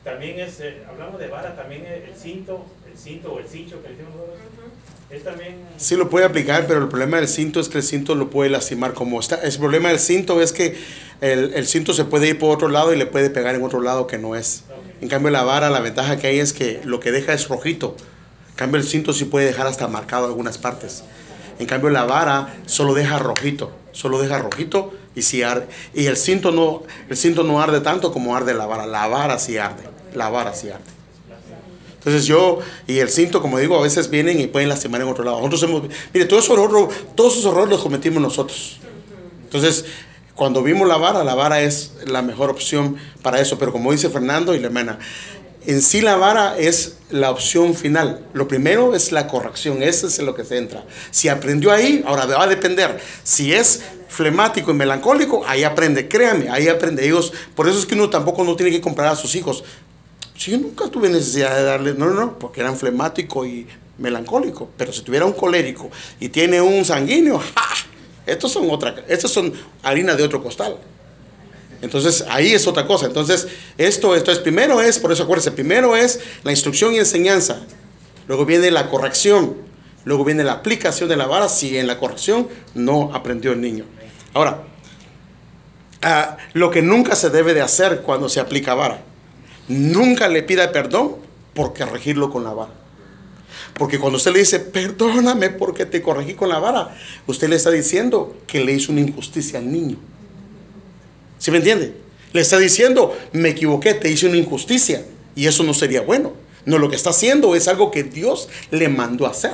También 0.04 0.40
es, 0.40 0.60
eh, 0.60 0.84
hablamos 0.88 1.20
de 1.20 1.28
vara, 1.28 1.56
también 1.56 1.86
el, 1.86 2.04
el 2.04 2.16
cinto, 2.16 2.66
el 2.98 3.04
cinto 3.04 3.34
o 3.34 3.40
el 3.40 3.48
cincho 3.48 3.82
que 3.82 3.90
le 3.90 3.96
decimos 3.96 4.16
nosotros, 4.16 4.72
es 5.10 5.24
también... 5.24 5.56
Sí 5.78 5.96
lo 5.96 6.10
puede 6.10 6.26
aplicar, 6.26 6.66
pero 6.68 6.82
el 6.82 6.88
problema 6.88 7.18
del 7.18 7.28
cinto 7.28 7.60
es 7.60 7.70
que 7.70 7.78
el 7.78 7.84
cinto 7.84 8.16
lo 8.16 8.30
puede 8.30 8.50
lastimar 8.50 8.94
como 8.94 9.20
está. 9.20 9.36
El 9.36 9.56
problema 9.58 9.90
del 9.90 10.00
cinto 10.00 10.42
es 10.42 10.52
que 10.52 10.76
el, 11.22 11.54
el 11.54 11.68
cinto 11.68 11.94
se 11.94 12.06
puede 12.06 12.30
ir 12.30 12.40
por 12.40 12.56
otro 12.56 12.70
lado 12.70 12.94
y 12.94 12.98
le 12.98 13.06
puede 13.06 13.30
pegar 13.30 13.56
en 13.56 13.64
otro 13.64 13.82
lado 13.82 14.08
que 14.08 14.18
no 14.18 14.36
es. 14.36 14.64
En 15.00 15.10
cambio 15.10 15.30
la 15.30 15.44
vara, 15.44 15.70
la 15.70 15.80
ventaja 15.80 16.18
que 16.18 16.28
hay 16.28 16.40
es 16.40 16.54
que 16.54 16.82
lo 16.84 17.00
que 17.00 17.12
deja 17.12 17.34
es 17.34 17.48
rojito. 17.48 17.96
En 18.50 18.56
cambio 18.56 18.82
el 18.82 18.88
cinto 18.88 19.14
sí 19.14 19.26
puede 19.26 19.46
dejar 19.46 19.68
hasta 19.68 19.88
marcado 19.88 20.26
algunas 20.26 20.58
partes. 20.58 21.04
En 21.60 21.68
cambio 21.68 21.92
la 21.92 22.04
vara 22.04 22.56
solo 22.66 22.94
deja 22.96 23.20
rojito, 23.20 23.72
solo 23.92 24.20
deja 24.20 24.40
rojito 24.40 24.94
y 25.16 25.22
sí 25.22 25.44
arde. 25.44 25.68
Y 25.94 26.08
el 26.08 26.18
cinto 26.18 26.52
no, 26.52 26.84
el 27.10 27.18
cinto 27.18 27.44
no 27.44 27.62
arde 27.62 27.82
tanto 27.82 28.12
como 28.12 28.36
arde 28.36 28.56
la 28.56 28.66
vara. 28.66 28.88
La 28.88 29.08
vara 29.08 29.38
sí 29.38 29.58
arde, 29.58 29.84
la 30.16 30.30
vara 30.30 30.54
sí 30.54 30.70
arde. 30.70 30.97
Entonces 32.08 32.26
yo 32.26 32.60
y 32.88 33.00
el 33.00 33.10
cinto, 33.10 33.42
como 33.42 33.60
digo, 33.60 33.78
a 33.78 33.82
veces 33.82 34.10
vienen 34.10 34.40
y 34.40 34.48
pueden 34.48 34.70
lastimar 34.70 35.02
en 35.02 35.10
otro 35.10 35.26
lado. 35.26 35.40
Nosotros 35.40 35.64
hemos, 35.64 35.82
mire, 36.14 36.26
esos 36.26 36.50
errores, 36.50 36.96
todos 37.16 37.34
esos 37.34 37.52
errores 37.52 37.70
los 37.70 37.82
cometimos 37.82 38.22
nosotros. 38.22 38.80
Entonces, 39.44 39.84
cuando 40.34 40.64
vimos 40.64 40.88
la 40.88 40.96
vara, 40.96 41.26
la 41.26 41.36
vara 41.36 41.60
es 41.60 41.96
la 42.06 42.22
mejor 42.22 42.50
opción 42.50 42.96
para 43.22 43.42
eso. 43.42 43.60
Pero 43.60 43.74
como 43.74 43.92
dice 43.92 44.10
Fernando 44.10 44.56
y 44.56 44.60
la 44.60 44.68
hermana, 44.68 45.00
en 45.66 45.82
sí 45.82 46.00
la 46.00 46.16
vara 46.16 46.58
es 46.58 46.96
la 47.10 47.30
opción 47.30 47.76
final. 47.76 48.26
Lo 48.32 48.48
primero 48.48 48.96
es 48.96 49.12
la 49.12 49.28
corrección, 49.28 49.84
eso 49.84 50.08
es 50.08 50.18
en 50.18 50.28
lo 50.28 50.34
que 50.34 50.46
se 50.46 50.58
entra. 50.58 50.86
Si 51.12 51.28
aprendió 51.28 51.74
ahí, 51.74 52.06
ahora 52.08 52.26
va 52.26 52.44
a 52.44 52.48
depender. 52.48 53.02
Si 53.24 53.52
es 53.52 53.82
flemático 54.08 54.72
y 54.72 54.76
melancólico, 54.76 55.44
ahí 55.46 55.66
aprende, 55.66 56.08
créame, 56.08 56.50
ahí 56.50 56.70
aprende. 56.70 57.06
Ellos, 57.06 57.34
por 57.54 57.68
eso 57.68 57.78
es 57.78 57.86
que 57.86 57.96
uno 57.96 58.10
tampoco 58.10 58.46
no 58.46 58.56
tiene 58.56 58.72
que 58.72 58.80
comprar 58.80 59.10
a 59.10 59.16
sus 59.18 59.36
hijos. 59.36 59.66
Si 60.38 60.52
yo 60.52 60.60
nunca 60.60 60.88
tuve 60.88 61.10
necesidad 61.10 61.56
de 61.56 61.64
darle, 61.64 61.94
no, 61.96 62.12
no, 62.12 62.38
porque 62.38 62.62
eran 62.62 62.78
flemático 62.78 63.46
y 63.46 63.68
melancólico. 63.98 64.70
Pero 64.78 64.94
si 64.94 65.02
tuviera 65.02 65.26
un 65.26 65.34
colérico 65.34 65.90
y 66.20 66.30
tiene 66.30 66.62
un 66.62 66.86
sanguíneo, 66.86 67.40
¡ja! 67.56 67.68
Estos 68.26 68.52
son 68.52 68.70
otra, 68.70 69.04
estos 69.08 69.32
son 69.32 69.54
harina 69.82 70.16
de 70.16 70.24
otro 70.24 70.44
costal. 70.44 70.78
Entonces 71.82 72.24
ahí 72.30 72.54
es 72.54 72.68
otra 72.68 72.86
cosa. 72.86 73.06
Entonces 73.06 73.48
esto, 73.78 74.16
esto 74.16 74.32
es 74.32 74.40
primero 74.40 74.82
es, 74.82 75.00
por 75.00 75.12
eso 75.12 75.24
acuérdense, 75.24 75.52
primero 75.52 75.96
es 75.96 76.20
la 76.44 76.52
instrucción 76.52 76.94
y 76.94 76.98
enseñanza. 76.98 77.62
Luego 78.28 78.46
viene 78.46 78.70
la 78.70 78.90
corrección. 78.90 79.56
Luego 80.04 80.24
viene 80.24 80.44
la 80.44 80.54
aplicación 80.54 81.10
de 81.10 81.18
la 81.18 81.26
vara 81.26 81.50
si 81.50 81.78
en 81.78 81.88
la 81.88 81.98
corrección 81.98 82.48
no 82.74 83.12
aprendió 83.14 83.54
el 83.54 83.62
niño. 83.62 83.86
Ahora, 84.34 84.64
ah, 86.02 86.38
lo 86.54 86.70
que 86.70 86.82
nunca 86.82 87.16
se 87.16 87.30
debe 87.30 87.54
de 87.54 87.62
hacer 87.62 88.02
cuando 88.02 88.30
se 88.30 88.40
aplica 88.40 88.74
vara. 88.74 89.02
Nunca 89.68 90.28
le 90.28 90.44
pida 90.44 90.72
perdón 90.72 91.18
por 91.54 91.74
corregirlo 91.74 92.30
con 92.30 92.44
la 92.44 92.54
vara. 92.54 92.74
Porque 93.74 94.00
cuando 94.00 94.18
usted 94.18 94.32
le 94.32 94.40
dice, 94.40 94.60
perdóname 94.60 95.50
porque 95.50 95.86
te 95.86 96.02
corregí 96.02 96.34
con 96.34 96.50
la 96.50 96.60
vara, 96.60 96.98
usted 97.28 97.50
le 97.50 97.56
está 97.56 97.70
diciendo 97.70 98.36
que 98.48 98.64
le 98.64 98.74
hizo 98.74 98.92
una 98.92 99.02
injusticia 99.02 99.60
al 99.60 99.72
niño. 99.72 99.98
¿Sí 101.38 101.52
me 101.52 101.58
entiende? 101.58 101.94
Le 102.34 102.42
está 102.42 102.58
diciendo, 102.58 103.16
me 103.34 103.50
equivoqué, 103.50 103.94
te 103.94 104.10
hice 104.10 104.28
una 104.28 104.38
injusticia. 104.38 105.06
Y 105.36 105.46
eso 105.46 105.64
no 105.64 105.74
sería 105.74 106.02
bueno. 106.02 106.34
No, 106.66 106.80
lo 106.80 106.90
que 106.90 106.96
está 106.96 107.12
haciendo 107.12 107.56
es 107.56 107.68
algo 107.68 107.92
que 107.92 108.04
Dios 108.04 108.50
le 108.72 108.90
mandó 108.90 109.28
a 109.28 109.32
hacer. 109.32 109.54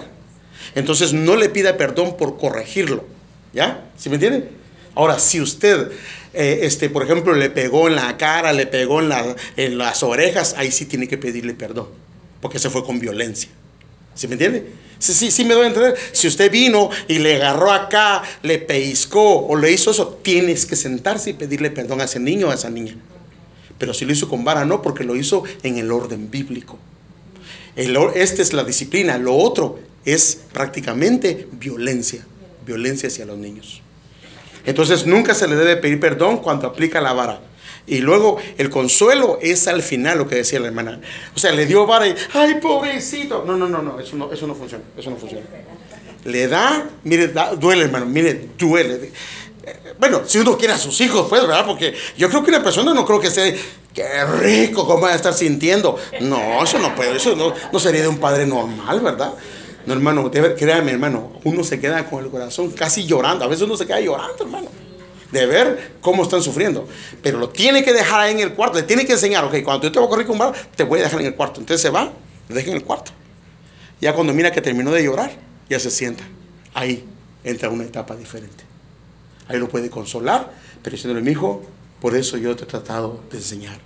Entonces 0.75 1.13
no 1.13 1.35
le 1.35 1.49
pida 1.49 1.77
perdón 1.77 2.17
por 2.17 2.37
corregirlo. 2.37 3.05
¿Ya? 3.53 3.85
¿Sí 3.97 4.09
me 4.09 4.15
entiende? 4.15 4.49
Ahora, 4.95 5.19
si 5.19 5.41
usted, 5.41 5.91
eh, 6.33 6.59
este, 6.63 6.89
por 6.89 7.03
ejemplo, 7.03 7.33
le 7.33 7.49
pegó 7.49 7.87
en 7.87 7.95
la 7.95 8.17
cara, 8.17 8.53
le 8.53 8.65
pegó 8.67 8.99
en, 9.01 9.09
la- 9.09 9.35
en 9.57 9.77
las 9.77 10.03
orejas, 10.03 10.55
ahí 10.57 10.71
sí 10.71 10.85
tiene 10.85 11.07
que 11.07 11.17
pedirle 11.17 11.53
perdón. 11.53 11.87
Porque 12.41 12.59
se 12.59 12.69
fue 12.69 12.83
con 12.83 12.99
violencia. 12.99 13.49
¿Sí 14.15 14.27
me 14.27 14.33
entiende? 14.33 14.65
Sí, 14.99 15.13
sí, 15.13 15.31
sí 15.31 15.43
me 15.45 15.53
doy 15.53 15.65
a 15.65 15.67
entender. 15.67 15.95
Si 16.11 16.27
usted 16.27 16.51
vino 16.51 16.89
y 17.07 17.19
le 17.19 17.35
agarró 17.35 17.71
acá, 17.71 18.21
le 18.41 18.57
pellizcó 18.59 19.45
o 19.47 19.55
le 19.55 19.71
hizo 19.71 19.91
eso, 19.91 20.19
tienes 20.21 20.65
que 20.65 20.75
sentarse 20.75 21.31
y 21.31 21.33
pedirle 21.33 21.71
perdón 21.71 22.01
a 22.01 22.05
ese 22.05 22.19
niño 22.19 22.47
o 22.47 22.51
a 22.51 22.55
esa 22.55 22.69
niña. 22.69 22.95
Pero 23.77 23.93
si 23.93 24.05
lo 24.05 24.13
hizo 24.13 24.29
con 24.29 24.43
vara, 24.43 24.65
no, 24.65 24.81
porque 24.81 25.03
lo 25.03 25.15
hizo 25.15 25.43
en 25.63 25.77
el 25.77 25.91
orden 25.91 26.29
bíblico. 26.31 26.77
El 27.75 27.97
esta 28.15 28.41
es 28.41 28.53
la 28.53 28.63
disciplina. 28.63 29.17
Lo 29.17 29.35
otro 29.35 29.79
es 30.05 30.39
prácticamente 30.53 31.47
violencia. 31.53 32.25
Violencia 32.65 33.07
hacia 33.07 33.25
los 33.25 33.37
niños. 33.37 33.81
Entonces 34.65 35.05
nunca 35.05 35.33
se 35.33 35.47
le 35.47 35.55
debe 35.55 35.77
pedir 35.77 35.99
perdón 35.99 36.37
cuando 36.37 36.67
aplica 36.67 37.01
la 37.01 37.13
vara. 37.13 37.39
Y 37.85 37.97
luego 37.97 38.37
el 38.57 38.69
consuelo 38.69 39.39
es 39.41 39.67
al 39.67 39.83
final 39.83 40.17
lo 40.17 40.27
que 40.27 40.35
decía 40.35 40.59
la 40.59 40.67
hermana. 40.67 41.01
O 41.35 41.39
sea, 41.39 41.51
le 41.51 41.65
dio 41.65 41.85
vara 41.85 42.07
y, 42.07 42.15
ay, 42.33 42.55
pobrecito. 42.61 43.43
No, 43.45 43.57
no, 43.57 43.67
no, 43.67 43.81
no, 43.81 43.99
eso 43.99 44.15
no, 44.15 44.31
eso 44.31 44.47
no 44.47 44.55
funciona. 44.55 44.83
Eso 44.97 45.09
no 45.09 45.17
funciona. 45.17 45.45
Le 46.23 46.47
da, 46.47 46.85
mire, 47.03 47.27
da- 47.27 47.53
duele, 47.55 47.83
hermano, 47.83 48.05
mire, 48.05 48.47
duele. 48.57 49.11
Eh, 49.65 49.93
Bueno, 49.99 50.21
si 50.25 50.37
uno 50.39 50.57
quiere 50.57 50.73
a 50.73 50.77
sus 50.77 50.99
hijos, 51.01 51.27
pues, 51.29 51.41
¿verdad? 51.41 51.65
Porque 51.65 51.93
yo 52.17 52.29
creo 52.29 52.41
que 52.43 52.49
una 52.51 52.63
persona 52.63 52.93
no 52.93 53.05
creo 53.05 53.19
que 53.19 53.27
esté, 53.27 53.59
qué 53.93 54.23
rico, 54.39 54.87
cómo 54.87 55.01
va 55.01 55.09
a 55.11 55.15
estar 55.15 55.33
sintiendo. 55.33 55.97
No, 56.21 56.63
eso 56.63 56.79
no 56.79 56.95
puede, 56.95 57.17
eso 57.17 57.35
no, 57.35 57.53
no 57.71 57.79
sería 57.79 58.01
de 58.03 58.07
un 58.07 58.17
padre 58.19 58.45
normal, 58.45 59.01
¿verdad? 59.01 59.33
No, 59.85 59.93
hermano, 59.93 60.31
créame, 60.31 60.91
hermano, 60.91 61.33
uno 61.43 61.63
se 61.63 61.79
queda 61.79 62.09
con 62.09 62.23
el 62.23 62.31
corazón 62.31 62.71
casi 62.71 63.05
llorando. 63.05 63.43
A 63.45 63.47
veces 63.47 63.63
uno 63.63 63.75
se 63.75 63.85
queda 63.85 63.99
llorando, 63.99 64.43
hermano 64.43 64.69
de 65.33 65.47
ver 65.47 65.95
cómo 65.99 66.23
están 66.23 66.41
sufriendo. 66.41 66.87
Pero 67.21 67.39
lo 67.39 67.49
tiene 67.49 67.83
que 67.83 67.91
dejar 67.91 68.21
ahí 68.21 68.33
en 68.33 68.39
el 68.39 68.53
cuarto, 68.53 68.77
le 68.77 68.83
tiene 68.83 69.05
que 69.05 69.13
enseñar, 69.13 69.43
ok, 69.43 69.55
cuando 69.63 69.87
yo 69.87 69.91
te 69.91 69.99
voy 69.99 70.07
a 70.07 70.09
correr 70.09 70.27
con 70.27 70.37
vara, 70.37 70.53
te 70.75 70.83
voy 70.83 70.99
a 70.99 71.03
dejar 71.03 71.19
en 71.19 71.27
el 71.27 71.35
cuarto. 71.35 71.59
Entonces 71.59 71.81
se 71.81 71.89
va, 71.89 72.13
lo 72.47 72.55
deja 72.55 72.69
en 72.69 72.77
el 72.77 72.83
cuarto. 72.83 73.11
Ya 73.99 74.13
cuando 74.13 74.33
mira 74.33 74.51
que 74.51 74.61
terminó 74.61 74.91
de 74.91 75.03
llorar, 75.03 75.31
ya 75.69 75.79
se 75.79 75.89
sienta. 75.89 76.23
Ahí 76.73 77.03
entra 77.43 77.69
una 77.69 77.83
etapa 77.83 78.15
diferente. 78.15 78.63
Ahí 79.47 79.59
lo 79.59 79.67
puede 79.67 79.89
consolar, 79.89 80.53
pero 80.81 80.95
diciéndole, 80.95 81.25
mi 81.25 81.31
hijo, 81.31 81.63
por 81.99 82.15
eso 82.15 82.37
yo 82.37 82.55
te 82.55 82.63
he 82.63 82.67
tratado 82.67 83.21
de 83.31 83.37
enseñar. 83.37 83.77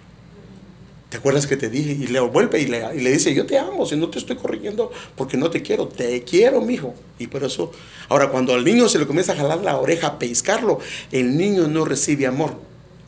¿Te 1.09 1.17
acuerdas 1.17 1.47
que 1.47 1.55
te 1.55 1.69
dije? 1.69 1.91
Y 1.91 2.07
le 2.07 2.19
vuelve 2.19 2.59
y 2.59 2.65
le, 2.67 3.11
dice, 3.11 3.33
yo 3.33 3.45
te 3.45 3.57
amo, 3.57 3.85
si 3.85 3.95
no 3.95 4.09
te 4.09 4.19
estoy 4.19 4.35
corrigiendo 4.35 4.91
porque 5.15 5.37
no 5.37 5.49
te 5.49 5.61
quiero, 5.61 5.87
te 5.87 6.23
quiero, 6.23 6.59
mijo. 6.59 6.93
Y 7.17 7.27
por 7.27 7.45
eso, 7.45 7.71
ahora 8.09 8.29
cuando 8.29 8.53
al 8.53 8.65
niño 8.65 8.89
se 8.89 8.99
le 8.99 9.07
comienza 9.07 9.31
a 9.31 9.37
jalar 9.37 9.59
la 9.61 9.77
oreja, 9.77 10.07
a 10.07 10.19
pescarlo, 10.19 10.79
el 11.13 11.37
niño 11.37 11.67
no 11.67 11.85
recibe 11.85 12.27
amor. 12.27 12.55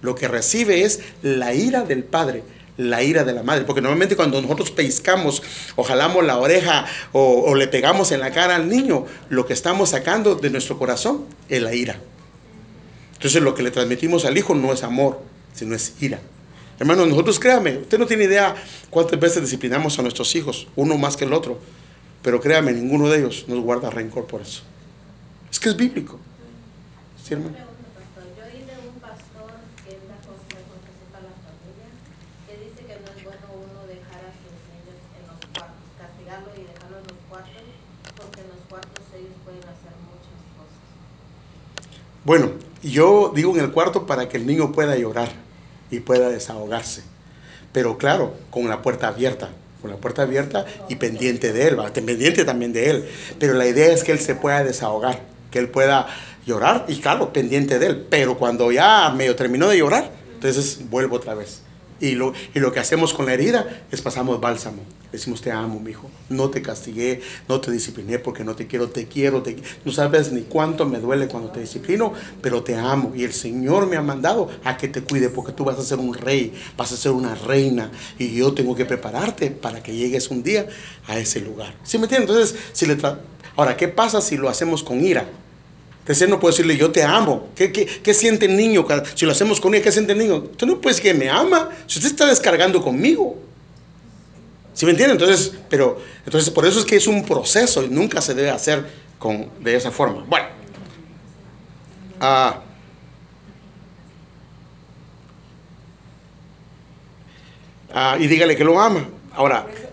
Lo 0.02 0.16
que 0.16 0.30
recibe 0.30 0.84
es 0.84 1.02
la 1.24 1.54
ira 1.54 1.84
del 1.84 2.06
padre, 2.06 2.44
la 2.78 3.04
ira 3.04 3.26
de 3.26 3.34
la 3.34 3.44
madre. 3.44 3.66
Porque 3.66 3.82
normalmente 3.82 4.16
cuando 4.16 4.42
nosotros 4.42 4.72
pescamos 4.72 5.44
o 5.76 5.84
jalamos 5.84 6.24
la 6.24 6.38
oreja 6.38 6.86
o, 7.12 7.42
o 7.42 7.56
le 7.56 7.68
pegamos 7.68 8.14
en 8.14 8.22
la 8.22 8.32
cara 8.32 8.56
al 8.56 8.70
niño, 8.70 9.08
lo 9.28 9.46
que 9.46 9.52
estamos 9.52 9.90
sacando 9.90 10.36
de 10.36 10.50
nuestro 10.50 10.80
corazón 10.80 11.26
es 11.50 11.62
la 11.62 11.76
ira. 11.76 12.00
Entonces 13.16 13.42
lo 13.42 13.54
que 13.56 13.64
le 13.64 13.72
transmitimos 13.72 14.24
al 14.24 14.38
hijo 14.38 14.56
no 14.56 14.72
es 14.72 14.84
amor, 14.84 15.20
sino 15.54 15.76
es 15.76 15.96
ira. 16.00 16.22
Hermano, 16.80 17.06
nosotros 17.06 17.38
créame, 17.40 17.80
usted 17.80 18.00
no 18.00 18.06
tiene 18.06 18.24
idea 18.24 18.56
cuántas 18.90 19.20
veces 19.20 19.42
disciplinamos 19.42 20.00
a 20.00 20.02
nuestros 20.02 20.34
hijos, 20.36 20.66
uno 20.78 20.98
más 20.98 21.18
que 21.18 21.26
el 21.26 21.34
otro. 21.34 21.60
Pero 22.24 22.40
créame, 22.40 22.72
ninguno 22.72 23.10
de 23.10 23.20
ellos 23.20 23.46
nos 23.48 23.60
guarda 23.60 23.90
rencor 23.90 24.26
por 24.26 24.42
eso. 24.42 24.62
Es 25.52 25.60
que 25.60 25.70
es 25.70 25.76
bíblico. 25.76 26.18
¿Sí, 27.22 27.34
hermano? 27.34 27.70
Bueno, 42.24 42.52
yo 42.84 43.32
digo 43.34 43.56
en 43.56 43.64
el 43.64 43.72
cuarto 43.72 44.06
para 44.06 44.30
que 44.30 44.38
el 44.38 44.46
niño 44.46 44.72
pueda 44.72 44.96
llorar 44.96 45.49
y 45.92 46.00
pueda 46.00 46.30
desahogarse. 46.30 47.04
Pero 47.72 47.98
claro, 47.98 48.34
con 48.50 48.68
la 48.68 48.82
puerta 48.82 49.08
abierta, 49.08 49.50
con 49.82 49.92
la 49.92 49.98
puerta 49.98 50.24
abierta 50.24 50.66
y 50.88 50.96
pendiente 50.96 51.54
de 51.54 51.68
él, 51.68 51.78
pendiente 51.94 52.46
también 52.46 52.74
de 52.74 52.90
él. 52.90 53.10
Pero 53.40 53.54
la 53.54 53.68
idea 53.68 53.94
es 53.94 54.04
que 54.04 54.12
él 54.12 54.20
se 54.20 54.36
pueda 54.36 54.64
desahogar, 54.64 55.22
que 55.52 55.60
él 55.60 55.70
pueda 55.70 56.08
llorar 56.46 56.86
y 56.88 57.00
claro, 57.00 57.32
pendiente 57.32 57.80
de 57.80 57.88
él. 57.88 58.08
Pero 58.10 58.38
cuando 58.38 58.72
ya 58.72 59.10
medio 59.16 59.36
terminó 59.36 59.68
de 59.70 59.78
llorar, 59.78 60.12
entonces 60.34 60.80
vuelvo 60.90 61.18
otra 61.18 61.36
vez. 61.36 61.62
Y 62.02 62.12
lo, 62.12 62.34
y 62.54 62.60
lo 62.60 62.72
que 62.72 62.80
hacemos 62.80 63.14
con 63.14 63.26
la 63.26 63.34
herida 63.34 63.84
es 63.92 64.02
pasamos 64.02 64.40
bálsamo. 64.40 64.82
Decimos, 65.12 65.42
te 65.42 65.52
amo, 65.52 65.80
mi 65.80 65.92
hijo. 65.92 66.10
No 66.30 66.50
te 66.50 66.62
castigué, 66.62 67.22
no 67.48 67.60
te 67.60 67.72
discipliné 67.72 68.20
porque 68.20 68.44
no 68.44 68.56
te 68.56 68.68
quiero, 68.68 68.90
te 68.90 69.08
quiero. 69.08 69.42
Te... 69.42 69.58
No 69.84 69.92
sabes 69.92 70.32
ni 70.32 70.42
cuánto 70.42 70.86
me 70.86 71.00
duele 71.00 71.28
cuando 71.28 71.50
te 71.50 71.60
disciplino, 71.62 72.14
pero 72.42 72.64
te 72.64 72.76
amo. 72.76 73.12
Y 73.16 73.24
el 73.24 73.34
Señor 73.34 73.88
me 73.88 73.98
ha 73.98 74.02
mandado 74.02 74.50
a 74.64 74.78
que 74.78 74.88
te 74.88 75.02
cuide 75.02 75.30
porque 75.30 75.52
tú 75.52 75.66
vas 75.66 75.80
a 75.80 75.84
ser 75.84 75.98
un 75.98 76.14
rey, 76.14 76.54
vas 76.78 76.92
a 76.92 76.98
ser 76.98 77.12
una 77.12 77.36
reina. 77.36 77.92
Y 78.20 78.36
yo 78.36 78.54
tengo 78.54 78.76
que 78.76 78.86
prepararte 78.86 79.50
para 79.52 79.82
que 79.82 79.96
llegues 79.96 80.30
un 80.30 80.44
día 80.44 80.68
a 81.08 81.18
ese 81.18 81.42
lugar. 81.42 81.74
¿Sí 81.84 81.98
me 81.98 82.04
entiendes? 82.06 82.30
Entonces, 82.30 82.60
si 82.72 82.86
le 82.86 82.98
tra- 82.98 83.18
ahora, 83.56 83.76
¿qué 83.76 83.88
pasa 83.88 84.22
si 84.22 84.38
lo 84.38 84.48
hacemos 84.48 84.84
con 84.84 85.04
ira? 85.04 85.26
Entonces 86.10 86.28
no 86.28 86.40
puede 86.40 86.54
decirle, 86.54 86.76
yo 86.76 86.92
te 86.92 87.04
amo. 87.04 87.50
¿Qué, 87.56 87.72
qué, 87.72 87.86
qué 87.86 88.14
siente 88.16 88.48
el 88.48 88.58
niño? 88.58 88.86
Si 89.14 89.26
lo 89.26 89.32
hacemos 89.32 89.62
con 89.62 89.76
ella, 89.76 89.84
¿qué 89.84 89.92
siente 89.92 90.14
el 90.14 90.18
niño? 90.18 90.42
Tú 90.42 90.66
no 90.66 90.82
puedes 90.82 90.98
decir 90.98 91.14
que 91.14 91.18
me 91.18 91.30
ama. 91.30 91.70
Si 91.86 92.00
usted 92.00 92.12
está 92.12 92.26
descargando 92.26 92.82
conmigo. 92.82 93.38
¿Sí 94.74 94.86
me 94.86 94.92
entiende? 94.92 95.14
Entonces, 95.14 95.54
pero, 95.70 96.00
entonces 96.26 96.50
por 96.50 96.66
eso 96.66 96.80
es 96.80 96.86
que 96.86 96.96
es 96.96 97.06
un 97.06 97.26
proceso 97.26 97.84
y 97.84 97.90
nunca 97.90 98.22
se 98.22 98.34
debe 98.34 98.50
hacer 98.50 98.86
con, 99.20 99.50
de 99.60 99.76
esa 99.76 99.92
forma. 99.92 100.24
Bueno. 100.28 100.48
Ah, 102.22 102.62
ah, 107.94 108.18
y 108.20 108.28
dígale 108.28 108.56
que 108.56 108.64
lo 108.64 108.80
ama. 108.80 109.08
Ahora, 109.34 109.66
pero 109.68 109.90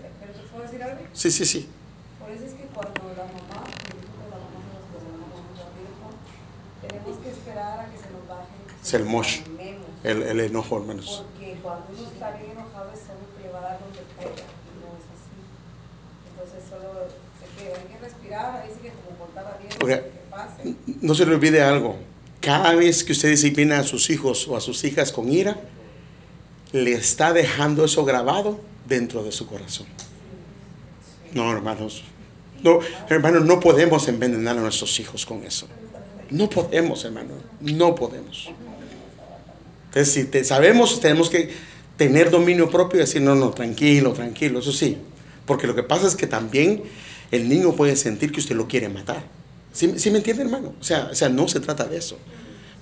puedo 0.51 0.63
decir 0.63 0.81
algo. 0.81 1.01
sí, 1.13 1.31
sí, 1.31 1.45
sí. 1.45 1.69
Por 2.19 2.29
eso 2.31 2.45
es 2.45 2.53
que 2.53 2.63
cuando 2.73 3.01
la 3.15 3.23
mamá, 3.25 3.63
nosotros 3.67 4.23
la 4.31 4.37
mamá 4.39 4.59
nos 4.71 4.87
posicionamos 4.87 5.39
mucho 5.51 5.67
tiempo, 5.75 6.15
tenemos 6.87 7.19
que 7.19 7.29
esperar 7.29 7.79
a 7.79 7.85
que 7.91 7.97
se 7.97 8.09
nos 8.11 8.27
baje. 8.27 8.55
Es 8.87 8.93
el 8.93 9.03
mosh. 9.03 9.39
El, 10.05 10.23
el 10.23 10.39
enojo, 10.39 10.77
hermanos. 10.77 11.25
Porque 11.33 11.57
cuando 11.61 11.87
uno 11.89 12.07
está 12.07 12.31
bien 12.37 12.51
enojado 12.51 12.89
es 12.93 12.99
solo 13.01 13.19
que 13.35 13.43
le 13.43 13.51
va 13.51 13.59
a 13.59 13.61
dar 13.63 13.79
donde 13.81 13.99
pega 14.17 14.31
y 14.31 14.79
no 14.79 14.87
es 14.95 15.03
así. 15.11 15.35
Entonces 16.31 16.63
solo 16.69 17.09
se 17.37 17.61
queda, 17.61 17.75
hay 17.75 17.93
que 17.93 17.99
respirar, 17.99 18.61
ahí 18.61 18.69
sí 18.73 18.79
que 18.81 18.91
como 18.91 19.25
contaba 19.25 19.57
bien, 19.59 19.73
Oiga, 19.83 20.03
que 20.03 20.21
pase. 20.31 20.75
No 21.01 21.13
se 21.15 21.25
le 21.25 21.35
olvide 21.35 21.61
algo. 21.61 21.97
Cada 22.39 22.75
vez 22.75 23.03
que 23.03 23.11
usted 23.11 23.29
disciplina 23.29 23.79
a 23.79 23.83
sus 23.83 24.09
hijos 24.09 24.47
o 24.47 24.55
a 24.55 24.61
sus 24.61 24.81
hijas 24.85 25.11
con 25.11 25.29
ira, 25.29 25.57
le 26.71 26.93
está 26.93 27.33
dejando 27.33 27.83
eso 27.83 28.05
grabado 28.05 28.61
dentro 28.85 29.21
de 29.21 29.33
su 29.33 29.47
corazón. 29.47 29.87
No, 31.33 31.51
hermanos. 31.51 32.05
No, 32.63 32.79
hermanos, 33.09 33.43
no 33.43 33.59
podemos 33.59 34.07
envenenar 34.07 34.57
a 34.57 34.61
nuestros 34.61 34.97
hijos 35.01 35.25
con 35.25 35.43
eso. 35.43 35.67
No 36.29 36.49
podemos, 36.49 37.03
hermano. 37.03 37.33
No 37.61 37.95
podemos. 37.95 38.49
Entonces, 39.87 40.13
si 40.13 40.25
te, 40.25 40.43
sabemos, 40.43 40.99
tenemos 40.99 41.29
que 41.29 41.49
tener 41.97 42.29
dominio 42.29 42.69
propio 42.69 42.97
y 42.97 43.01
decir, 43.01 43.21
no, 43.21 43.35
no, 43.35 43.51
tranquilo, 43.51 44.13
tranquilo, 44.13 44.59
eso 44.59 44.71
sí. 44.71 44.97
Porque 45.45 45.65
lo 45.65 45.75
que 45.75 45.83
pasa 45.83 46.07
es 46.07 46.15
que 46.15 46.27
también 46.27 46.83
el 47.31 47.49
niño 47.49 47.73
puede 47.73 47.95
sentir 47.95 48.31
que 48.31 48.39
usted 48.39 48.55
lo 48.55 48.67
quiere 48.67 48.89
matar. 48.89 49.23
¿Sí, 49.73 49.93
sí 49.97 50.11
me 50.11 50.17
entiende, 50.17 50.43
hermano? 50.43 50.73
O 50.79 50.83
sea, 50.83 51.09
o 51.11 51.15
sea, 51.15 51.29
no 51.29 51.47
se 51.47 51.59
trata 51.59 51.85
de 51.85 51.97
eso. 51.97 52.17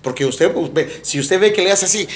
Porque 0.02 0.26
usted, 0.26 0.52
pues, 0.52 1.00
si 1.02 1.20
usted 1.20 1.40
ve 1.40 1.54
que 1.54 1.62
le 1.62 1.72
hace 1.72 1.86
así, 1.86 2.08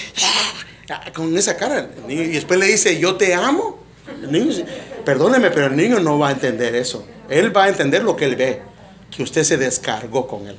ah, 0.89 1.11
con 1.13 1.35
esa 1.37 1.57
cara, 1.57 1.89
y 2.07 2.15
después 2.15 2.59
le 2.59 2.67
dice, 2.67 2.99
yo 2.99 3.15
te 3.15 3.33
amo, 3.33 3.79
el 4.21 4.31
niño, 4.31 4.53
perdóneme, 5.05 5.49
pero 5.51 5.67
el 5.67 5.75
niño 5.75 5.99
no 5.99 6.19
va 6.19 6.29
a 6.29 6.31
entender 6.31 6.75
eso. 6.75 7.05
Él 7.29 7.55
va 7.55 7.65
a 7.65 7.69
entender 7.69 8.03
lo 8.03 8.15
que 8.15 8.25
él 8.25 8.35
ve, 8.35 8.61
que 9.15 9.23
usted 9.23 9.43
se 9.43 9.57
descargó 9.57 10.27
con 10.27 10.47
él. 10.47 10.57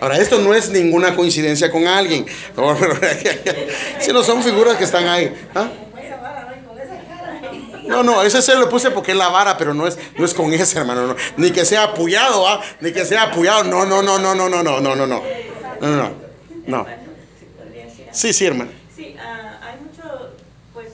Ahora, 0.00 0.18
esto 0.18 0.38
no 0.38 0.54
es 0.54 0.70
ninguna 0.70 1.14
coincidencia 1.14 1.70
con 1.70 1.86
alguien. 1.86 2.26
Si 4.00 4.12
no 4.12 4.22
son 4.22 4.42
figuras 4.42 4.76
que 4.76 4.84
están 4.84 5.06
ahí. 5.06 5.32
¿ah? 5.54 5.68
¿no? 7.86 8.02
No, 8.02 8.22
ese 8.22 8.42
se 8.42 8.54
lo 8.54 8.68
puse 8.68 8.90
porque 8.90 9.12
es 9.12 9.16
la 9.16 9.28
vara, 9.28 9.56
pero 9.56 9.74
no 9.74 9.86
es, 9.86 9.98
no 10.18 10.24
es 10.24 10.34
con 10.34 10.52
ese, 10.52 10.78
hermano. 10.78 11.06
no. 11.06 11.16
Ni 11.36 11.50
que 11.50 11.64
sea 11.64 11.84
apoyado, 11.84 12.46
¿ah? 12.46 12.60
Ni 12.80 12.92
que 12.92 13.04
sea 13.04 13.24
apoyado. 13.24 13.64
No, 13.64 13.84
no, 13.84 14.02
no, 14.02 14.18
no, 14.18 14.34
no, 14.34 14.48
no, 14.48 14.62
no, 14.62 14.80
no, 14.80 14.96
no, 14.96 15.06
no. 15.06 15.22
No, 15.80 16.14
no. 16.66 16.86
Sí. 18.12 18.32
Sí, 18.32 18.46
hermano. 18.46 18.70
Sí, 18.94 19.16
ah, 19.18 19.58
hay 19.62 19.80
mucho, 19.80 20.30
pues, 20.72 20.88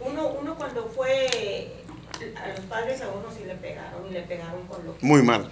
uno, 0.00 0.28
uno 0.40 0.54
cuando 0.56 0.90
fue 0.94 1.72
a 2.36 2.48
los 2.48 2.60
padres 2.66 3.00
a 3.02 3.08
uno 3.08 3.26
sí 3.36 3.44
le 3.44 3.54
pegaron 3.56 4.06
y 4.08 4.12
le 4.12 4.22
pegaron 4.22 4.66
con 4.66 4.84
lo 4.86 4.96
que... 4.96 5.04
Muy 5.04 5.22
mal. 5.22 5.48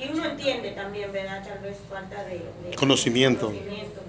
Y 0.00 0.10
uno 0.12 0.24
entiende 0.24 0.70
también, 0.70 1.12
¿verdad? 1.12 1.44
Tal 1.46 1.58
vez 1.60 1.76
falta 1.90 2.24
de, 2.24 2.40
de 2.68 2.76
Conocimiento. 2.76 3.46
conocimiento. 3.46 4.00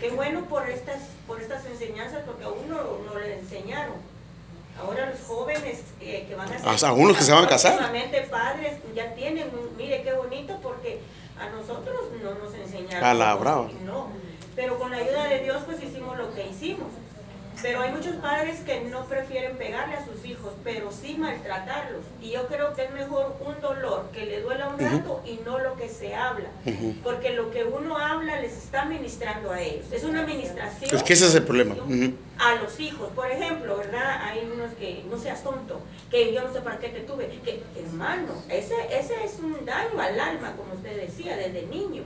Qué 0.00 0.10
bueno 0.10 0.44
por 0.46 0.68
estas, 0.68 1.02
por 1.26 1.40
estas 1.40 1.64
enseñanzas, 1.66 2.22
porque 2.26 2.44
a 2.44 2.48
uno 2.48 2.76
no 3.06 3.18
le 3.18 3.38
enseñaron. 3.38 3.94
Ahora 4.80 5.10
los 5.10 5.20
jóvenes 5.20 5.84
eh, 6.00 6.26
que 6.28 6.34
van 6.34 6.52
a 6.52 6.58
ser... 6.58 6.68
Hasta 6.68 6.92
unos 6.92 7.16
que 7.16 7.22
se 7.22 7.32
van 7.32 7.44
a 7.44 7.48
casar. 7.48 7.78
padres 8.28 8.72
ya 8.94 9.14
tienen, 9.14 9.48
mire 9.76 10.02
qué 10.02 10.12
bonito, 10.12 10.58
porque 10.62 11.00
a 11.38 11.48
nosotros 11.50 11.96
no 12.22 12.34
nos 12.34 12.54
enseñaron. 12.54 13.04
A 13.04 13.14
la 13.14 13.34
brava. 13.36 13.68
No, 13.84 14.08
pero 14.56 14.78
con 14.78 14.90
la 14.90 14.98
ayuda 14.98 15.24
de 15.26 15.40
Dios 15.40 15.62
pues 15.64 15.82
hicimos 15.82 16.18
lo 16.18 16.34
que 16.34 16.48
hicimos. 16.48 16.88
Pero 17.62 17.80
hay 17.80 17.92
muchos 17.92 18.16
padres 18.16 18.60
que 18.60 18.80
no 18.82 19.04
prefieren 19.06 19.56
pegarle 19.56 19.96
a 19.96 20.04
sus 20.04 20.24
hijos, 20.24 20.52
pero 20.62 20.90
sí 20.92 21.16
maltratarlos. 21.18 22.02
Y 22.20 22.30
yo 22.32 22.46
creo 22.46 22.74
que 22.74 22.84
es 22.84 22.90
mejor 22.92 23.36
un 23.40 23.60
dolor 23.60 24.10
que 24.12 24.26
le 24.26 24.40
duela 24.42 24.68
un 24.68 24.78
rato 24.78 25.22
y 25.24 25.40
no 25.44 25.58
lo 25.58 25.76
que 25.76 25.88
se 25.88 26.14
habla. 26.14 26.48
Porque 27.02 27.30
lo 27.32 27.50
que 27.50 27.64
uno 27.64 27.96
habla 27.96 28.40
les 28.40 28.52
está 28.52 28.84
ministrando 28.84 29.50
a 29.50 29.60
ellos. 29.60 29.86
Es 29.92 30.04
una 30.04 30.20
administración 30.22 30.94
Es 30.94 31.02
que 31.02 31.12
ese 31.12 31.26
es 31.26 31.34
el 31.34 31.44
problema. 31.44 31.74
A 32.38 32.54
los 32.56 32.78
hijos. 32.80 33.10
Por 33.14 33.30
ejemplo, 33.30 33.76
¿verdad? 33.76 34.22
Hay 34.22 34.50
unos 34.52 34.72
que 34.74 35.04
no 35.10 35.18
seas 35.18 35.42
tonto, 35.42 35.80
que 36.10 36.32
yo 36.32 36.42
no 36.42 36.52
sé 36.52 36.60
para 36.60 36.78
qué 36.78 36.88
te 36.88 37.00
tuve. 37.00 37.28
Que, 37.44 37.62
hermano, 37.76 38.42
ese, 38.48 38.74
ese 38.90 39.24
es 39.24 39.38
un 39.38 39.64
daño 39.64 40.00
al 40.00 40.18
alma, 40.18 40.54
como 40.56 40.74
usted 40.74 40.96
decía, 41.00 41.36
desde 41.36 41.66
niño. 41.66 42.02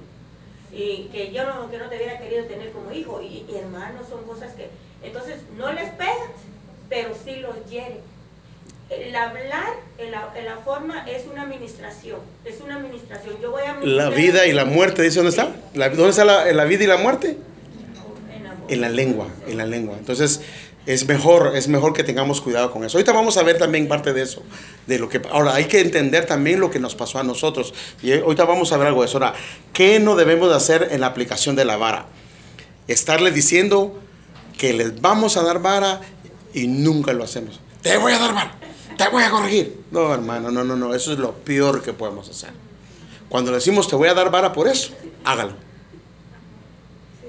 Y 0.73 1.09
que 1.13 1.33
yo 1.33 1.45
no, 1.47 1.71
que 1.71 1.79
no 1.79 1.89
te 1.89 1.97
hubiera 1.97 2.19
querido 2.19 2.45
tener 2.45 2.71
como 2.73 2.93
hijo. 2.93 3.21
Y, 3.23 3.45
y 3.51 3.57
hermanos, 3.57 4.07
son 4.09 4.23
cosas 4.25 4.53
que. 4.55 4.69
Entonces, 5.03 5.37
no 5.57 5.73
les 5.73 5.91
pegas, 5.91 6.31
pero 6.89 7.11
sí 7.25 7.37
los 7.37 7.55
hiere. 7.71 8.01
El 8.91 9.15
hablar 9.15 9.75
en 9.99 10.11
la, 10.13 10.33
en 10.35 10.47
la 10.47 10.57
forma 10.59 11.07
es 11.09 11.27
una 11.31 11.43
administración. 11.43 12.21
Es 12.45 12.61
una 12.61 12.77
administración. 12.77 13.37
Yo 13.43 13.51
voy 13.51 13.63
a. 13.63 13.75
La 13.85 14.09
vida 14.11 14.47
y 14.47 14.53
la 14.53 14.65
muerte, 14.65 15.03
¿dice 15.03 15.17
dónde 15.17 15.31
está? 15.31 15.51
La- 15.75 15.91
¿Dónde 15.91 16.11
está 16.11 16.25
la, 16.25 16.51
la 16.53 16.65
vida 16.65 16.85
y 16.85 16.87
la 16.87 16.97
muerte? 16.97 17.37
En 18.69 18.81
la 18.83 18.89
lengua, 18.91 19.29
en 19.47 19.57
la 19.59 19.65
lengua. 19.67 19.97
Entonces, 19.99 20.43
es 20.87 21.07
mejor, 21.07 21.53
es 21.55 21.69
mejor 21.69 21.93
que 21.93 22.03
tengamos 22.03 22.41
cuidado 22.41 22.71
con 22.71 22.85
eso. 22.85 22.97
Ahorita 22.99 23.13
vamos 23.13 23.37
a 23.37 23.43
ver 23.43 23.59
también 23.59 23.89
parte 23.89 24.13
de 24.13 24.23
eso, 24.23 24.43
de 24.87 24.99
lo 24.99 25.09
que 25.09 25.21
ahora 25.31 25.55
hay 25.55 25.67
que 25.67 25.81
entender 25.81 26.27
también 26.27 26.61
lo 26.61 26.71
que 26.71 26.81
nos 26.81 26.95
pasó 26.95 27.19
a 27.19 27.23
nosotros. 27.23 27.75
Y 28.03 28.13
ahorita 28.13 28.45
vamos 28.45 28.73
a 28.73 28.79
ver 28.79 28.89
algo 28.89 29.03
de 29.03 29.09
eso. 29.09 29.19
Ahora, 29.19 29.35
¿qué 29.73 30.01
no 30.01 30.17
debemos 30.17 30.49
de 30.49 30.57
hacer 30.57 30.89
en 30.91 31.01
la 31.01 31.09
aplicación 31.09 31.57
de 31.57 31.65
la 31.65 31.77
vara? 31.77 32.07
Estarle 32.87 33.31
diciendo 33.31 34.01
que 34.57 34.73
les 34.73 35.01
vamos 35.01 35.37
a 35.37 35.43
dar 35.43 35.61
vara 35.61 36.01
y 36.55 36.67
nunca 36.67 37.13
lo 37.13 37.25
hacemos. 37.25 37.61
Te 37.83 37.97
voy 37.97 38.13
a 38.13 38.19
dar 38.19 38.35
vara, 38.35 38.55
te 38.97 39.09
voy 39.09 39.23
a 39.23 39.31
corregir. 39.31 39.81
No, 39.91 40.13
hermano, 40.13 40.51
no, 40.51 40.65
no, 40.65 40.75
no, 40.75 40.95
eso 40.95 41.13
es 41.13 41.19
lo 41.19 41.33
peor 41.33 41.83
que 41.83 41.93
podemos 41.93 42.29
hacer. 42.29 42.51
Cuando 43.29 43.51
le 43.51 43.59
decimos 43.59 43.89
te 43.89 43.97
voy 43.97 44.09
a 44.09 44.15
dar 44.15 44.31
vara 44.31 44.53
por 44.53 44.69
eso, 44.69 44.93
hágalo. 45.25 45.53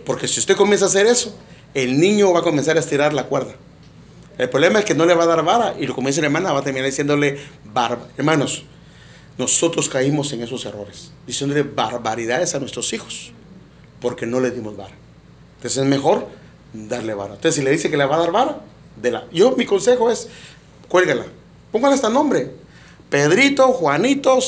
Porque 0.06 0.28
si 0.28 0.40
usted 0.40 0.56
comienza 0.56 0.86
a 0.86 0.88
hacer 0.88 1.06
eso, 1.06 1.36
el 1.74 2.00
niño 2.00 2.32
va 2.34 2.40
a 2.40 2.44
comenzar 2.44 2.78
a 2.78 2.80
estirar 2.80 3.14
la 3.14 3.24
cuerda. 3.26 3.54
El 4.38 4.50
problema 4.50 4.80
es 4.80 4.86
que 4.86 4.96
no 4.96 5.06
le 5.06 5.14
va 5.14 5.24
a 5.24 5.28
dar 5.28 5.44
vara 5.44 5.76
y 5.78 5.86
lo 5.86 5.94
como 5.94 6.08
dice 6.08 6.22
la 6.22 6.28
hermana, 6.28 6.54
va 6.54 6.60
a 6.60 6.64
terminar 6.64 6.90
diciéndole 6.90 7.40
barba. 7.66 8.08
Hermanos, 8.18 8.64
nosotros 9.38 9.90
caímos 9.90 10.32
en 10.34 10.42
esos 10.42 10.66
errores, 10.66 11.12
diciéndole 11.28 11.64
barbaridades 11.64 12.56
a 12.56 12.60
nuestros 12.60 12.92
hijos, 12.94 13.32
porque 14.02 14.26
no 14.26 14.40
le 14.40 14.52
dimos 14.52 14.78
vara. 14.78 14.96
Entonces 15.58 15.84
es 15.84 15.90
mejor 15.90 16.28
darle 16.74 17.14
vara. 17.14 17.36
Entonces 17.36 17.56
si 17.56 17.62
le 17.62 17.72
dice 17.72 17.90
que 17.92 17.98
le 17.98 18.06
va 18.06 18.16
a 18.16 18.20
dar 18.20 18.32
vara, 18.32 18.62
de 18.96 19.12
la. 19.12 19.26
Yo 19.32 19.56
mi 19.58 19.66
consejo 19.66 20.10
es, 20.10 20.30
cuélguela, 20.88 21.26
póngale 21.72 21.96
hasta 21.96 22.10
nombre. 22.10 22.52
Pedrito, 23.10 23.68
Juanito 23.74 24.40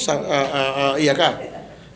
y 0.99 1.07
acá. 1.07 1.41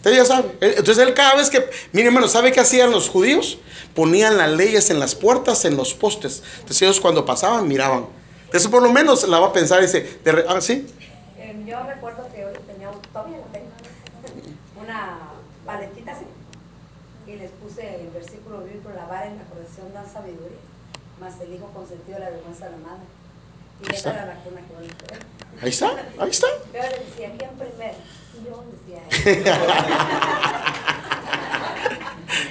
Usted 0.05 0.17
ya 0.17 0.25
sabe. 0.25 0.51
Él- 0.61 0.75
Entonces 0.77 0.99
él 0.99 1.15
cada 1.15 1.33
vez 1.35 1.49
que, 1.49 1.67
mire 1.91 2.09
hermano, 2.09 2.27
¿sabe 2.27 2.51
qué 2.51 2.59
hacían 2.59 2.91
los 2.91 3.09
judíos? 3.09 3.57
Ponían 3.95 4.37
las 4.37 4.51
leyes 4.51 4.91
en 4.91 4.99
las 4.99 5.15
puertas, 5.15 5.65
en 5.65 5.75
los 5.75 5.95
postes. 5.95 6.43
Entonces 6.59 6.83
ellos 6.83 6.99
cuando 6.99 7.25
pasaban 7.25 7.67
miraban. 7.67 8.05
Entonces 8.45 8.69
por 8.69 8.83
lo 8.83 8.93
menos 8.93 9.27
la 9.27 9.39
va 9.39 9.47
a 9.47 9.53
pensar 9.53 9.79
y 9.79 9.87
dice, 9.87 10.19
de 10.23 10.45
ah, 10.47 10.61
sí, 10.61 10.85
Eh, 11.39 11.55
yo 11.65 11.81
recuerdo 11.87 12.27
que 12.35 12.45
hoy 12.45 12.53
tenía, 12.67 12.89
todavía 13.11 13.37
la 13.37 13.45
tengo, 13.51 13.65
una 14.83 15.17
paletita 15.65 16.11
así, 16.11 16.25
y 17.25 17.35
les 17.37 17.49
puse 17.51 18.01
el 18.01 18.09
versículo 18.09 18.59
bíblico, 18.59 18.89
la 18.95 19.05
vara 19.07 19.25
en 19.25 19.37
la 19.37 19.43
corrección 19.45 19.91
da 19.91 20.05
sabiduría, 20.05 20.61
más 21.19 21.33
el 21.41 21.51
hijo 21.55 21.65
consentido 21.73 22.19
la 22.19 22.29
vergüenza 22.29 22.65
de 22.65 22.71
la 22.73 22.77
madre. 22.77 23.05
Y 23.89 23.93
esa 23.95 24.13
era 24.13 24.25
la 24.27 24.35
cuna 24.35 24.61
que 24.61 24.73
yo 24.73 24.81
le 24.81 24.93
puse. 24.93 25.63
ahí 25.63 25.69
está, 25.69 25.87
ahí 26.19 26.29
está. 26.29 26.47
Yo 26.73 26.81
le 26.81 27.05
decía, 27.05 27.31
¿quién 27.37 27.49
primero? 27.57 27.97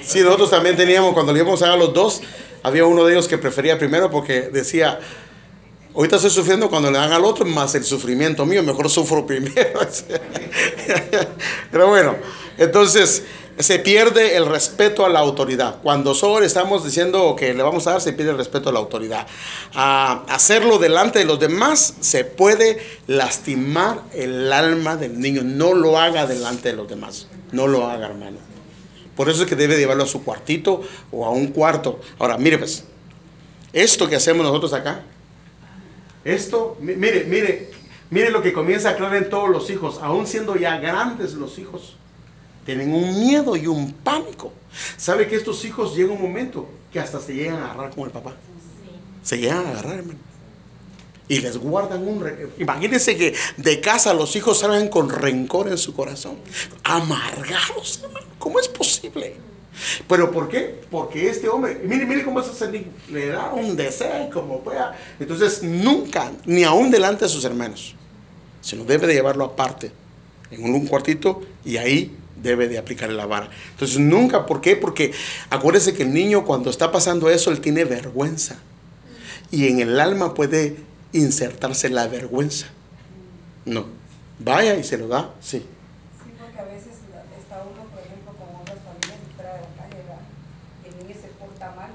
Sí, 0.03 0.20
nosotros 0.20 0.51
también 0.51 0.76
teníamos, 0.76 1.14
cuando 1.14 1.32
le 1.32 1.41
íbamos 1.41 1.62
a 1.62 1.74
los 1.76 1.93
dos, 1.93 2.20
había 2.62 2.85
uno 2.85 3.05
de 3.05 3.14
ellos 3.14 3.26
que 3.26 3.39
prefería 3.39 3.78
primero 3.78 4.11
porque 4.11 4.43
decía, 4.43 5.01
ahorita 5.95 6.16
estoy 6.16 6.30
sufriendo 6.30 6.68
cuando 6.68 6.91
le 6.91 6.99
dan 6.99 7.12
al 7.12 7.24
otro, 7.24 7.45
más 7.47 7.74
el 7.74 7.85
sufrimiento 7.85 8.47
mío, 8.47 8.62
mejor 8.62 8.89
sufro 8.91 9.26
primero. 9.26 9.80
Pero 11.70 11.89
bueno, 11.89 12.16
entonces 12.59 13.24
se 13.59 13.79
pierde 13.79 14.37
el 14.37 14.47
respeto 14.47 15.05
a 15.07 15.09
la 15.09 15.21
autoridad. 15.21 15.77
Cuando 15.83 16.15
solo 16.15 16.45
estamos 16.45 16.85
diciendo 16.85 17.37
que 17.39 17.55
le 17.55 17.63
vamos 17.63 17.87
a 17.87 17.93
dar, 17.93 18.01
se 18.01 18.13
pierde 18.13 18.33
el 18.33 18.39
respeto 18.39 18.71
a 18.71 18.73
la 18.73 18.79
autoridad. 18.81 19.27
A 19.75 20.25
hacerlo 20.29 20.79
delante 20.79 21.21
de 21.21 21.25
los 21.25 21.39
demás 21.39 21.95
se 22.01 22.25
puede 22.25 22.83
lastimar 23.07 24.03
el 24.13 24.53
alma 24.53 24.97
del 24.97 25.21
niño. 25.21 25.43
No 25.45 25.73
lo 25.75 25.99
haga 25.99 26.27
delante 26.27 26.71
de 26.71 26.77
los 26.77 26.89
demás. 26.89 27.29
No 27.53 27.67
lo 27.67 27.87
haga, 27.87 28.07
hermano. 28.07 28.39
Por 29.17 29.31
eso 29.31 29.43
es 29.45 29.49
que 29.49 29.55
debe 29.55 29.77
llevarlo 29.77 30.03
a 30.03 30.09
su 30.09 30.25
cuartito 30.25 30.81
o 31.13 31.25
a 31.25 31.31
un 31.31 31.49
cuarto. 31.49 32.01
Ahora, 32.19 32.37
mire 32.37 32.59
pues, 32.59 32.85
esto 33.73 34.09
que 34.09 34.17
hacemos 34.17 34.45
nosotros 34.45 34.73
acá, 34.73 35.03
esto, 36.25 36.77
mi- 36.81 36.97
mire, 36.97 37.25
mire, 37.25 37.71
mire 38.11 38.31
lo 38.31 38.43
que 38.43 38.53
comienza 38.53 38.91
a 38.91 38.97
creer 38.97 39.15
en 39.15 39.31
todos 39.31 39.49
los 39.51 39.71
hijos, 39.71 39.99
aún 40.03 40.27
siendo 40.27 40.57
ya 40.57 40.79
grandes 40.79 41.35
los 41.35 41.59
hijos. 41.59 41.97
Tienen 42.65 42.93
un 42.93 43.21
miedo 43.21 43.57
y 43.57 43.67
un 43.67 43.93
pánico. 43.93 44.53
¿Sabe 44.97 45.29
que 45.29 45.37
estos 45.37 45.65
hijos 45.65 45.95
llega 45.97 46.12
un 46.12 46.21
momento 46.23 46.69
que 46.93 46.99
hasta 47.01 47.21
se 47.21 47.35
llegan 47.35 47.57
a 47.57 47.73
agarrar 47.73 47.95
con 47.95 48.05
el 48.05 48.11
papá? 48.11 48.35
Se 49.23 49.39
llegan 49.39 49.67
a 49.67 49.71
agarrar, 49.71 49.99
hermano. 49.99 50.19
Y 51.29 51.39
les 51.39 51.57
guardan 51.57 52.07
un... 52.07 52.23
re- 52.23 52.49
Imagínense 52.59 53.17
que 53.17 53.35
de 53.57 53.81
casa 53.81 54.12
los 54.12 54.37
hijos 54.37 54.59
salgan 54.59 54.89
con 54.89 55.09
rencor 55.09 55.69
en 55.69 55.79
su 55.79 55.95
corazón. 55.95 56.37
Amargados, 56.83 58.01
hermano. 58.03 58.27
¿Cómo 58.39 58.59
es 58.61 58.69
posible? 58.69 59.37
¿Pero 60.07 60.31
por 60.31 60.49
qué? 60.49 60.83
Porque 60.91 61.29
este 61.29 61.49
hombre, 61.49 61.81
mire, 61.85 62.05
mire 62.07 62.25
cómo 62.25 62.41
es. 62.41 62.47
Le 63.11 63.27
da 63.29 63.53
un 63.55 63.75
deseo 63.75 64.31
como 64.31 64.61
pueda. 64.61 64.97
Entonces 65.19 65.62
nunca, 65.62 66.31
ni 66.45 66.62
aún 66.65 66.91
delante 66.91 67.25
de 67.25 67.31
sus 67.31 67.45
hermanos, 67.45 67.95
sino 68.61 68.85
debe 68.85 69.07
de 69.07 69.15
llevarlo 69.15 69.45
aparte, 69.45 69.91
en 70.51 70.62
un, 70.65 70.75
un 70.75 70.87
cuartito, 70.87 71.43
y 71.65 71.77
ahí 71.79 72.15
debe 72.45 72.68
de 72.68 72.78
aplicarle 72.78 73.16
la 73.16 73.26
vara. 73.26 73.49
Entonces 73.72 73.99
nunca, 73.99 74.47
¿por 74.47 74.61
qué? 74.61 74.76
Porque 74.76 75.12
acuérdese 75.51 75.95
que 75.95 76.05
el 76.05 76.12
niño 76.14 76.45
cuando 76.45 76.70
está 76.70 76.92
pasando 76.92 77.28
eso, 77.28 77.51
él 77.51 77.61
tiene 77.61 77.84
vergüenza. 77.84 78.57
Y 79.51 79.66
en 79.68 79.80
el 79.80 79.99
alma 79.99 80.34
puede 80.34 80.76
insertarse 81.12 81.88
la 81.88 82.07
vergüenza. 82.07 82.66
No. 83.64 83.86
Vaya 84.38 84.76
y 84.76 84.84
se 84.84 84.99
lo 84.99 85.09
da, 85.09 85.30
sí. 85.40 85.59
Sí, 85.59 85.64
porque 86.38 86.59
a 86.59 86.64
veces 86.64 86.95
está 87.40 87.62
uno, 87.62 87.82
por 87.90 88.01
ejemplo, 88.03 88.32
con 88.38 88.49
otras 88.61 88.78
familias 88.84 89.18
fuera 89.36 89.53
de 89.55 89.61
la 89.61 89.68
calle, 89.78 89.97
¿verdad? 90.03 90.20
Y 90.84 90.88
el 90.88 90.95
niño 91.07 91.14
se 91.20 91.28
porta 91.38 91.72
mal 91.76 91.90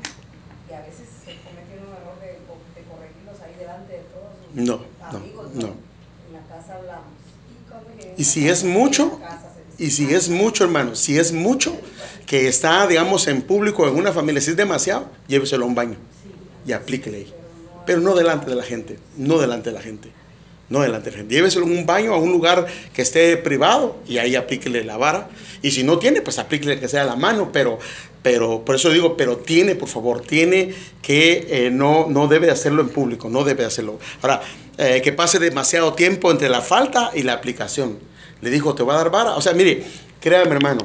y 0.70 0.74
a 0.74 0.80
veces 0.82 1.06
se 1.26 1.36
comete 1.44 1.74
un 1.78 1.92
error 1.94 2.16
de, 2.24 2.32
de 2.40 2.82
corregirlos 2.90 3.38
ahí 3.44 3.54
delante 3.60 3.94
de 3.94 4.04
todos 4.10 4.32
No, 4.56 4.76
no, 5.12 5.18
amigos. 5.18 5.48
no. 5.56 5.68
En 6.28 6.34
la 6.34 6.44
casa 6.48 6.76
hablamos. 6.76 7.14
Y, 8.18 8.22
Y 8.22 8.24
si 8.26 8.48
es 8.50 8.64
mucho, 8.64 9.20
Y 9.80 9.92
si 9.92 10.14
es 10.14 10.28
mucho, 10.28 10.66
hermano, 10.66 10.94
si 10.94 11.18
es 11.18 11.32
mucho 11.32 11.80
que 12.26 12.48
está, 12.48 12.86
digamos, 12.86 13.28
en 13.28 13.42
público 13.42 13.88
en 13.88 13.96
una 13.96 14.12
familia, 14.12 14.42
si 14.42 14.52
es 14.52 14.58
demasiado, 14.58 15.10
lléveselo 15.28 15.64
a 15.64 15.68
un 15.68 15.76
baño 15.76 15.96
y 16.68 16.74
aplíquele 16.74 17.18
ahí. 17.18 17.34
Pero 17.86 18.02
no 18.02 18.14
delante 18.14 18.50
de 18.50 18.56
la 18.56 18.64
gente, 18.64 19.00
no 19.18 19.40
delante 19.40 19.70
de 19.70 19.76
la 19.76 19.82
gente, 19.82 20.12
no 20.70 20.82
delante 20.82 21.06
de 21.06 21.12
la 21.12 21.18
gente. 21.20 21.34
Lléveselo 21.34 21.66
en 21.66 21.72
un 21.72 21.86
baño, 21.86 22.14
a 22.14 22.18
un 22.18 22.32
lugar 22.32 22.68
que 22.94 23.02
esté 23.02 23.38
privado 23.38 23.98
y 24.06 24.18
ahí 24.18 24.36
aplíquele 24.36 24.84
la 24.84 24.98
vara. 24.98 25.30
Y 25.62 25.72
si 25.72 25.84
no 25.84 25.98
tiene, 25.98 26.22
pues 26.22 26.40
aplíquele 26.40 26.80
que 26.80 26.90
sea 26.90 27.06
la 27.06 27.16
mano, 27.16 27.52
pero, 27.54 27.80
pero 28.22 28.66
por 28.66 28.76
eso 28.76 28.90
digo, 28.90 29.16
pero 29.16 29.38
tiene, 29.38 29.76
por 29.76 29.88
favor, 29.88 30.22
tiene 30.22 30.74
que 31.02 31.48
eh, 31.50 31.72
no, 31.72 32.08
no 32.10 32.28
debe 32.28 32.52
hacerlo 32.52 32.82
en 32.82 32.90
público, 32.90 33.30
no 33.30 33.46
debe 33.46 33.64
hacerlo. 33.64 33.98
Ahora, 34.22 34.42
eh, 34.78 35.02
que 35.02 35.14
pase 35.14 35.40
demasiado 35.40 35.94
tiempo 35.94 36.32
entre 36.32 36.50
la 36.50 36.62
falta 36.62 37.12
y 37.16 37.24
la 37.24 37.34
aplicación. 37.34 37.98
Le 38.42 38.50
dijo, 38.50 38.76
te 38.76 38.84
va 38.84 38.94
a 38.94 38.98
dar 38.98 39.12
vara. 39.12 39.36
O 39.36 39.42
sea, 39.42 39.54
mire, 39.54 39.84
créame 40.20 40.52
hermano, 40.52 40.82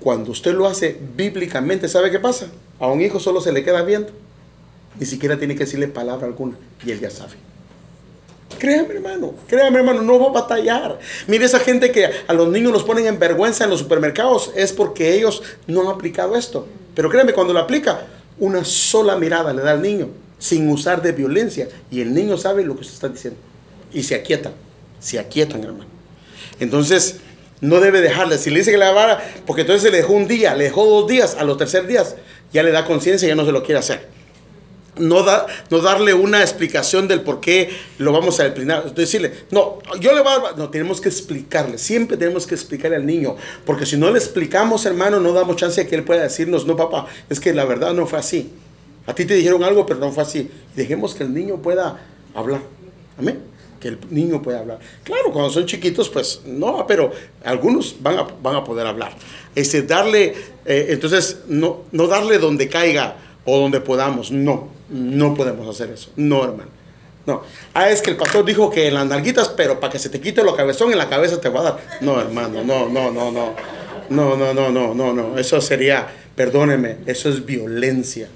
cuando 0.00 0.30
usted 0.30 0.54
lo 0.54 0.66
hace 0.66 0.98
bíblicamente, 1.16 1.88
¿sabe 1.88 2.10
qué 2.10 2.18
pasa? 2.18 2.46
A 2.78 2.86
un 2.88 3.00
hijo 3.00 3.20
solo 3.20 3.40
se 3.40 3.52
le 3.52 3.64
queda 3.64 3.82
viendo. 3.82 4.10
Ni 4.98 5.06
siquiera 5.06 5.38
tiene 5.38 5.54
que 5.54 5.64
decirle 5.64 5.88
palabra 5.88 6.26
alguna. 6.26 6.56
Y 6.84 6.90
él 6.90 7.00
ya 7.00 7.10
sabe. 7.10 7.32
Créame, 8.58 8.94
hermano, 8.94 9.34
créame, 9.46 9.78
hermano, 9.78 10.02
no 10.02 10.18
va 10.18 10.26
a 10.26 10.42
batallar. 10.42 10.98
Mire, 11.26 11.44
esa 11.44 11.58
gente 11.58 11.90
que 11.92 12.08
a 12.26 12.32
los 12.32 12.48
niños 12.48 12.72
los 12.72 12.84
ponen 12.84 13.06
en 13.06 13.18
vergüenza 13.18 13.64
en 13.64 13.70
los 13.70 13.80
supermercados 13.80 14.52
es 14.54 14.72
porque 14.72 15.14
ellos 15.14 15.42
no 15.66 15.82
han 15.82 15.88
aplicado 15.88 16.36
esto. 16.36 16.66
Pero 16.94 17.10
créame, 17.10 17.34
cuando 17.34 17.52
lo 17.52 17.58
aplica, 17.58 18.06
una 18.38 18.64
sola 18.64 19.16
mirada 19.16 19.52
le 19.52 19.62
da 19.62 19.72
al 19.72 19.82
niño, 19.82 20.08
sin 20.38 20.70
usar 20.70 21.02
de 21.02 21.12
violencia. 21.12 21.68
Y 21.90 22.00
el 22.00 22.14
niño 22.14 22.38
sabe 22.38 22.64
lo 22.64 22.74
que 22.74 22.82
usted 22.82 22.94
está 22.94 23.08
diciendo. 23.08 23.38
Y 23.92 24.02
se 24.02 24.14
aquietan, 24.14 24.52
se 25.00 25.18
aquietan, 25.18 25.62
hermano. 25.62 25.95
Entonces, 26.60 27.16
no 27.60 27.80
debe 27.80 28.00
dejarle. 28.00 28.38
Si 28.38 28.50
le 28.50 28.58
dice 28.58 28.70
que 28.70 28.78
la 28.78 28.92
vara, 28.92 29.22
porque 29.46 29.62
entonces 29.62 29.82
se 29.82 29.90
le 29.90 29.98
dejó 29.98 30.12
un 30.12 30.28
día, 30.28 30.54
le 30.54 30.64
dejó 30.64 30.84
dos 30.84 31.08
días, 31.08 31.36
a 31.38 31.44
los 31.44 31.56
tercer 31.56 31.86
días, 31.86 32.16
ya 32.52 32.62
le 32.62 32.70
da 32.70 32.84
conciencia 32.84 33.28
ya 33.28 33.34
no 33.34 33.44
se 33.44 33.52
lo 33.52 33.62
quiere 33.62 33.78
hacer 33.78 34.16
no, 34.98 35.22
da, 35.22 35.46
no 35.70 35.80
darle 35.80 36.14
una 36.14 36.40
explicación 36.40 37.08
del 37.08 37.22
por 37.22 37.40
qué 37.40 37.70
lo 37.98 38.12
vamos 38.12 38.40
a 38.40 38.44
disciplinar. 38.44 38.94
Decirle, 38.94 39.32
no, 39.50 39.78
yo 40.00 40.14
le 40.14 40.20
voy 40.20 40.32
a... 40.32 40.56
No, 40.56 40.70
tenemos 40.70 41.00
que 41.00 41.08
explicarle. 41.08 41.78
Siempre 41.78 42.16
tenemos 42.16 42.46
que 42.46 42.54
explicarle 42.54 42.96
al 42.96 43.06
niño. 43.06 43.36
Porque 43.64 43.86
si 43.86 43.96
no 43.96 44.10
le 44.10 44.18
explicamos, 44.18 44.86
hermano, 44.86 45.20
no 45.20 45.32
damos 45.32 45.56
chance 45.56 45.82
de 45.82 45.88
que 45.88 45.96
él 45.96 46.04
pueda 46.04 46.22
decirnos, 46.22 46.66
no, 46.66 46.76
papá, 46.76 47.06
es 47.28 47.40
que 47.40 47.52
la 47.52 47.64
verdad 47.64 47.92
no 47.92 48.06
fue 48.06 48.18
así. 48.18 48.52
A 49.06 49.14
ti 49.14 49.24
te 49.24 49.34
dijeron 49.34 49.62
algo, 49.62 49.86
pero 49.86 50.00
no 50.00 50.12
fue 50.12 50.22
así. 50.22 50.50
Dejemos 50.74 51.14
que 51.14 51.24
el 51.24 51.32
niño 51.32 51.56
pueda 51.56 52.00
hablar. 52.34 52.60
Amén. 53.18 53.40
El 53.86 53.98
niño 54.10 54.42
pueda 54.42 54.60
hablar. 54.60 54.78
Claro, 55.04 55.32
cuando 55.32 55.50
son 55.50 55.66
chiquitos, 55.66 56.08
pues 56.08 56.42
no, 56.44 56.86
pero 56.86 57.12
algunos 57.44 57.96
van 58.00 58.18
a, 58.18 58.26
van 58.42 58.56
a 58.56 58.64
poder 58.64 58.86
hablar. 58.86 59.12
Este, 59.54 59.82
darle, 59.82 60.34
eh, 60.64 60.86
entonces, 60.90 61.40
no, 61.48 61.84
no 61.92 62.06
darle 62.06 62.38
donde 62.38 62.68
caiga 62.68 63.16
o 63.44 63.58
donde 63.58 63.80
podamos. 63.80 64.30
No, 64.30 64.68
no 64.90 65.34
podemos 65.34 65.68
hacer 65.68 65.92
eso. 65.92 66.10
No, 66.16 66.44
hermano. 66.44 66.70
No. 67.26 67.42
Ah, 67.74 67.90
es 67.90 68.02
que 68.02 68.10
el 68.10 68.16
pastor 68.16 68.44
dijo 68.44 68.70
que 68.70 68.86
en 68.86 68.94
las 68.94 69.06
nalguitas, 69.06 69.48
pero 69.48 69.80
para 69.80 69.92
que 69.92 69.98
se 69.98 70.08
te 70.08 70.20
quite 70.20 70.44
lo 70.44 70.54
cabezón, 70.54 70.92
en 70.92 70.98
la 70.98 71.08
cabeza 71.08 71.40
te 71.40 71.48
va 71.48 71.60
a 71.60 71.62
dar. 71.64 71.78
No, 72.00 72.20
hermano, 72.20 72.62
no, 72.62 72.88
no, 72.88 73.10
no, 73.10 73.32
no. 73.32 73.54
No, 74.08 74.36
no, 74.36 74.54
no, 74.54 74.70
no, 74.70 74.94
no, 74.94 75.12
no. 75.12 75.38
Eso 75.38 75.60
sería, 75.60 76.06
perdóneme, 76.36 76.98
eso 77.06 77.28
es 77.28 77.44
violencia. 77.44 78.28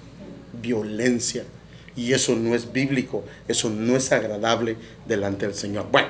Violencia. 0.61 1.44
Y 2.01 2.14
eso 2.14 2.34
no 2.34 2.55
es 2.55 2.72
bíblico, 2.72 3.24
eso 3.46 3.68
no 3.68 3.94
es 3.94 4.11
agradable 4.11 4.78
delante 5.05 5.44
del 5.44 5.55
Señor. 5.55 5.86
Bueno, 5.92 6.09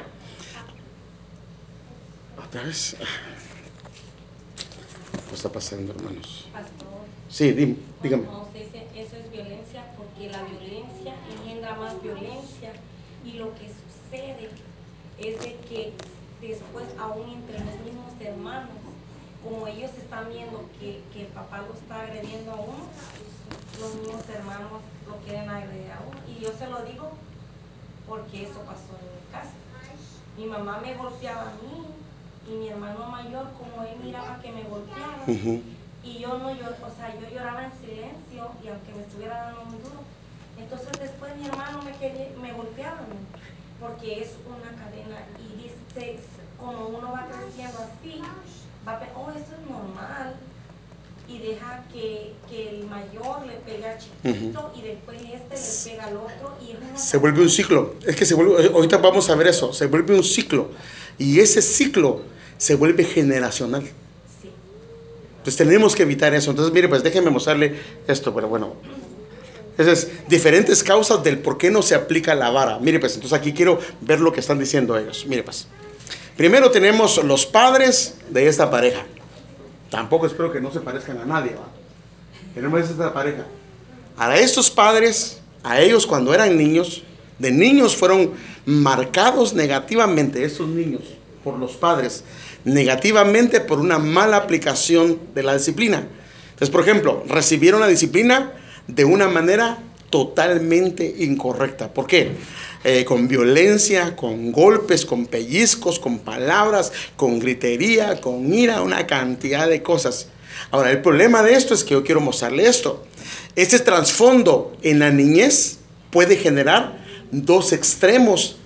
otra 2.39 2.63
vez. 2.63 2.95
¿Qué 5.29 5.35
está 5.35 5.51
pasando, 5.51 5.93
hermanos? 5.93 6.47
Pastor, 6.53 6.87
Sí, 7.29 7.51
dime, 7.51 7.75
dígame. 8.01 8.23
dice 8.55 8.87
eso 8.95 9.17
es 9.17 9.33
violencia, 9.33 9.83
porque 9.97 10.27
que 10.27 10.31
la 10.31 10.45
violencia 10.45 11.15
engendra 11.37 11.75
más 11.75 12.01
violencia 12.01 12.71
y 13.25 13.33
lo 13.33 13.53
que 13.55 13.67
sucede 13.67 14.49
es 15.19 15.41
de 15.41 15.57
que 15.69 15.93
después 16.41 16.85
aún 17.01 17.31
entre 17.31 17.59
los 17.65 17.75
mismos 17.85 18.13
hermanos, 18.21 18.71
como 19.43 19.67
ellos 19.67 19.91
están 19.99 20.29
viendo 20.29 20.71
que, 20.79 21.01
que 21.13 21.23
el 21.23 21.33
papá 21.33 21.65
lo 21.67 21.75
está 21.75 22.03
agrediendo 22.03 22.53
a 22.53 22.61
uno, 22.61 22.87
los 23.81 23.95
mismos 23.97 24.29
hermanos 24.29 24.83
lo 25.07 25.17
quieren 25.25 25.49
agredir 25.49 25.93
a 25.93 26.01
uno. 26.07 26.21
Y 26.29 26.43
yo 26.43 26.53
se 26.53 26.67
lo 26.67 26.83
digo 26.83 27.13
porque 28.09 28.45
eso 28.45 28.61
pasó 28.61 28.93
en 28.99 29.07
mi 29.15 29.33
casa. 29.33 29.55
Mi 30.37 30.47
mamá 30.47 30.81
me 30.83 30.95
golpeaba 30.95 31.43
a 31.43 31.55
mí 31.63 31.87
y 32.49 32.51
mi 32.57 32.69
hermano 32.69 33.07
mayor, 33.07 33.49
como 33.59 33.85
él 33.85 33.97
miraba 34.03 34.41
que 34.41 34.51
me 34.51 34.65
golpeaba, 34.65 35.25
y 36.03 36.19
yo 36.19 36.39
no 36.39 36.51
llor, 36.51 36.75
o 36.83 36.97
sea, 36.97 37.15
yo 37.21 37.29
lloraba 37.29 37.67
en 37.67 37.73
silencio 37.73 38.51
y 38.65 38.69
aunque 38.69 38.93
me 38.95 39.03
estuviera 39.03 39.43
dando 39.45 39.65
muy 39.67 39.79
duro. 39.79 40.01
Entonces 40.59 40.93
después 40.99 41.37
mi 41.37 41.47
hermano 41.47 41.83
me, 41.83 41.93
quería, 41.93 42.29
me 42.41 42.53
golpeaba 42.53 42.99
a 42.99 43.03
mí, 43.03 43.21
porque 43.79 44.23
es 44.23 44.35
una 44.47 44.71
cadena 44.77 45.19
y 45.39 45.63
dice, 45.63 46.21
como 46.59 46.89
uno 46.89 47.13
va 47.13 47.27
creciendo 47.27 47.79
así, 47.79 48.23
va 48.87 49.01
oh, 49.17 49.31
esto 49.31 49.55
es 49.55 49.71
normal. 49.71 50.37
Y 51.33 51.39
deja 51.39 51.85
que, 51.93 52.33
que 52.49 52.71
el 52.71 52.87
mayor 52.87 53.47
le 53.47 53.55
pegue 53.59 53.87
al 53.87 53.99
chiquito 53.99 54.73
y 54.77 54.83
después 54.83 55.19
este 55.21 55.91
le 55.91 55.93
pega 55.93 56.07
al 56.07 56.17
otro 56.17 56.57
y 56.61 56.73
es 56.73 56.79
una 56.79 56.99
Se 56.99 57.19
vuelve 57.19 57.43
un 57.43 57.51
ciclo. 57.51 57.95
Es 58.05 58.17
que 58.17 58.27
se 58.27 58.35
vuelve, 58.35 58.67
eh, 58.67 58.71
ahorita 58.75 58.97
vamos 58.97 59.31
a 59.31 59.37
ver 59.37 59.47
eso, 59.47 59.73
se 59.73 59.87
vuelve 59.87 60.15
un 60.15 60.25
ciclo. 60.25 60.71
Y 61.19 61.39
ese 61.39 61.63
ciclo 61.63 62.23
se 62.59 62.75
vuelve 62.75 63.05
generacional. 63.05 63.83
Sí. 64.43 64.51
Entonces 65.39 65.57
tenemos 65.57 65.95
que 65.95 66.03
evitar 66.03 66.35
eso. 66.35 66.51
Entonces, 66.51 66.75
mire, 66.75 66.89
pues 66.89 67.03
déjenme 67.03 67.31
mostrarle 67.31 67.77
esto, 68.09 68.35
pero 68.35 68.49
bueno. 68.49 68.75
Esas 69.79 70.09
diferentes 70.29 70.83
causas 70.83 71.23
del 71.23 71.39
por 71.39 71.57
qué 71.57 71.71
no 71.71 71.81
se 71.81 71.95
aplica 71.95 72.35
la 72.35 72.51
vara. 72.51 72.79
Mire, 72.81 72.99
pues 72.99 73.15
entonces 73.15 73.39
aquí 73.39 73.53
quiero 73.53 73.79
ver 74.01 74.21
lo 74.21 74.33
que 74.33 74.41
están 74.41 74.59
diciendo 74.59 74.99
ellos. 74.99 75.25
Mire, 75.29 75.43
pues. 75.43 75.69
Primero 76.37 76.71
tenemos 76.71 77.23
los 77.25 77.47
padres 77.47 78.15
de 78.31 78.49
esta 78.49 78.71
pareja. 78.71 79.07
Tampoco 79.91 80.27
espero 80.27 80.53
que 80.53 80.61
no 80.61 80.73
se 80.73 80.81
parezcan 80.81 81.19
a 81.19 81.25
nadie, 81.25 81.53
¿va? 81.55 81.69
Tenemos 82.55 82.81
esta 82.81 83.13
pareja. 83.13 83.45
A 84.17 84.37
estos 84.37 84.71
padres, 84.71 85.41
a 85.63 85.81
ellos 85.81 86.07
cuando 86.07 86.33
eran 86.33 86.57
niños, 86.57 87.03
de 87.39 87.51
niños 87.51 87.97
fueron 87.97 88.33
marcados 88.67 89.55
negativamente, 89.55 90.45
estos 90.45 90.69
niños, 90.69 91.03
por 91.43 91.59
los 91.59 91.73
padres, 91.73 92.25
negativamente 92.65 93.61
por 93.61 93.81
una 93.81 93.99
mala 93.99 94.37
aplicación 94.37 95.19
de 95.35 95.43
la 95.43 95.55
disciplina. 95.55 96.07
Entonces, 96.51 96.71
por 96.71 96.83
ejemplo, 96.83 97.25
recibieron 97.27 97.81
la 97.81 97.87
disciplina 97.87 98.53
de 98.87 99.05
una 99.05 99.29
manera 99.29 99.79
totalmente 100.11 101.15
incorrecta. 101.21 101.93
¿Por 101.93 102.07
qué? 102.07 102.33
Eh, 102.83 103.05
con 103.05 103.29
violencia, 103.29 104.17
con 104.17 104.53
golpes, 104.53 105.05
con 105.05 105.27
pellizcos, 105.27 105.99
con 105.99 106.21
palabras, 106.21 106.91
con 107.15 107.39
gritería, 107.39 108.23
con 108.23 108.55
ira, 108.55 108.81
una 108.81 109.07
cantidad 109.07 109.69
de 109.69 109.83
cosas. 109.83 110.29
Ahora, 110.71 110.91
el 110.91 111.03
problema 111.03 111.43
de 111.43 111.53
esto 111.53 111.75
es 111.75 111.85
que 111.85 111.91
yo 111.91 112.03
quiero 112.03 112.23
mostrarle 112.23 112.67
esto. 112.67 113.05
Este 113.55 113.81
trasfondo 113.81 114.73
en 114.81 114.99
la 114.99 115.11
niñez 115.11 115.79
puede 116.11 116.37
generar 116.37 117.05
dos 117.31 117.75
extremos. 117.75 118.57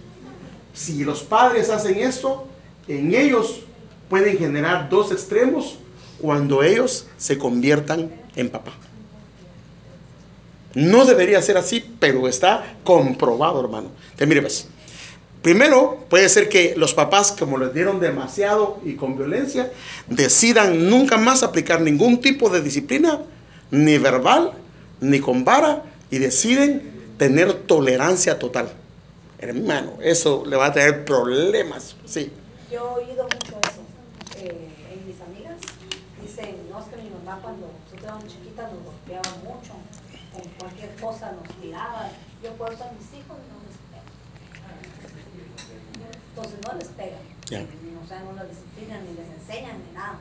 Si 0.75 1.03
los 1.03 1.25
padres 1.25 1.69
hacen 1.71 1.99
esto, 1.99 2.47
en 2.87 3.15
ellos 3.15 3.63
pueden 4.09 4.39
generar 4.39 4.89
dos 4.89 5.11
extremos 5.11 5.77
cuando 6.21 6.63
ellos 6.63 7.07
se 7.17 7.37
conviertan 7.37 8.13
en 8.37 8.49
papá. 8.49 8.75
No 10.75 11.05
debería 11.05 11.41
ser 11.41 11.57
así, 11.57 11.85
pero 11.99 12.27
está 12.29 12.77
comprobado, 12.83 13.61
hermano. 13.61 13.89
Entonces, 14.05 14.29
mire, 14.29 14.43
pues, 14.43 14.69
primero 15.43 16.05
puede 16.09 16.29
ser 16.29 16.49
que 16.49 16.75
los 16.77 16.95
papás, 16.95 17.33
como 17.33 17.59
les 17.59 17.73
dieron 17.73 18.01
demasiado 18.01 18.81
y 18.85 18.95
con 18.95 19.17
violencia, 19.17 19.71
decidan 20.09 20.91
nunca 20.91 21.17
más 21.17 21.43
aplicar 21.43 21.81
ningún 21.81 22.21
tipo 22.21 22.51
de 22.51 22.61
disciplina, 22.61 23.21
ni 23.71 23.99
verbal, 23.99 24.53
ni 25.01 25.21
con 25.21 25.45
vara, 25.45 25.85
y 26.11 26.19
deciden 26.19 26.95
tener 27.19 27.53
tolerancia 27.53 28.39
total. 28.39 28.73
Hermano, 29.39 29.99
eso 30.03 30.45
le 30.47 30.57
va 30.57 30.67
a 30.67 30.73
traer 30.73 31.05
problemas, 31.05 31.97
sí. 32.05 32.33
Yo 32.73 32.99
he 32.99 33.05
oído 33.05 33.25
mucho 33.25 33.59
eso 33.63 33.83
eh, 34.39 34.69
en 34.93 35.07
mis 35.07 35.21
amigas. 35.21 35.57
Dicen, 36.23 36.57
no, 36.71 36.81
es 36.81 36.87
que 36.87 36.97
mi 36.97 37.11
mamá 37.11 37.39
cuando 37.43 37.69
nosotros 37.69 38.03
éramos 38.03 38.27
chiquitas 38.29 38.73
nos 38.73 38.83
golpeaba 38.83 39.31
mucho, 39.45 39.75
cualquier 40.65 40.95
cosa 40.97 41.33
nos 41.33 41.49
tiraba. 41.61 42.09
Yo 42.43 42.53
por 42.53 42.73
eso 42.73 42.85
a 42.85 42.93
mis 42.93 43.09
hijos 43.13 43.37
no 43.37 43.57
les 43.69 43.77
pego. 43.93 44.09
Entonces 46.31 46.59
no 46.67 46.79
les 46.79 46.89
pegan. 46.89 47.21
Ya. 47.51 47.61
O 48.03 48.09
sea, 48.09 48.21
no 48.21 48.33
les 48.33 48.49
disciplinan, 48.49 49.05
ni 49.05 49.13
les 49.15 49.29
enseñan, 49.41 49.77
ni 49.87 49.95
nada. 49.95 50.19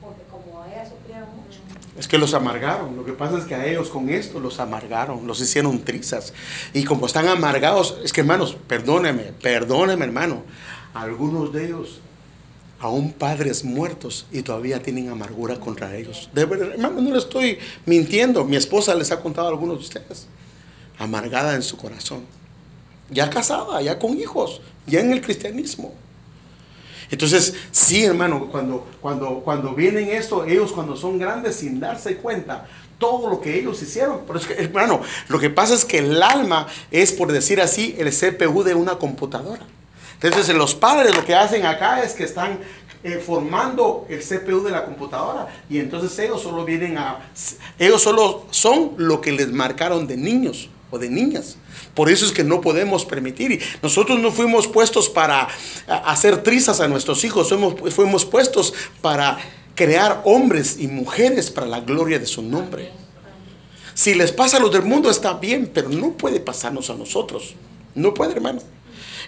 Porque 0.00 0.22
como 0.30 0.64
ellas 0.64 0.88
sufrieron 0.88 1.28
mucho. 1.36 1.60
Es 1.98 2.08
que 2.08 2.18
los 2.18 2.34
amargaron. 2.34 2.96
Lo 2.96 3.04
que 3.04 3.12
pasa 3.12 3.38
es 3.38 3.44
que 3.44 3.54
a 3.54 3.66
ellos 3.66 3.88
con 3.88 4.08
esto 4.08 4.40
los 4.40 4.58
amargaron, 4.60 5.26
los 5.26 5.40
hicieron 5.40 5.84
trizas. 5.84 6.32
Y 6.72 6.84
como 6.84 7.06
están 7.06 7.28
amargados, 7.28 7.98
es 8.02 8.12
que 8.12 8.22
hermanos, 8.22 8.56
perdóneme, 8.66 9.32
perdóneme 9.42 10.04
hermano. 10.04 10.42
Algunos 10.94 11.52
de 11.52 11.66
ellos, 11.66 12.00
aún 12.82 13.12
padres 13.12 13.62
muertos 13.62 14.26
y 14.32 14.42
todavía 14.42 14.82
tienen 14.82 15.08
amargura 15.08 15.60
contra 15.60 15.96
ellos. 15.96 16.28
De 16.34 16.44
verdad, 16.44 16.72
hermano, 16.72 17.00
no 17.00 17.12
le 17.12 17.18
estoy 17.18 17.58
mintiendo. 17.86 18.44
Mi 18.44 18.56
esposa 18.56 18.92
les 18.96 19.12
ha 19.12 19.20
contado 19.20 19.46
a 19.46 19.50
algunos 19.50 19.78
de 19.78 19.84
ustedes. 19.84 20.26
Amargada 20.98 21.54
en 21.54 21.62
su 21.62 21.76
corazón. 21.76 22.22
Ya 23.08 23.30
casada, 23.30 23.80
ya 23.82 24.00
con 24.00 24.18
hijos, 24.18 24.60
ya 24.84 24.98
en 24.98 25.12
el 25.12 25.20
cristianismo. 25.20 25.94
Entonces, 27.08 27.54
sí, 27.70 28.04
hermano, 28.04 28.48
cuando, 28.50 28.84
cuando, 29.00 29.42
cuando 29.44 29.74
vienen 29.74 30.08
esto, 30.08 30.44
ellos 30.44 30.72
cuando 30.72 30.96
son 30.96 31.20
grandes 31.20 31.54
sin 31.56 31.78
darse 31.78 32.16
cuenta, 32.16 32.66
todo 32.98 33.30
lo 33.30 33.40
que 33.40 33.60
ellos 33.60 33.80
hicieron. 33.80 34.22
Pero 34.26 34.40
es 34.40 34.46
que, 34.46 34.54
hermano, 34.54 35.02
lo 35.28 35.38
que 35.38 35.50
pasa 35.50 35.74
es 35.74 35.84
que 35.84 35.98
el 35.98 36.20
alma 36.20 36.66
es, 36.90 37.12
por 37.12 37.30
decir 37.30 37.60
así, 37.60 37.94
el 37.96 38.10
CPU 38.10 38.64
de 38.64 38.74
una 38.74 38.96
computadora. 38.96 39.64
Entonces, 40.22 40.54
los 40.54 40.74
padres 40.74 41.14
lo 41.14 41.24
que 41.24 41.34
hacen 41.34 41.66
acá 41.66 42.02
es 42.02 42.12
que 42.12 42.24
están 42.24 42.58
eh, 43.04 43.22
formando 43.24 44.06
el 44.08 44.20
CPU 44.20 44.62
de 44.62 44.70
la 44.70 44.84
computadora 44.84 45.48
y 45.68 45.78
entonces 45.80 46.16
ellos 46.20 46.40
solo 46.40 46.64
vienen 46.64 46.96
a, 46.98 47.18
ellos 47.76 48.00
solo 48.00 48.46
son 48.50 48.92
lo 48.96 49.20
que 49.20 49.32
les 49.32 49.50
marcaron 49.50 50.06
de 50.06 50.16
niños 50.16 50.68
o 50.92 50.98
de 50.98 51.08
niñas. 51.08 51.56
Por 51.94 52.08
eso 52.08 52.24
es 52.24 52.30
que 52.30 52.44
no 52.44 52.60
podemos 52.60 53.04
permitir. 53.04 53.52
Y 53.52 53.60
nosotros 53.82 54.20
no 54.20 54.30
fuimos 54.30 54.68
puestos 54.68 55.08
para 55.08 55.48
hacer 55.88 56.42
trizas 56.44 56.80
a 56.80 56.86
nuestros 56.86 57.24
hijos, 57.24 57.48
fuimos, 57.48 57.74
fuimos 57.92 58.24
puestos 58.24 58.72
para 59.00 59.38
crear 59.74 60.22
hombres 60.24 60.76
y 60.78 60.86
mujeres 60.86 61.50
para 61.50 61.66
la 61.66 61.80
gloria 61.80 62.18
de 62.18 62.26
su 62.26 62.42
nombre. 62.42 62.92
Si 63.94 64.14
les 64.14 64.30
pasa 64.30 64.58
a 64.58 64.60
los 64.60 64.72
del 64.72 64.82
mundo 64.82 65.10
está 65.10 65.34
bien, 65.34 65.70
pero 65.72 65.88
no 65.88 66.12
puede 66.12 66.40
pasarnos 66.40 66.88
a 66.88 66.94
nosotros. 66.94 67.54
No 67.94 68.14
puede, 68.14 68.32
hermano. 68.32 68.60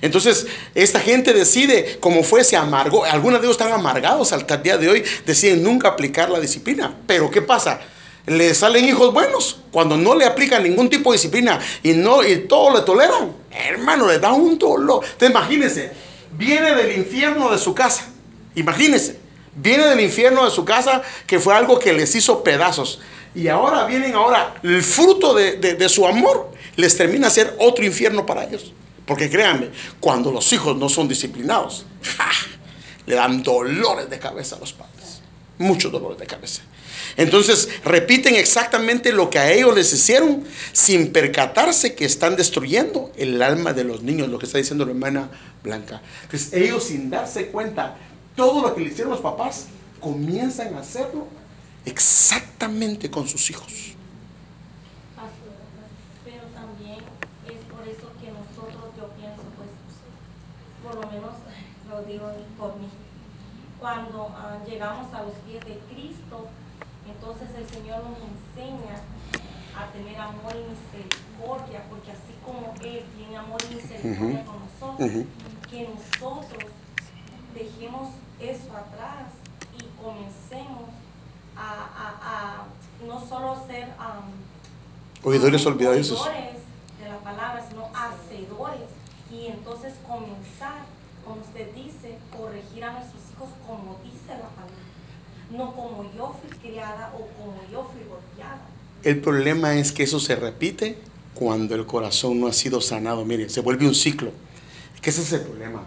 Entonces, 0.04 0.46
esta 0.74 1.00
gente 1.00 1.32
decide, 1.32 1.96
como 1.98 2.22
fue, 2.22 2.44
se 2.44 2.58
amargó. 2.58 3.06
Algunos 3.06 3.40
de 3.40 3.46
ellos 3.46 3.58
están 3.58 3.72
amargados 3.72 4.34
hasta 4.34 4.56
el 4.56 4.62
día 4.62 4.76
de 4.76 4.90
hoy, 4.90 5.02
deciden 5.24 5.62
nunca 5.62 5.88
aplicar 5.88 6.28
la 6.28 6.40
disciplina. 6.40 6.94
Pero, 7.06 7.30
¿qué 7.30 7.40
pasa? 7.40 7.80
Le 8.26 8.52
salen 8.52 8.84
hijos 8.84 9.14
buenos 9.14 9.60
cuando 9.70 9.96
no 9.96 10.14
le 10.14 10.26
aplican 10.26 10.62
ningún 10.62 10.90
tipo 10.90 11.10
de 11.10 11.16
disciplina 11.16 11.58
y, 11.82 11.94
no, 11.94 12.22
y 12.22 12.40
todo 12.40 12.76
le 12.76 12.82
toleran. 12.82 13.32
Hermano, 13.50 14.06
le 14.06 14.18
da 14.18 14.34
un 14.34 14.58
dolor. 14.58 15.02
Entonces, 15.04 15.30
imagínense, 15.30 15.92
viene 16.32 16.74
del 16.74 16.98
infierno 16.98 17.50
de 17.50 17.56
su 17.56 17.74
casa. 17.74 18.04
Imagínense, 18.56 19.18
viene 19.54 19.86
del 19.86 20.00
infierno 20.00 20.44
de 20.44 20.50
su 20.50 20.66
casa 20.66 21.00
que 21.26 21.40
fue 21.40 21.54
algo 21.54 21.78
que 21.78 21.94
les 21.94 22.14
hizo 22.14 22.44
pedazos. 22.44 23.00
Y 23.34 23.48
ahora 23.48 23.86
vienen, 23.86 24.14
ahora, 24.14 24.56
el 24.62 24.82
fruto 24.82 25.32
de, 25.32 25.52
de, 25.52 25.76
de 25.76 25.88
su 25.88 26.06
amor 26.06 26.50
les 26.76 26.94
termina 26.94 27.28
a 27.28 27.30
ser 27.30 27.56
otro 27.58 27.82
infierno 27.86 28.26
para 28.26 28.44
ellos. 28.44 28.74
Porque 29.06 29.28
créanme, 29.28 29.70
cuando 30.00 30.30
los 30.30 30.52
hijos 30.52 30.76
no 30.76 30.88
son 30.88 31.08
disciplinados, 31.08 31.84
le 33.06 33.14
dan 33.14 33.42
dolores 33.42 34.08
de 34.08 34.18
cabeza 34.18 34.56
a 34.56 34.58
los 34.60 34.72
padres. 34.72 35.20
Muchos 35.58 35.92
dolores 35.92 36.18
de 36.18 36.26
cabeza. 36.26 36.62
Entonces 37.16 37.68
repiten 37.84 38.34
exactamente 38.34 39.12
lo 39.12 39.30
que 39.30 39.38
a 39.38 39.52
ellos 39.52 39.74
les 39.74 39.92
hicieron 39.92 40.44
sin 40.72 41.12
percatarse 41.12 41.94
que 41.94 42.04
están 42.04 42.36
destruyendo 42.36 43.12
el 43.16 43.40
alma 43.40 43.72
de 43.72 43.84
los 43.84 44.02
niños, 44.02 44.28
lo 44.28 44.38
que 44.38 44.46
está 44.46 44.58
diciendo 44.58 44.84
la 44.84 44.92
hermana 44.92 45.30
Blanca. 45.62 46.02
Entonces 46.22 46.52
ellos 46.52 46.84
sin 46.84 47.10
darse 47.10 47.48
cuenta, 47.48 47.96
todo 48.34 48.62
lo 48.62 48.74
que 48.74 48.80
le 48.80 48.88
hicieron 48.88 49.12
los 49.12 49.20
papás, 49.20 49.66
comienzan 50.00 50.74
a 50.74 50.80
hacerlo 50.80 51.26
exactamente 51.84 53.10
con 53.10 53.28
sus 53.28 53.48
hijos. 53.50 53.94
Pero 56.24 56.42
también 56.54 56.98
es 57.46 57.64
por 57.72 57.86
eso 57.88 58.10
que 58.20 58.28
nosotros, 58.32 58.92
yo 58.96 59.08
pienso, 59.16 59.42
pues, 59.56 59.70
por 60.94 61.04
lo 61.06 61.10
menos 61.10 61.34
lo 61.88 62.02
digo 62.04 62.30
por 62.56 62.76
mí, 62.76 62.88
cuando 63.80 64.28
ah, 64.36 64.58
llegamos 64.66 65.12
a 65.12 65.22
los 65.22 65.34
pies 65.38 65.64
de 65.64 65.78
Cristo, 65.90 66.48
entonces 67.06 67.48
el 67.56 67.66
Señor 67.66 68.04
nos 68.04 68.18
enseña 68.20 69.00
a 69.74 69.90
tener 69.92 70.16
amor 70.20 70.54
y 70.56 70.62
misericordia, 70.70 71.84
porque 71.90 72.12
así 72.12 72.32
como 72.44 72.76
Él 72.80 73.10
tiene 73.16 73.36
amor 73.36 73.62
y 73.64 73.74
misericordia 73.74 74.44
con 74.44 74.60
nosotros, 74.60 75.10
que 75.68 75.88
nosotros 75.88 76.70
dejemos 77.52 78.08
eso 78.38 78.76
atrás 78.76 79.32
y 79.72 79.88
comencemos 80.00 80.90
a, 81.56 81.70
a- 81.72 82.62
a 82.62 83.04
no 83.04 83.20
solo 83.26 83.56
ser 83.66 83.94
am, 83.98 84.32
Oidores 85.22 85.66
olvidadizos. 85.66 86.24
de 86.98 87.08
la 87.08 87.18
palabra, 87.20 87.66
sino 87.68 87.90
hacedores. 87.94 89.03
Y 89.30 89.46
entonces 89.46 89.94
comenzar, 90.06 90.84
como 91.24 91.40
usted 91.40 91.74
dice, 91.74 92.18
corregir 92.36 92.84
a 92.84 92.92
nuestros 92.92 93.22
hijos 93.32 93.48
como 93.66 93.98
dice 94.04 94.28
la 94.28 94.48
palabra. 94.48 94.84
No 95.50 95.74
como 95.74 96.10
yo 96.16 96.34
fui 96.40 96.56
criada 96.58 97.12
o 97.14 97.26
como 97.38 97.60
yo 97.70 97.88
fui 97.92 98.02
golpeada. 98.08 98.60
El 99.02 99.20
problema 99.20 99.74
es 99.74 99.92
que 99.92 100.02
eso 100.02 100.18
se 100.18 100.36
repite 100.36 100.98
cuando 101.34 101.74
el 101.74 101.86
corazón 101.86 102.40
no 102.40 102.46
ha 102.46 102.52
sido 102.52 102.80
sanado. 102.80 103.24
Mire, 103.24 103.48
se 103.48 103.60
vuelve 103.60 103.86
un 103.86 103.94
ciclo. 103.94 104.32
Ese 105.04 105.20
es 105.20 105.32
el 105.34 105.42
problema. 105.42 105.82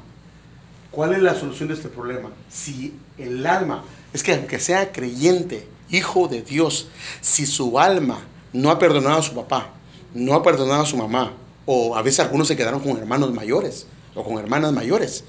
¿Cuál 0.91 1.13
es 1.13 1.23
la 1.23 1.33
solución 1.33 1.69
de 1.69 1.73
este 1.73 1.89
problema? 1.89 2.29
Si 2.49 2.93
el 3.17 3.45
alma, 3.47 3.83
es 4.13 4.21
que 4.21 4.35
aunque 4.35 4.59
sea 4.59 4.91
creyente, 4.91 5.67
hijo 5.89 6.27
de 6.27 6.43
Dios, 6.43 6.89
si 7.21 7.47
su 7.47 7.79
alma 7.79 8.19
no 8.53 8.69
ha 8.69 8.77
perdonado 8.77 9.17
a 9.17 9.23
su 9.23 9.33
papá, 9.33 9.71
no 10.13 10.35
ha 10.35 10.43
perdonado 10.43 10.83
a 10.83 10.85
su 10.85 10.97
mamá, 10.97 11.33
o 11.67 11.95
a 11.95 12.01
veces 12.01 12.21
algunos 12.21 12.47
se 12.47 12.55
quedaron 12.55 12.79
con 12.79 12.97
hermanos 12.97 13.31
mayores 13.33 13.85
o 14.15 14.23
con 14.23 14.39
hermanas 14.39 14.73
mayores, 14.73 15.23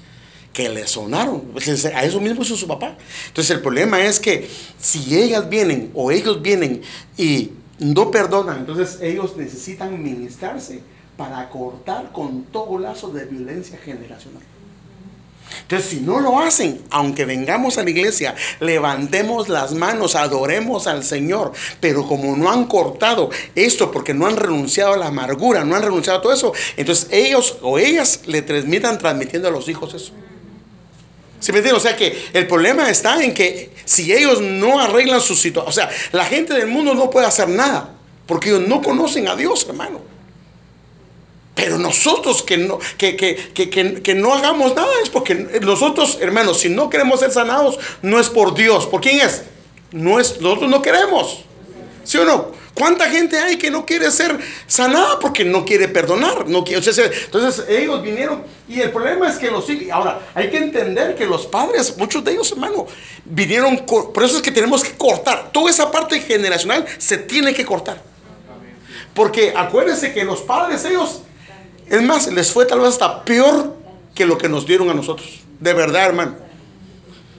que 0.51 0.67
le 0.69 0.87
sonaron, 0.87 1.41
pues, 1.53 1.85
a 1.85 2.03
eso 2.03 2.19
mismo 2.19 2.41
hizo 2.41 2.55
su 2.55 2.67
papá. 2.67 2.97
Entonces 3.27 3.55
el 3.55 3.61
problema 3.61 4.03
es 4.03 4.19
que 4.19 4.49
si 4.79 5.15
ellas 5.15 5.47
vienen 5.47 5.91
o 5.93 6.09
ellos 6.09 6.41
vienen 6.41 6.81
y 7.17 7.51
no 7.77 8.09
perdonan, 8.09 8.57
entonces 8.57 8.97
ellos 9.01 9.37
necesitan 9.37 10.01
ministrarse 10.01 10.81
para 11.17 11.49
cortar 11.49 12.11
con 12.11 12.45
todo 12.45 12.79
lazo 12.79 13.09
de 13.09 13.25
violencia 13.25 13.77
generacional. 13.77 14.41
Entonces, 15.61 15.89
si 15.89 15.99
no 15.99 16.19
lo 16.19 16.39
hacen, 16.39 16.81
aunque 16.89 17.25
vengamos 17.25 17.77
a 17.77 17.83
la 17.83 17.89
iglesia, 17.89 18.35
levantemos 18.59 19.49
las 19.49 19.73
manos, 19.73 20.15
adoremos 20.15 20.87
al 20.87 21.03
Señor, 21.03 21.51
pero 21.79 22.07
como 22.07 22.35
no 22.35 22.51
han 22.51 22.65
cortado 22.65 23.29
esto 23.55 23.91
porque 23.91 24.13
no 24.13 24.27
han 24.27 24.37
renunciado 24.37 24.93
a 24.93 24.97
la 24.97 25.07
amargura, 25.07 25.63
no 25.63 25.75
han 25.75 25.83
renunciado 25.83 26.19
a 26.19 26.21
todo 26.21 26.33
eso, 26.33 26.53
entonces 26.77 27.07
ellos 27.11 27.57
o 27.61 27.77
ellas 27.77 28.21
le 28.25 28.41
transmitan 28.41 28.97
transmitiendo 28.97 29.47
a 29.47 29.51
los 29.51 29.67
hijos 29.69 29.93
eso. 29.93 30.11
¿Sí 31.39 31.51
me 31.51 31.59
entienden? 31.59 31.79
O 31.79 31.83
sea 31.83 31.95
que 31.95 32.29
el 32.33 32.47
problema 32.47 32.89
está 32.89 33.23
en 33.23 33.33
que 33.33 33.71
si 33.85 34.11
ellos 34.11 34.41
no 34.41 34.79
arreglan 34.79 35.21
su 35.21 35.35
situación, 35.35 35.69
o 35.69 35.71
sea, 35.71 35.89
la 36.11 36.25
gente 36.25 36.53
del 36.53 36.67
mundo 36.67 36.93
no 36.93 37.09
puede 37.09 37.27
hacer 37.27 37.47
nada, 37.47 37.91
porque 38.25 38.49
ellos 38.49 38.67
no 38.67 38.81
conocen 38.81 39.27
a 39.27 39.35
Dios, 39.35 39.65
hermano. 39.67 40.01
Pero 41.59 41.77
nosotros 41.77 42.41
que 42.41 42.55
no, 42.57 42.79
que, 42.97 43.17
que, 43.17 43.35
que, 43.53 44.01
que, 44.01 44.15
no 44.15 44.33
hagamos 44.33 44.73
nada 44.75 44.89
es 45.03 45.09
porque 45.09 45.35
nosotros, 45.61 46.17
hermanos, 46.21 46.61
si 46.61 46.69
no 46.69 46.89
queremos 46.89 47.19
ser 47.19 47.31
sanados, 47.31 47.77
no 48.01 48.17
es 48.17 48.29
por 48.29 48.53
Dios. 48.53 48.85
¿Por 48.85 49.01
quién 49.01 49.19
es? 49.19 49.43
No 49.91 50.21
es 50.21 50.39
nosotros 50.39 50.69
no 50.69 50.81
queremos. 50.81 51.43
¿Sí 52.05 52.17
o 52.17 52.23
no? 52.23 52.51
¿Cuánta 52.73 53.09
gente 53.09 53.37
hay 53.37 53.57
que 53.57 53.69
no 53.69 53.85
quiere 53.85 54.09
ser 54.09 54.39
sanada 54.67 55.19
porque 55.19 55.43
no 55.43 55.65
quiere 55.65 55.89
perdonar? 55.89 56.47
No 56.47 56.63
quiere, 56.63 56.79
entonces, 56.79 57.11
entonces 57.25 57.65
ellos 57.67 58.01
vinieron 58.01 58.41
y 58.69 58.79
el 58.79 58.91
problema 58.91 59.27
es 59.27 59.35
que 59.35 59.51
los 59.51 59.69
hijos, 59.69 59.91
ahora 59.91 60.31
hay 60.33 60.49
que 60.49 60.59
entender 60.59 61.13
que 61.15 61.25
los 61.25 61.45
padres, 61.45 61.97
muchos 61.97 62.23
de 62.23 62.31
ellos, 62.31 62.53
hermano, 62.53 62.87
vinieron, 63.25 63.85
por 63.85 64.23
eso 64.23 64.37
es 64.37 64.41
que 64.41 64.51
tenemos 64.51 64.81
que 64.81 64.93
cortar, 64.93 65.51
toda 65.51 65.69
esa 65.69 65.91
parte 65.91 66.21
generacional 66.21 66.85
se 66.97 67.17
tiene 67.17 67.53
que 67.53 67.65
cortar. 67.65 68.01
Porque 69.13 69.51
acuérdense 69.53 70.13
que 70.13 70.23
los 70.23 70.41
padres 70.41 70.85
ellos, 70.85 71.23
es 71.89 72.01
más, 72.03 72.31
les 72.31 72.51
fue 72.51 72.65
tal 72.65 72.79
vez 72.79 72.89
hasta 72.89 73.23
peor 73.25 73.75
que 74.13 74.25
lo 74.25 74.37
que 74.37 74.47
nos 74.47 74.65
dieron 74.65 74.89
a 74.89 74.93
nosotros. 74.93 75.39
De 75.59 75.73
verdad, 75.73 76.05
hermano. 76.05 76.35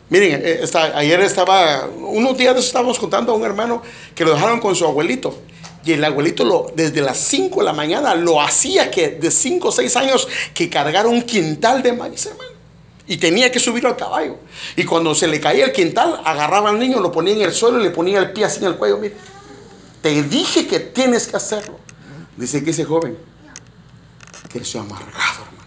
Miren, 0.08 0.42
eh, 0.44 0.64
ayer 0.94 1.20
estaba, 1.20 1.86
unos 1.86 2.36
días 2.36 2.56
estábamos 2.56 2.98
contando 2.98 3.32
a 3.32 3.36
un 3.36 3.44
hermano 3.44 3.80
que 4.14 4.24
lo 4.24 4.32
dejaron 4.32 4.58
con 4.58 4.74
su 4.74 4.84
abuelito. 4.84 5.38
Y 5.84 5.92
el 5.92 6.04
abuelito 6.04 6.44
lo, 6.44 6.72
desde 6.74 7.00
las 7.00 7.16
5 7.18 7.60
de 7.60 7.64
la 7.64 7.72
mañana 7.72 8.14
lo 8.16 8.40
hacía 8.40 8.90
que 8.90 9.10
de 9.10 9.30
5 9.30 9.68
o 9.68 9.72
6 9.72 9.96
años 9.96 10.28
que 10.52 10.68
cargara 10.68 11.08
un 11.08 11.22
quintal 11.22 11.82
de 11.82 11.92
maíz, 11.92 12.26
hermano. 12.26 12.50
Y 13.06 13.16
tenía 13.16 13.50
que 13.52 13.60
subirlo 13.60 13.88
al 13.88 13.96
caballo. 13.96 14.36
Y 14.76 14.84
cuando 14.84 15.14
se 15.14 15.28
le 15.28 15.40
caía 15.40 15.64
el 15.64 15.72
quintal, 15.72 16.20
agarraba 16.24 16.70
al 16.70 16.78
niño, 16.78 17.00
lo 17.00 17.12
ponía 17.12 17.34
en 17.34 17.42
el 17.42 17.52
suelo 17.52 17.80
y 17.80 17.84
le 17.84 17.90
ponía 17.90 18.18
el 18.18 18.32
pie 18.32 18.44
así 18.44 18.58
en 18.58 18.66
el 18.66 18.76
cuello. 18.76 18.98
Mire, 18.98 19.14
te 20.02 20.22
dije 20.24 20.66
que 20.66 20.80
tienes 20.80 21.28
que 21.28 21.36
hacerlo. 21.36 21.78
Dice 22.36 22.64
que 22.64 22.70
ese 22.70 22.84
joven 22.84 23.16
creció 24.50 24.80
amargado, 24.80 25.44
hermanos. 25.46 25.60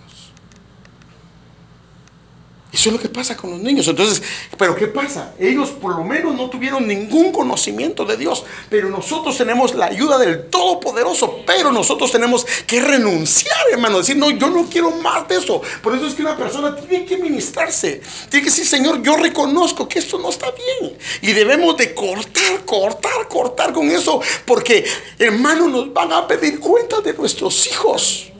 Eso 2.74 2.90
es 2.90 2.94
lo 2.94 3.00
que 3.00 3.08
pasa 3.08 3.38
con 3.38 3.52
los 3.52 3.60
niños. 3.60 3.88
Entonces, 3.88 4.24
¿pero 4.58 4.76
qué 4.76 4.88
pasa? 4.88 5.36
Ellos 5.38 5.70
por 5.70 5.96
lo 5.96 6.04
menos 6.04 6.34
no 6.34 6.50
tuvieron 6.50 6.88
ningún 6.88 7.32
conocimiento 7.32 8.04
de 8.04 8.18
Dios. 8.18 8.44
Pero 8.68 8.90
nosotros 8.90 9.38
tenemos 9.38 9.76
la 9.76 9.86
ayuda 9.86 10.18
del 10.18 10.50
Todopoderoso. 10.50 11.44
Pero 11.46 11.72
nosotros 11.72 12.12
tenemos 12.12 12.48
que 12.66 12.82
renunciar, 12.82 13.60
hermano. 13.72 14.00
Decir, 14.00 14.18
no, 14.18 14.32
yo 14.32 14.50
no 14.50 14.66
quiero 14.66 14.90
más 14.90 15.28
de 15.28 15.36
eso. 15.36 15.62
Por 15.84 15.96
eso 15.96 16.08
es 16.08 16.16
que 16.16 16.24
una 16.24 16.36
persona 16.36 16.76
tiene 16.76 17.06
que 17.06 17.18
ministrarse. 17.18 18.02
Tiene 18.32 18.44
que 18.44 18.50
decir, 18.50 18.66
Señor, 18.66 19.04
yo 19.04 19.18
reconozco 19.18 19.88
que 19.88 20.00
esto 20.00 20.18
no 20.18 20.30
está 20.30 20.48
bien. 20.50 20.98
Y 21.22 21.32
debemos 21.32 21.78
de 21.78 21.94
cortar, 21.94 22.66
cortar, 22.66 23.28
cortar 23.30 23.72
con 23.72 23.92
eso. 23.92 24.20
Porque, 24.48 24.84
hermano, 25.20 25.68
nos 25.68 25.94
van 25.94 26.12
a 26.12 26.28
pedir 26.28 26.60
cuenta 26.60 27.02
de 27.02 27.14
nuestros 27.14 27.68
hijos. 27.68 28.33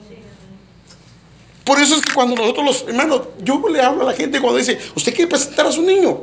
Por 1.64 1.80
eso 1.80 1.95
es 1.95 2.01
que 2.01 2.14
cuando 2.14 2.36
nosotros 2.36 2.66
los 2.66 2.82
hermanos, 2.88 3.22
yo 3.41 3.61
le 3.70 3.82
hablo 3.82 4.03
a 4.03 4.11
la 4.11 4.14
gente 4.14 4.41
cuando 4.41 4.57
dice, 4.57 4.80
usted 4.95 5.14
quiere 5.14 5.30
presentar 5.30 5.66
a 5.66 5.72
su 5.72 5.82
niño, 5.82 6.22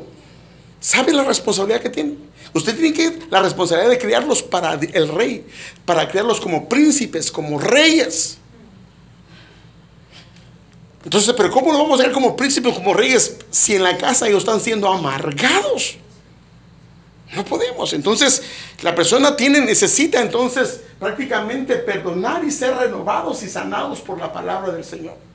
¿sabe 0.80 1.12
la 1.12 1.24
responsabilidad 1.24 1.80
que 1.80 1.88
tiene? 1.88 2.16
Usted 2.53 2.76
tiene 2.76 2.93
que 2.93 3.18
la 3.30 3.41
responsabilidad 3.41 3.91
de 3.91 3.99
criarlos 3.99 4.43
para 4.43 4.74
el 4.74 5.09
rey, 5.09 5.47
para 5.84 6.09
criarlos 6.09 6.41
como 6.41 6.68
príncipes, 6.68 7.30
como 7.30 7.59
reyes. 7.59 8.38
Entonces, 11.05 11.32
pero 11.34 11.51
¿cómo 11.51 11.72
lo 11.72 11.78
vamos 11.78 12.01
a 12.01 12.03
ver 12.03 12.12
como 12.12 12.36
príncipes, 12.36 12.74
como 12.74 12.93
reyes, 12.93 13.38
si 13.51 13.76
en 13.76 13.84
la 13.84 13.97
casa 13.97 14.28
ellos 14.28 14.41
están 14.41 14.61
siendo 14.61 14.88
amargados? 14.88 15.97
No 17.34 17.45
podemos. 17.45 17.93
Entonces, 17.93 18.43
la 18.82 18.95
persona 18.95 19.36
tiene, 19.36 19.61
necesita 19.61 20.20
entonces 20.20 20.80
prácticamente 20.99 21.76
perdonar 21.76 22.45
y 22.45 22.51
ser 22.51 22.76
renovados 22.76 23.43
y 23.43 23.49
sanados 23.49 24.01
por 24.01 24.18
la 24.18 24.32
palabra 24.32 24.72
del 24.72 24.84
Señor. 24.84 25.30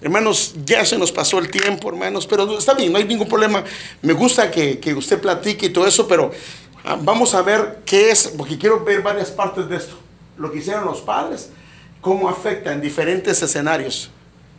Hermanos, 0.00 0.54
ya 0.64 0.84
se 0.84 0.98
nos 0.98 1.10
pasó 1.10 1.38
el 1.38 1.50
tiempo, 1.50 1.88
hermanos, 1.88 2.26
pero 2.26 2.58
está 2.58 2.74
bien, 2.74 2.92
no 2.92 2.98
hay 2.98 3.04
ningún 3.04 3.28
problema. 3.28 3.64
Me 4.02 4.12
gusta 4.12 4.50
que, 4.50 4.78
que 4.78 4.92
usted 4.92 5.20
platique 5.20 5.66
y 5.66 5.70
todo 5.70 5.86
eso, 5.86 6.06
pero 6.06 6.30
ah, 6.84 6.98
vamos 7.00 7.34
a 7.34 7.40
ver 7.40 7.80
qué 7.86 8.10
es, 8.10 8.28
porque 8.36 8.58
quiero 8.58 8.84
ver 8.84 9.00
varias 9.02 9.30
partes 9.30 9.68
de 9.68 9.76
esto. 9.76 9.96
Lo 10.36 10.52
que 10.52 10.58
hicieron 10.58 10.84
los 10.84 11.00
padres, 11.00 11.48
cómo 12.02 12.28
afecta 12.28 12.74
en 12.74 12.82
diferentes 12.82 13.40
escenarios. 13.40 14.10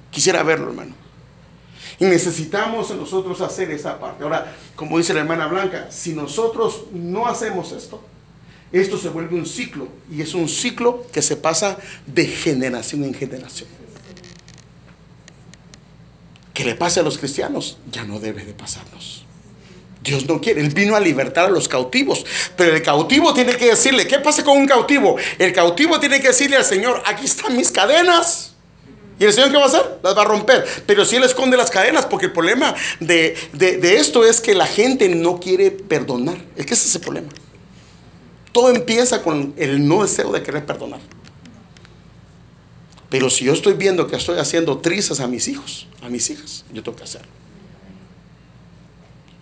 Quisiera 0.09 0.41
verlo, 0.41 0.69
hermano. 0.69 0.93
Y 1.99 2.05
necesitamos 2.05 2.89
nosotros 2.91 3.39
hacer 3.41 3.69
esa 3.69 3.99
parte. 3.99 4.23
Ahora, 4.23 4.55
como 4.75 4.97
dice 4.97 5.13
la 5.13 5.19
hermana 5.21 5.47
Blanca, 5.47 5.87
si 5.91 6.13
nosotros 6.13 6.85
no 6.91 7.27
hacemos 7.27 7.71
esto, 7.71 8.01
esto 8.71 8.97
se 8.97 9.09
vuelve 9.09 9.35
un 9.35 9.45
ciclo. 9.45 9.87
Y 10.11 10.21
es 10.21 10.33
un 10.33 10.49
ciclo 10.49 11.05
que 11.11 11.21
se 11.21 11.35
pasa 11.35 11.77
de 12.07 12.25
generación 12.25 13.03
en 13.03 13.13
generación. 13.13 13.69
Que 16.57 16.63
le 16.65 16.73
pase 16.73 16.99
a 17.01 17.03
los 17.03 17.19
cristianos, 17.19 17.77
ya 17.91 18.03
no 18.03 18.19
debe 18.19 18.43
de 18.43 18.51
pasarnos. 18.51 19.23
Dios 20.03 20.25
no 20.27 20.41
quiere, 20.41 20.59
Él 20.61 20.69
vino 20.69 20.95
a 20.95 20.99
libertar 20.99 21.45
a 21.45 21.49
los 21.51 21.67
cautivos, 21.67 22.25
pero 22.55 22.75
el 22.75 22.81
cautivo 22.81 23.31
tiene 23.31 23.55
que 23.55 23.67
decirle, 23.67 24.07
¿qué 24.07 24.17
pasa 24.17 24.43
con 24.43 24.57
un 24.57 24.65
cautivo? 24.65 25.17
El 25.37 25.53
cautivo 25.53 25.99
tiene 25.99 26.19
que 26.19 26.29
decirle 26.29 26.55
al 26.57 26.65
Señor, 26.65 27.03
aquí 27.05 27.25
están 27.25 27.55
mis 27.55 27.69
cadenas. 27.69 28.55
¿Y 29.19 29.25
el 29.25 29.33
Señor 29.33 29.51
qué 29.51 29.57
va 29.57 29.65
a 29.65 29.67
hacer? 29.67 29.99
Las 30.01 30.17
va 30.17 30.23
a 30.23 30.25
romper. 30.25 30.65
Pero 30.87 31.05
si 31.05 31.15
Él 31.17 31.23
esconde 31.25 31.57
las 31.57 31.69
cadenas, 31.69 32.07
porque 32.07 32.25
el 32.25 32.33
problema 32.33 32.73
de, 32.99 33.37
de- 33.53 33.77
de 33.77 33.97
esto 33.97 34.25
es 34.25 34.41
que 34.41 34.55
la 34.55 34.65
gente 34.65 35.09
no 35.09 35.39
quiere 35.39 35.69
perdonar. 35.69 36.37
Es 36.55 36.65
que 36.65 36.73
ese 36.73 36.87
es 36.87 36.95
el 36.95 37.01
problema. 37.01 37.29
Todo 38.51 38.71
empieza 38.71 39.21
con 39.21 39.53
el 39.57 39.87
no 39.87 40.01
deseo 40.01 40.31
de 40.31 40.41
querer 40.41 40.65
perdonar. 40.65 41.01
Pero 43.09 43.29
si 43.29 43.45
yo 43.45 43.53
estoy 43.53 43.73
viendo 43.73 44.07
que 44.07 44.15
estoy 44.15 44.37
haciendo 44.39 44.79
trizas 44.79 45.19
a 45.19 45.27
mis 45.27 45.47
hijos, 45.47 45.87
a 46.01 46.09
mis 46.09 46.29
hijas, 46.29 46.65
yo 46.73 46.83
tengo 46.83 46.97
que 46.97 47.03
hacerlo. 47.03 47.29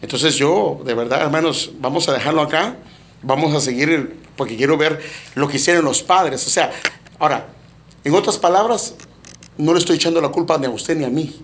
Entonces 0.02 0.36
yo, 0.36 0.82
de 0.86 0.94
verdad, 0.94 1.22
hermanos, 1.22 1.72
vamos 1.80 2.08
a 2.08 2.14
dejarlo 2.14 2.42
acá. 2.42 2.78
Vamos 3.24 3.56
a 3.56 3.60
seguir, 3.60 4.20
porque 4.36 4.56
quiero 4.56 4.78
ver 4.78 5.02
lo 5.34 5.48
que 5.48 5.58
hicieron 5.58 5.84
los 5.84 6.04
padres. 6.04 6.46
O 6.46 6.50
sea, 6.50 6.72
ahora, 7.18 7.48
en 8.04 8.14
otras 8.14 8.38
palabras, 8.38 8.94
no 9.58 9.74
le 9.74 9.80
estoy 9.80 9.96
echando 9.96 10.22
la 10.22 10.30
culpa 10.30 10.60
ni 10.60 10.68
a 10.68 10.70
usted 10.70 10.96
ni 10.96 11.06
a 11.06 11.10
mí, 11.10 11.36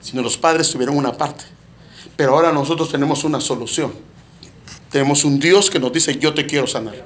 sino 0.00 0.22
los 0.22 0.36
padres 0.36 0.70
tuvieron 0.70 0.96
una 0.96 1.16
parte. 1.16 1.44
Pero 2.16 2.34
ahora 2.34 2.52
nosotros 2.52 2.88
tenemos 2.90 3.24
una 3.24 3.40
solución. 3.40 3.92
Tenemos 4.90 5.24
un 5.24 5.40
Dios 5.40 5.68
que 5.68 5.80
nos 5.80 5.92
dice, 5.92 6.16
yo 6.18 6.32
te 6.32 6.46
quiero 6.46 6.68
sanar. 6.68 7.04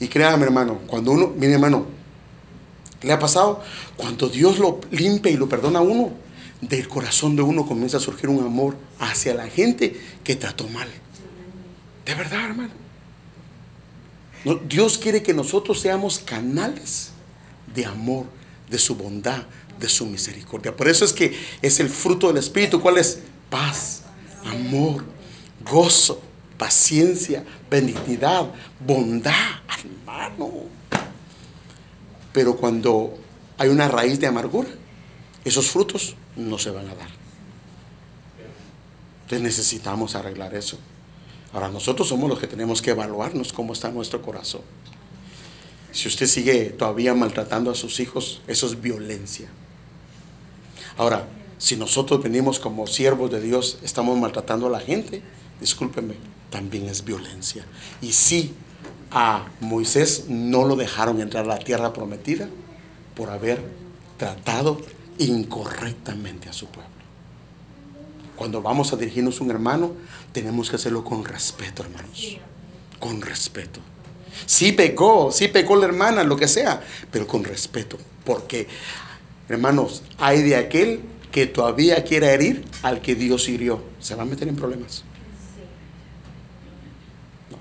Y 0.00 0.08
créame, 0.08 0.44
hermano, 0.44 0.80
cuando 0.86 1.12
uno, 1.12 1.32
mire, 1.36 1.54
hermano, 1.54 1.86
¿le 3.02 3.12
ha 3.12 3.18
pasado? 3.18 3.62
Cuando 3.96 4.28
Dios 4.28 4.58
lo 4.58 4.80
limpia 4.90 5.32
y 5.32 5.36
lo 5.36 5.48
perdona 5.48 5.80
a 5.80 5.82
uno, 5.82 6.12
del 6.60 6.88
corazón 6.88 7.36
de 7.36 7.42
uno 7.42 7.66
comienza 7.66 7.98
a 7.98 8.00
surgir 8.00 8.28
un 8.28 8.44
amor 8.44 8.76
hacia 8.98 9.34
la 9.34 9.46
gente 9.46 9.98
que 10.24 10.36
trató 10.36 10.68
mal. 10.68 10.88
De 12.04 12.14
verdad, 12.14 12.46
hermano. 12.46 12.70
No, 14.44 14.54
Dios 14.54 14.98
quiere 14.98 15.22
que 15.22 15.34
nosotros 15.34 15.80
seamos 15.80 16.18
canales 16.18 17.10
de 17.74 17.84
amor, 17.84 18.26
de 18.70 18.78
su 18.78 18.94
bondad, 18.94 19.42
de 19.78 19.88
su 19.88 20.06
misericordia. 20.06 20.74
Por 20.74 20.88
eso 20.88 21.04
es 21.04 21.12
que 21.12 21.38
es 21.62 21.80
el 21.80 21.88
fruto 21.88 22.28
del 22.28 22.38
Espíritu. 22.38 22.80
¿Cuál 22.80 22.98
es? 22.98 23.20
Paz, 23.50 24.02
amor, 24.44 25.04
gozo, 25.64 26.20
paciencia, 26.56 27.44
benignidad, 27.70 28.52
bondad, 28.84 29.32
hermano. 29.78 30.64
Pero 32.38 32.54
cuando 32.56 33.18
hay 33.58 33.68
una 33.68 33.88
raíz 33.88 34.20
de 34.20 34.28
amargura, 34.28 34.68
esos 35.44 35.72
frutos 35.72 36.14
no 36.36 36.56
se 36.56 36.70
van 36.70 36.86
a 36.86 36.94
dar. 36.94 37.08
Entonces 39.22 39.40
necesitamos 39.40 40.14
arreglar 40.14 40.54
eso. 40.54 40.78
Ahora 41.52 41.68
nosotros 41.68 42.06
somos 42.06 42.30
los 42.30 42.38
que 42.38 42.46
tenemos 42.46 42.80
que 42.80 42.92
evaluarnos 42.92 43.52
cómo 43.52 43.72
está 43.72 43.90
nuestro 43.90 44.22
corazón. 44.22 44.60
Si 45.90 46.06
usted 46.06 46.28
sigue 46.28 46.66
todavía 46.66 47.12
maltratando 47.12 47.72
a 47.72 47.74
sus 47.74 47.98
hijos, 47.98 48.40
eso 48.46 48.68
es 48.68 48.80
violencia. 48.80 49.48
Ahora, 50.96 51.26
si 51.58 51.74
nosotros 51.74 52.22
venimos 52.22 52.60
como 52.60 52.86
siervos 52.86 53.32
de 53.32 53.40
Dios, 53.40 53.78
estamos 53.82 54.16
maltratando 54.16 54.68
a 54.68 54.70
la 54.70 54.78
gente, 54.78 55.22
discúlpeme, 55.60 56.14
también 56.50 56.86
es 56.86 57.04
violencia. 57.04 57.66
Y 58.00 58.12
si 58.12 58.54
a 59.10 59.46
Moisés 59.60 60.26
no 60.28 60.64
lo 60.64 60.76
dejaron 60.76 61.20
entrar 61.20 61.44
a 61.44 61.48
la 61.48 61.58
tierra 61.58 61.92
prometida 61.92 62.48
por 63.14 63.30
haber 63.30 63.62
tratado 64.16 64.80
incorrectamente 65.18 66.48
a 66.48 66.52
su 66.52 66.66
pueblo. 66.66 66.90
Cuando 68.36 68.62
vamos 68.62 68.92
a 68.92 68.96
dirigirnos 68.96 69.40
a 69.40 69.44
un 69.44 69.50
hermano, 69.50 69.92
tenemos 70.32 70.70
que 70.70 70.76
hacerlo 70.76 71.02
con 71.02 71.24
respeto, 71.24 71.82
hermanos. 71.82 72.38
Con 73.00 73.20
respeto. 73.20 73.80
Sí 74.46 74.72
pecó, 74.72 75.32
sí 75.32 75.48
pecó 75.48 75.74
la 75.76 75.86
hermana, 75.86 76.22
lo 76.22 76.36
que 76.36 76.46
sea, 76.46 76.80
pero 77.10 77.26
con 77.26 77.42
respeto. 77.42 77.98
Porque, 78.24 78.68
hermanos, 79.48 80.02
hay 80.18 80.42
de 80.42 80.54
aquel 80.54 81.00
que 81.32 81.46
todavía 81.46 82.04
quiera 82.04 82.32
herir 82.32 82.64
al 82.82 83.00
que 83.00 83.14
Dios 83.14 83.48
hirió. 83.48 83.82
Se 83.98 84.14
va 84.14 84.22
a 84.22 84.26
meter 84.26 84.46
en 84.46 84.56
problemas. 84.56 85.02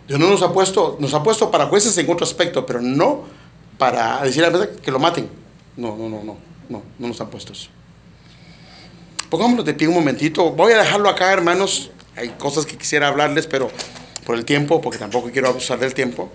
Dios 0.08 0.20
no 0.20 0.30
nos 0.30 0.42
ha 0.42 0.54
puesto, 0.54 0.98
nos 1.00 1.14
ha 1.14 1.22
puesto 1.22 1.52
para 1.52 1.66
jueces 1.68 1.98
en 1.98 2.10
otro 2.10 2.26
aspecto, 2.26 2.66
pero 2.66 2.82
no 2.82 3.26
para 3.78 4.24
decir 4.24 4.44
a 4.44 4.50
la 4.50 4.58
verdad 4.58 4.76
que 4.76 4.92
lo 4.92 5.00
maten. 5.00 5.30
No, 5.76 5.96
no, 5.98 6.10
no, 6.10 6.24
no, 6.24 6.38
no, 6.70 6.84
no 6.98 7.08
nos 7.08 7.20
han 7.20 7.30
puesto 7.30 7.54
eso. 7.54 7.70
Pongámonos 9.30 9.66
de 9.66 9.74
pie 9.74 9.88
un 9.88 9.96
momentito. 9.96 10.52
Voy 10.52 10.72
a 10.72 10.78
dejarlo 10.78 11.10
acá, 11.10 11.34
hermanos. 11.34 11.92
Hay 12.16 12.30
cosas 12.30 12.66
que 12.66 12.78
quisiera 12.78 13.10
hablarles, 13.10 13.46
pero 13.46 13.70
por 14.26 14.36
el 14.36 14.46
tiempo, 14.46 14.80
porque 14.82 14.98
tampoco 14.98 15.30
quiero 15.32 15.50
abusar 15.50 15.80
del 15.80 15.94
tiempo. 15.94 16.30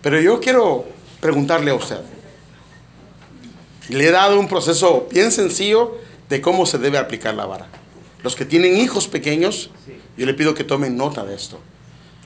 Pero 0.00 0.20
yo 0.20 0.40
quiero 0.40 0.86
preguntarle 1.20 1.70
a 1.70 1.74
usted. 1.74 2.00
Le 3.90 4.06
he 4.06 4.10
dado 4.10 4.40
un 4.40 4.48
proceso 4.48 5.06
bien 5.10 5.30
sencillo 5.30 5.98
de 6.28 6.40
cómo 6.40 6.66
se 6.66 6.78
debe 6.78 6.98
aplicar 6.98 7.34
la 7.34 7.46
vara. 7.46 7.66
Los 8.22 8.34
que 8.34 8.44
tienen 8.44 8.76
hijos 8.76 9.08
pequeños, 9.08 9.70
yo 10.16 10.26
le 10.26 10.34
pido 10.34 10.54
que 10.54 10.64
tomen 10.64 10.96
nota 10.96 11.24
de 11.24 11.34
esto. 11.34 11.58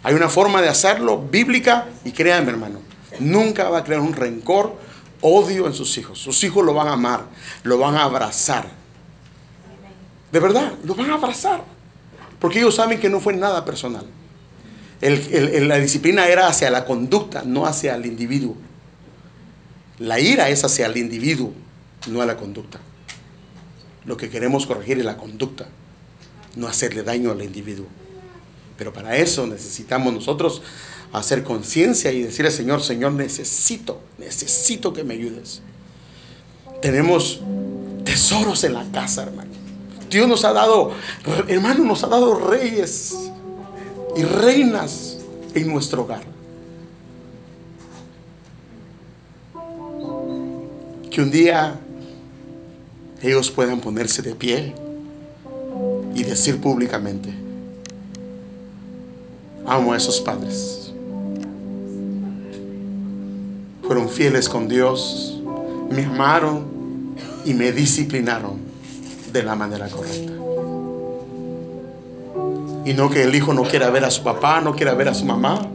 Hay 0.03 0.15
una 0.15 0.29
forma 0.29 0.61
de 0.61 0.69
hacerlo 0.69 1.19
bíblica 1.19 1.87
y 2.05 2.13
créanme 2.13 2.51
hermano, 2.51 2.81
nunca 3.21 3.69
va 3.69 3.79
a 3.79 3.85
crear 3.85 4.01
un 4.01 4.15
rencor, 4.15 4.77
odio 5.21 5.67
en 5.67 5.75
sus 5.75 5.97
hijos. 5.99 6.19
Sus 6.19 6.43
hijos 6.45 6.65
lo 6.65 6.75
van 6.75 6.89
a 6.89 6.93
amar, 6.95 7.27
lo 7.63 7.79
van 7.79 7.95
a 7.97 8.05
abrazar. 8.05 8.67
De 10.33 10.41
verdad, 10.41 10.73
lo 10.85 10.95
van 10.95 11.11
a 11.11 11.15
abrazar. 11.15 11.63
Porque 12.41 12.59
ellos 12.59 12.75
saben 12.75 12.99
que 12.99 13.09
no 13.09 13.21
fue 13.21 13.35
nada 13.35 13.65
personal. 13.65 14.07
La 15.01 15.79
disciplina 15.79 16.27
era 16.27 16.49
hacia 16.49 16.71
la 16.71 16.85
conducta, 16.85 17.43
no 17.45 17.67
hacia 17.67 17.95
el 17.95 18.07
individuo. 18.07 18.57
La 19.99 20.19
ira 20.19 20.49
es 20.49 20.65
hacia 20.65 20.87
el 20.87 20.97
individuo, 20.97 21.53
no 22.09 22.23
a 22.23 22.27
la 22.27 22.37
conducta. 22.37 22.81
Lo 24.05 24.17
que 24.17 24.31
queremos 24.31 24.67
corregir 24.67 24.99
es 24.99 25.05
la 25.05 25.17
conducta, 25.17 25.69
no 26.57 26.67
hacerle 26.67 27.05
daño 27.05 27.31
al 27.31 27.43
individuo. 27.43 27.87
Pero 28.83 28.93
para 28.93 29.17
eso 29.17 29.47
necesitamos 29.47 30.13
nosotros 30.13 30.61
hacer 31.13 31.45
conciencia 31.45 32.11
y 32.11 32.23
decirle, 32.23 32.51
Señor, 32.51 32.83
Señor, 32.83 33.13
necesito, 33.13 34.01
necesito 34.19 34.93
que 34.93 35.05
me 35.05 35.15
ayudes. 35.15 35.63
Tenemos 36.81 37.41
tesoros 38.05 38.65
en 38.65 38.75
la 38.75 38.85
casa, 38.91 39.23
hermano. 39.23 39.53
Dios 40.11 40.27
nos 40.27 40.45
ha 40.45 40.53
dado, 40.53 40.91
hermano, 41.47 41.85
nos 41.85 42.03
ha 42.03 42.09
dado 42.09 42.35
reyes 42.51 43.15
y 44.17 44.25
reinas 44.25 45.19
en 45.55 45.69
nuestro 45.69 46.03
hogar. 46.03 46.25
Que 51.09 51.23
un 51.23 51.31
día 51.31 51.79
ellos 53.23 53.49
puedan 53.49 53.81
ponerse 53.81 54.23
de 54.23 54.35
pie 54.35 54.75
y 56.17 56.25
decir 56.25 56.61
públicamente, 56.61 57.42
amo 59.67 59.93
a 59.93 59.97
esos 59.97 60.21
padres. 60.21 60.93
Fueron 63.83 64.09
fieles 64.09 64.49
con 64.49 64.69
Dios, 64.69 65.41
me 65.91 66.05
amaron 66.05 66.65
y 67.45 67.55
me 67.55 67.73
disciplinaron 67.73 68.59
de 69.33 69.43
la 69.43 69.55
manera 69.55 69.89
correcta. 69.89 70.33
Y 72.85 72.95
no 72.95 73.11
que 73.11 73.23
el 73.23 73.35
hijo 73.35 73.55
no 73.55 73.63
quiera 73.63 73.91
ver 73.91 74.05
a 74.05 74.11
su 74.11 74.23
papá, 74.23 74.61
no 74.61 74.75
quiera 74.75 74.95
ver 74.95 75.09
a 75.09 75.15
su 75.15 75.25
mamá, 75.25 75.67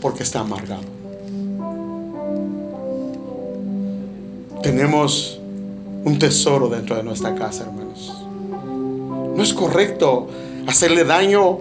porque 0.00 0.22
está 0.22 0.40
amargado. 0.40 0.82
Tenemos 4.62 5.40
un 6.04 6.18
tesoro 6.18 6.68
dentro 6.68 6.96
de 6.96 7.02
nuestra 7.02 7.34
casa, 7.34 7.64
hermanos. 7.64 8.14
No 9.36 9.42
es 9.42 9.52
correcto 9.52 10.28
hacerle 10.66 11.04
daño 11.04 11.58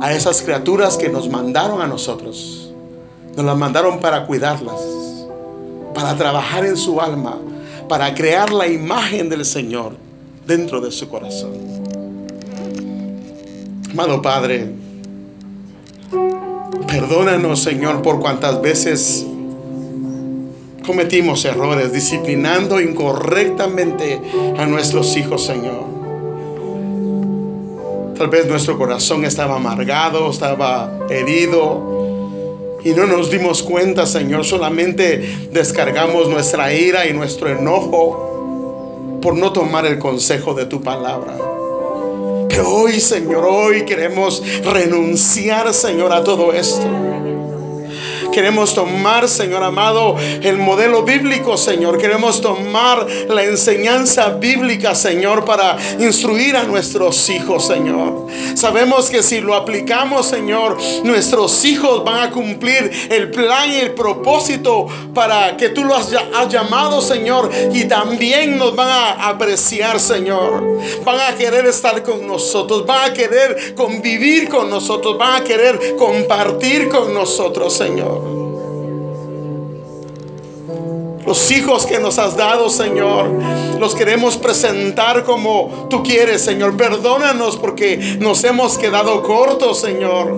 a 0.00 0.14
esas 0.14 0.42
criaturas 0.42 0.96
que 0.96 1.08
nos 1.08 1.28
mandaron 1.28 1.82
a 1.82 1.86
nosotros. 1.86 2.72
Nos 3.36 3.44
las 3.44 3.56
mandaron 3.56 4.00
para 4.00 4.26
cuidarlas, 4.26 4.80
para 5.94 6.16
trabajar 6.16 6.64
en 6.64 6.76
su 6.76 7.00
alma, 7.00 7.38
para 7.88 8.14
crear 8.14 8.52
la 8.52 8.66
imagen 8.66 9.28
del 9.28 9.44
Señor 9.44 9.92
dentro 10.46 10.80
de 10.80 10.90
su 10.90 11.08
corazón. 11.08 11.52
Amado 13.90 14.22
Padre, 14.22 14.72
perdónanos, 16.86 17.62
Señor, 17.62 18.02
por 18.02 18.20
cuantas 18.20 18.60
veces 18.62 19.26
cometimos 20.86 21.44
errores 21.44 21.92
disciplinando 21.92 22.80
incorrectamente 22.80 24.20
a 24.56 24.66
nuestros 24.66 25.16
hijos, 25.16 25.44
Señor. 25.44 25.89
Tal 28.20 28.28
vez 28.28 28.44
nuestro 28.44 28.76
corazón 28.76 29.24
estaba 29.24 29.56
amargado, 29.56 30.30
estaba 30.30 30.92
herido. 31.08 32.76
Y 32.84 32.90
no 32.90 33.06
nos 33.06 33.30
dimos 33.30 33.62
cuenta, 33.62 34.04
Señor, 34.04 34.44
solamente 34.44 35.48
descargamos 35.50 36.28
nuestra 36.28 36.70
ira 36.74 37.06
y 37.06 37.14
nuestro 37.14 37.48
enojo 37.48 39.20
por 39.22 39.38
no 39.38 39.54
tomar 39.54 39.86
el 39.86 39.98
consejo 39.98 40.52
de 40.52 40.66
tu 40.66 40.82
palabra. 40.82 41.34
Pero 42.50 42.68
hoy, 42.68 43.00
Señor, 43.00 43.46
hoy 43.48 43.86
queremos 43.86 44.42
renunciar, 44.70 45.72
Señor, 45.72 46.12
a 46.12 46.22
todo 46.22 46.52
esto. 46.52 46.84
Queremos 48.32 48.74
tomar, 48.74 49.28
Señor 49.28 49.62
amado, 49.62 50.16
el 50.18 50.56
modelo 50.58 51.02
bíblico, 51.02 51.56
Señor. 51.56 51.98
Queremos 51.98 52.40
tomar 52.40 53.06
la 53.28 53.44
enseñanza 53.44 54.30
bíblica, 54.30 54.94
Señor, 54.94 55.44
para 55.44 55.76
instruir 55.98 56.56
a 56.56 56.62
nuestros 56.64 57.28
hijos, 57.28 57.66
Señor. 57.66 58.26
Sabemos 58.54 59.10
que 59.10 59.22
si 59.22 59.40
lo 59.40 59.54
aplicamos, 59.54 60.26
Señor, 60.26 60.78
nuestros 61.04 61.64
hijos 61.64 62.04
van 62.04 62.28
a 62.28 62.30
cumplir 62.30 62.90
el 63.10 63.30
plan 63.30 63.70
y 63.70 63.76
el 63.76 63.92
propósito 63.92 64.86
para 65.14 65.56
que 65.56 65.70
tú 65.70 65.84
los 65.84 66.12
has 66.34 66.48
llamado, 66.48 67.00
Señor. 67.00 67.50
Y 67.72 67.84
también 67.84 68.58
nos 68.58 68.74
van 68.76 68.88
a 68.88 69.28
apreciar, 69.28 69.98
Señor. 69.98 70.62
Van 71.04 71.20
a 71.20 71.36
querer 71.36 71.66
estar 71.66 72.02
con 72.02 72.26
nosotros, 72.26 72.86
van 72.86 73.10
a 73.10 73.14
querer 73.14 73.74
convivir 73.74 74.48
con 74.48 74.70
nosotros, 74.70 75.18
van 75.18 75.42
a 75.42 75.44
querer 75.44 75.96
compartir 75.96 76.88
con 76.88 77.12
nosotros, 77.12 77.72
Señor. 77.72 78.29
Los 81.26 81.50
hijos 81.50 81.86
que 81.86 81.98
nos 81.98 82.18
has 82.18 82.36
dado, 82.36 82.70
Señor, 82.70 83.30
los 83.78 83.94
queremos 83.94 84.36
presentar 84.36 85.24
como 85.24 85.86
tú 85.90 86.02
quieres, 86.02 86.42
Señor. 86.42 86.76
Perdónanos 86.76 87.56
porque 87.56 88.18
nos 88.20 88.42
hemos 88.44 88.78
quedado 88.78 89.22
cortos, 89.22 89.80
Señor. 89.80 90.32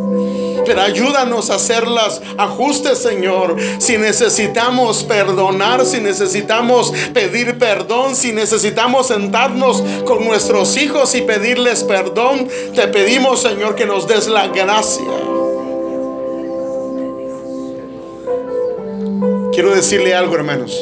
Pero 0.64 0.82
ayúdanos 0.82 1.50
a 1.50 1.56
hacer 1.56 1.86
los 1.86 2.20
ajustes, 2.36 2.98
Señor. 2.98 3.56
Si 3.78 3.98
necesitamos 3.98 5.02
perdonar, 5.04 5.84
si 5.84 6.00
necesitamos 6.00 6.92
pedir 7.12 7.58
perdón, 7.58 8.14
si 8.14 8.32
necesitamos 8.32 9.08
sentarnos 9.08 9.82
con 10.04 10.24
nuestros 10.24 10.76
hijos 10.76 11.14
y 11.14 11.22
pedirles 11.22 11.84
perdón, 11.84 12.48
te 12.74 12.88
pedimos, 12.88 13.42
Señor, 13.42 13.74
que 13.74 13.86
nos 13.86 14.06
des 14.06 14.28
la 14.28 14.48
gracia. 14.48 15.02
Quiero 19.52 19.74
decirle 19.74 20.14
algo, 20.14 20.34
hermanos. 20.34 20.72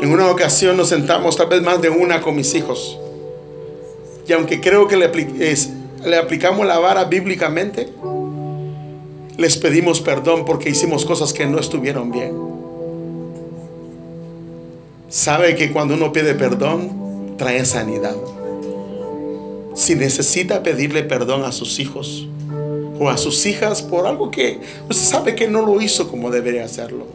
En 0.00 0.10
una 0.10 0.30
ocasión 0.30 0.78
nos 0.78 0.88
sentamos, 0.88 1.36
tal 1.36 1.48
vez 1.48 1.60
más 1.60 1.82
de 1.82 1.90
una, 1.90 2.22
con 2.22 2.34
mis 2.34 2.54
hijos. 2.54 2.98
Y 4.26 4.32
aunque 4.32 4.58
creo 4.58 4.88
que 4.88 4.96
le, 4.96 6.16
aplicamos 6.16 6.66
la 6.66 6.78
vara 6.78 7.04
bíblicamente, 7.04 7.92
les 9.36 9.58
pedimos 9.58 10.00
perdón 10.00 10.46
porque 10.46 10.70
hicimos 10.70 11.04
cosas 11.04 11.34
que 11.34 11.44
no 11.44 11.60
estuvieron 11.60 12.10
bien. 12.10 12.34
Sabe 15.10 15.56
que 15.56 15.72
cuando 15.72 15.92
uno 15.92 16.10
pide 16.10 16.34
perdón, 16.34 17.34
trae 17.36 17.66
sanidad. 17.66 18.16
Si 19.74 19.94
necesita 19.94 20.62
pedirle 20.62 21.02
perdón 21.02 21.44
a 21.44 21.52
sus 21.52 21.78
hijos 21.78 22.26
o 22.98 23.08
a 23.08 23.16
sus 23.16 23.44
hijas 23.46 23.82
por 23.82 24.06
algo 24.06 24.30
que 24.30 24.60
usted 24.88 25.04
sabe 25.04 25.34
que 25.34 25.48
no 25.48 25.62
lo 25.62 25.80
hizo 25.80 26.08
como 26.08 26.30
debería 26.30 26.64
hacerlo. 26.64 27.06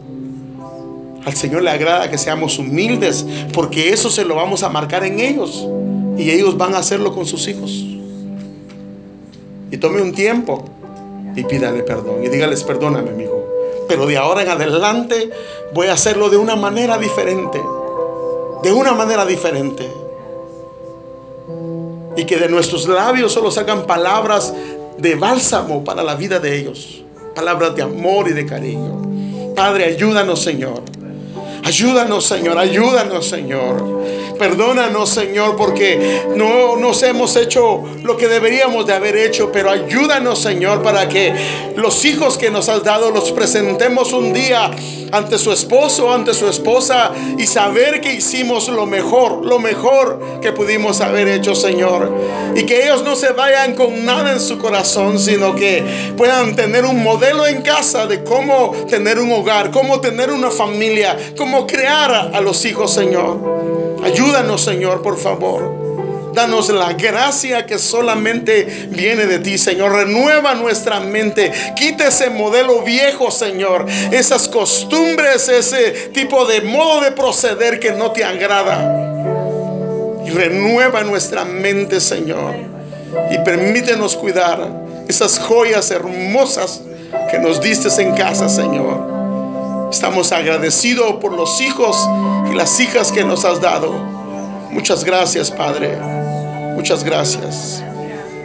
Al 1.24 1.34
Señor 1.34 1.62
le 1.62 1.70
agrada 1.70 2.10
que 2.10 2.18
seamos 2.18 2.58
humildes 2.58 3.24
porque 3.52 3.90
eso 3.90 4.10
se 4.10 4.24
lo 4.24 4.34
vamos 4.34 4.62
a 4.62 4.68
marcar 4.68 5.04
en 5.04 5.20
ellos 5.20 5.66
y 6.18 6.30
ellos 6.30 6.56
van 6.56 6.74
a 6.74 6.78
hacerlo 6.78 7.14
con 7.14 7.26
sus 7.26 7.48
hijos. 7.48 7.70
Y 9.70 9.76
tome 9.78 10.02
un 10.02 10.12
tiempo 10.12 10.64
y 11.34 11.42
pídale 11.44 11.82
perdón 11.82 12.22
y 12.22 12.28
dígales 12.28 12.62
perdóname, 12.62 13.10
amigo. 13.10 13.44
Pero 13.88 14.06
de 14.06 14.16
ahora 14.16 14.42
en 14.42 14.48
adelante 14.48 15.30
voy 15.72 15.88
a 15.88 15.94
hacerlo 15.94 16.28
de 16.28 16.36
una 16.36 16.56
manera 16.56 16.98
diferente. 16.98 17.60
De 18.62 18.72
una 18.72 18.92
manera 18.92 19.24
diferente. 19.26 19.90
Y 22.16 22.24
que 22.24 22.36
de 22.36 22.48
nuestros 22.48 22.86
labios 22.86 23.32
solo 23.32 23.50
sacan 23.50 23.86
palabras 23.86 24.54
de 24.98 25.14
bálsamo 25.16 25.84
para 25.84 26.02
la 26.02 26.14
vida 26.14 26.38
de 26.38 26.56
ellos. 26.58 27.02
Palabras 27.34 27.74
de 27.74 27.82
amor 27.82 28.28
y 28.28 28.32
de 28.32 28.46
cariño. 28.46 29.54
Padre, 29.54 29.84
ayúdanos, 29.84 30.42
Señor. 30.42 30.82
Ayúdanos, 31.64 32.26
Señor. 32.26 32.58
Ayúdanos, 32.58 33.26
Señor. 33.26 34.04
Perdónanos, 34.38 35.10
Señor, 35.10 35.56
porque 35.56 36.22
no 36.36 36.76
nos 36.76 37.02
hemos 37.02 37.36
hecho 37.36 37.82
lo 38.02 38.16
que 38.16 38.28
deberíamos 38.28 38.86
de 38.86 38.92
haber 38.92 39.16
hecho, 39.16 39.50
pero 39.52 39.70
ayúdanos, 39.70 40.40
Señor, 40.40 40.82
para 40.82 41.08
que 41.08 41.32
los 41.76 42.04
hijos 42.04 42.36
que 42.36 42.50
nos 42.50 42.68
has 42.68 42.82
dado 42.82 43.10
los 43.10 43.30
presentemos 43.32 44.12
un 44.12 44.32
día 44.32 44.70
ante 45.12 45.38
su 45.38 45.52
esposo, 45.52 46.12
ante 46.12 46.34
su 46.34 46.48
esposa 46.48 47.12
y 47.38 47.46
saber 47.46 48.00
que 48.00 48.14
hicimos 48.14 48.68
lo 48.68 48.84
mejor, 48.84 49.44
lo 49.44 49.60
mejor 49.60 50.40
que 50.42 50.52
pudimos 50.52 51.00
haber 51.00 51.28
hecho, 51.28 51.54
Señor. 51.54 52.12
Y 52.56 52.64
que 52.64 52.84
ellos 52.84 53.04
no 53.04 53.14
se 53.14 53.30
vayan 53.32 53.74
con 53.74 54.04
nada 54.04 54.32
en 54.32 54.40
su 54.40 54.58
corazón, 54.58 55.18
sino 55.20 55.54
que 55.54 55.84
puedan 56.16 56.56
tener 56.56 56.84
un 56.84 57.02
modelo 57.02 57.46
en 57.46 57.62
casa 57.62 58.06
de 58.06 58.24
cómo 58.24 58.72
tener 58.88 59.20
un 59.20 59.30
hogar, 59.32 59.70
cómo 59.70 60.00
tener 60.00 60.32
una 60.32 60.50
familia, 60.50 61.16
crear 61.66 62.12
a, 62.12 62.20
a 62.36 62.40
los 62.40 62.64
hijos, 62.64 62.92
Señor. 62.92 63.98
Ayúdanos, 64.04 64.62
Señor, 64.62 65.02
por 65.02 65.18
favor. 65.18 65.84
Danos 66.34 66.68
la 66.68 66.92
gracia 66.94 67.64
que 67.64 67.78
solamente 67.78 68.88
viene 68.90 69.26
de 69.26 69.38
ti, 69.38 69.56
Señor. 69.56 69.92
Renueva 69.92 70.54
nuestra 70.54 70.98
mente. 70.98 71.52
Quita 71.76 72.08
ese 72.08 72.28
modelo 72.28 72.82
viejo, 72.82 73.30
Señor. 73.30 73.86
Esas 74.10 74.48
costumbres, 74.48 75.48
ese 75.48 76.10
tipo 76.12 76.44
de 76.44 76.60
modo 76.62 77.02
de 77.02 77.12
proceder 77.12 77.78
que 77.78 77.92
no 77.92 78.10
te 78.10 78.24
agrada. 78.24 79.02
Y 80.26 80.30
renueva 80.30 81.04
nuestra 81.04 81.44
mente, 81.44 82.00
Señor. 82.00 82.56
Y 83.30 83.38
permítenos 83.44 84.16
cuidar 84.16 84.68
esas 85.08 85.38
joyas 85.38 85.90
hermosas 85.92 86.80
que 87.30 87.38
nos 87.38 87.60
diste 87.60 87.88
en 88.02 88.12
casa, 88.14 88.48
Señor. 88.48 89.13
Estamos 89.90 90.32
agradecidos 90.32 91.14
por 91.20 91.32
los 91.32 91.60
hijos 91.60 91.96
y 92.50 92.54
las 92.54 92.80
hijas 92.80 93.12
que 93.12 93.24
nos 93.24 93.44
has 93.44 93.60
dado. 93.60 93.92
Muchas 94.70 95.04
gracias, 95.04 95.50
Padre. 95.50 95.96
Muchas 96.74 97.04
gracias. 97.04 97.82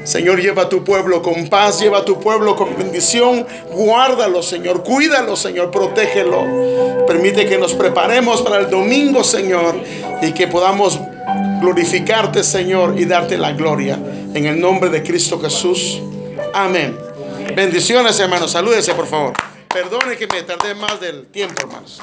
Señor, 0.03 0.41
lleva 0.41 0.63
a 0.63 0.69
tu 0.69 0.83
pueblo 0.83 1.21
con 1.21 1.47
paz, 1.49 1.79
lleva 1.79 1.99
a 1.99 2.05
tu 2.05 2.19
pueblo 2.19 2.55
con 2.55 2.75
bendición. 2.77 3.45
Guárdalo, 3.71 4.41
Señor. 4.41 4.83
Cuídalo, 4.83 5.35
Señor. 5.35 5.71
Protégelo. 5.71 7.05
Permite 7.05 7.45
que 7.45 7.57
nos 7.57 7.73
preparemos 7.73 8.41
para 8.41 8.57
el 8.57 8.69
domingo, 8.69 9.23
Señor, 9.23 9.75
y 10.21 10.31
que 10.31 10.47
podamos 10.47 10.99
glorificarte, 11.61 12.43
Señor, 12.43 12.99
y 12.99 13.05
darte 13.05 13.37
la 13.37 13.51
gloria. 13.51 13.99
En 14.33 14.45
el 14.45 14.59
nombre 14.59 14.89
de 14.89 15.03
Cristo 15.03 15.39
Jesús. 15.39 16.01
Amén. 16.53 16.97
Bendiciones, 17.55 18.19
hermanos. 18.19 18.51
Salúdese, 18.51 18.93
por 18.93 19.07
favor. 19.07 19.33
Perdone 19.71 20.17
que 20.17 20.25
me 20.27 20.41
tardé 20.41 20.73
más 20.73 20.99
del 20.99 21.27
tiempo, 21.27 21.61
hermanos. 21.61 22.01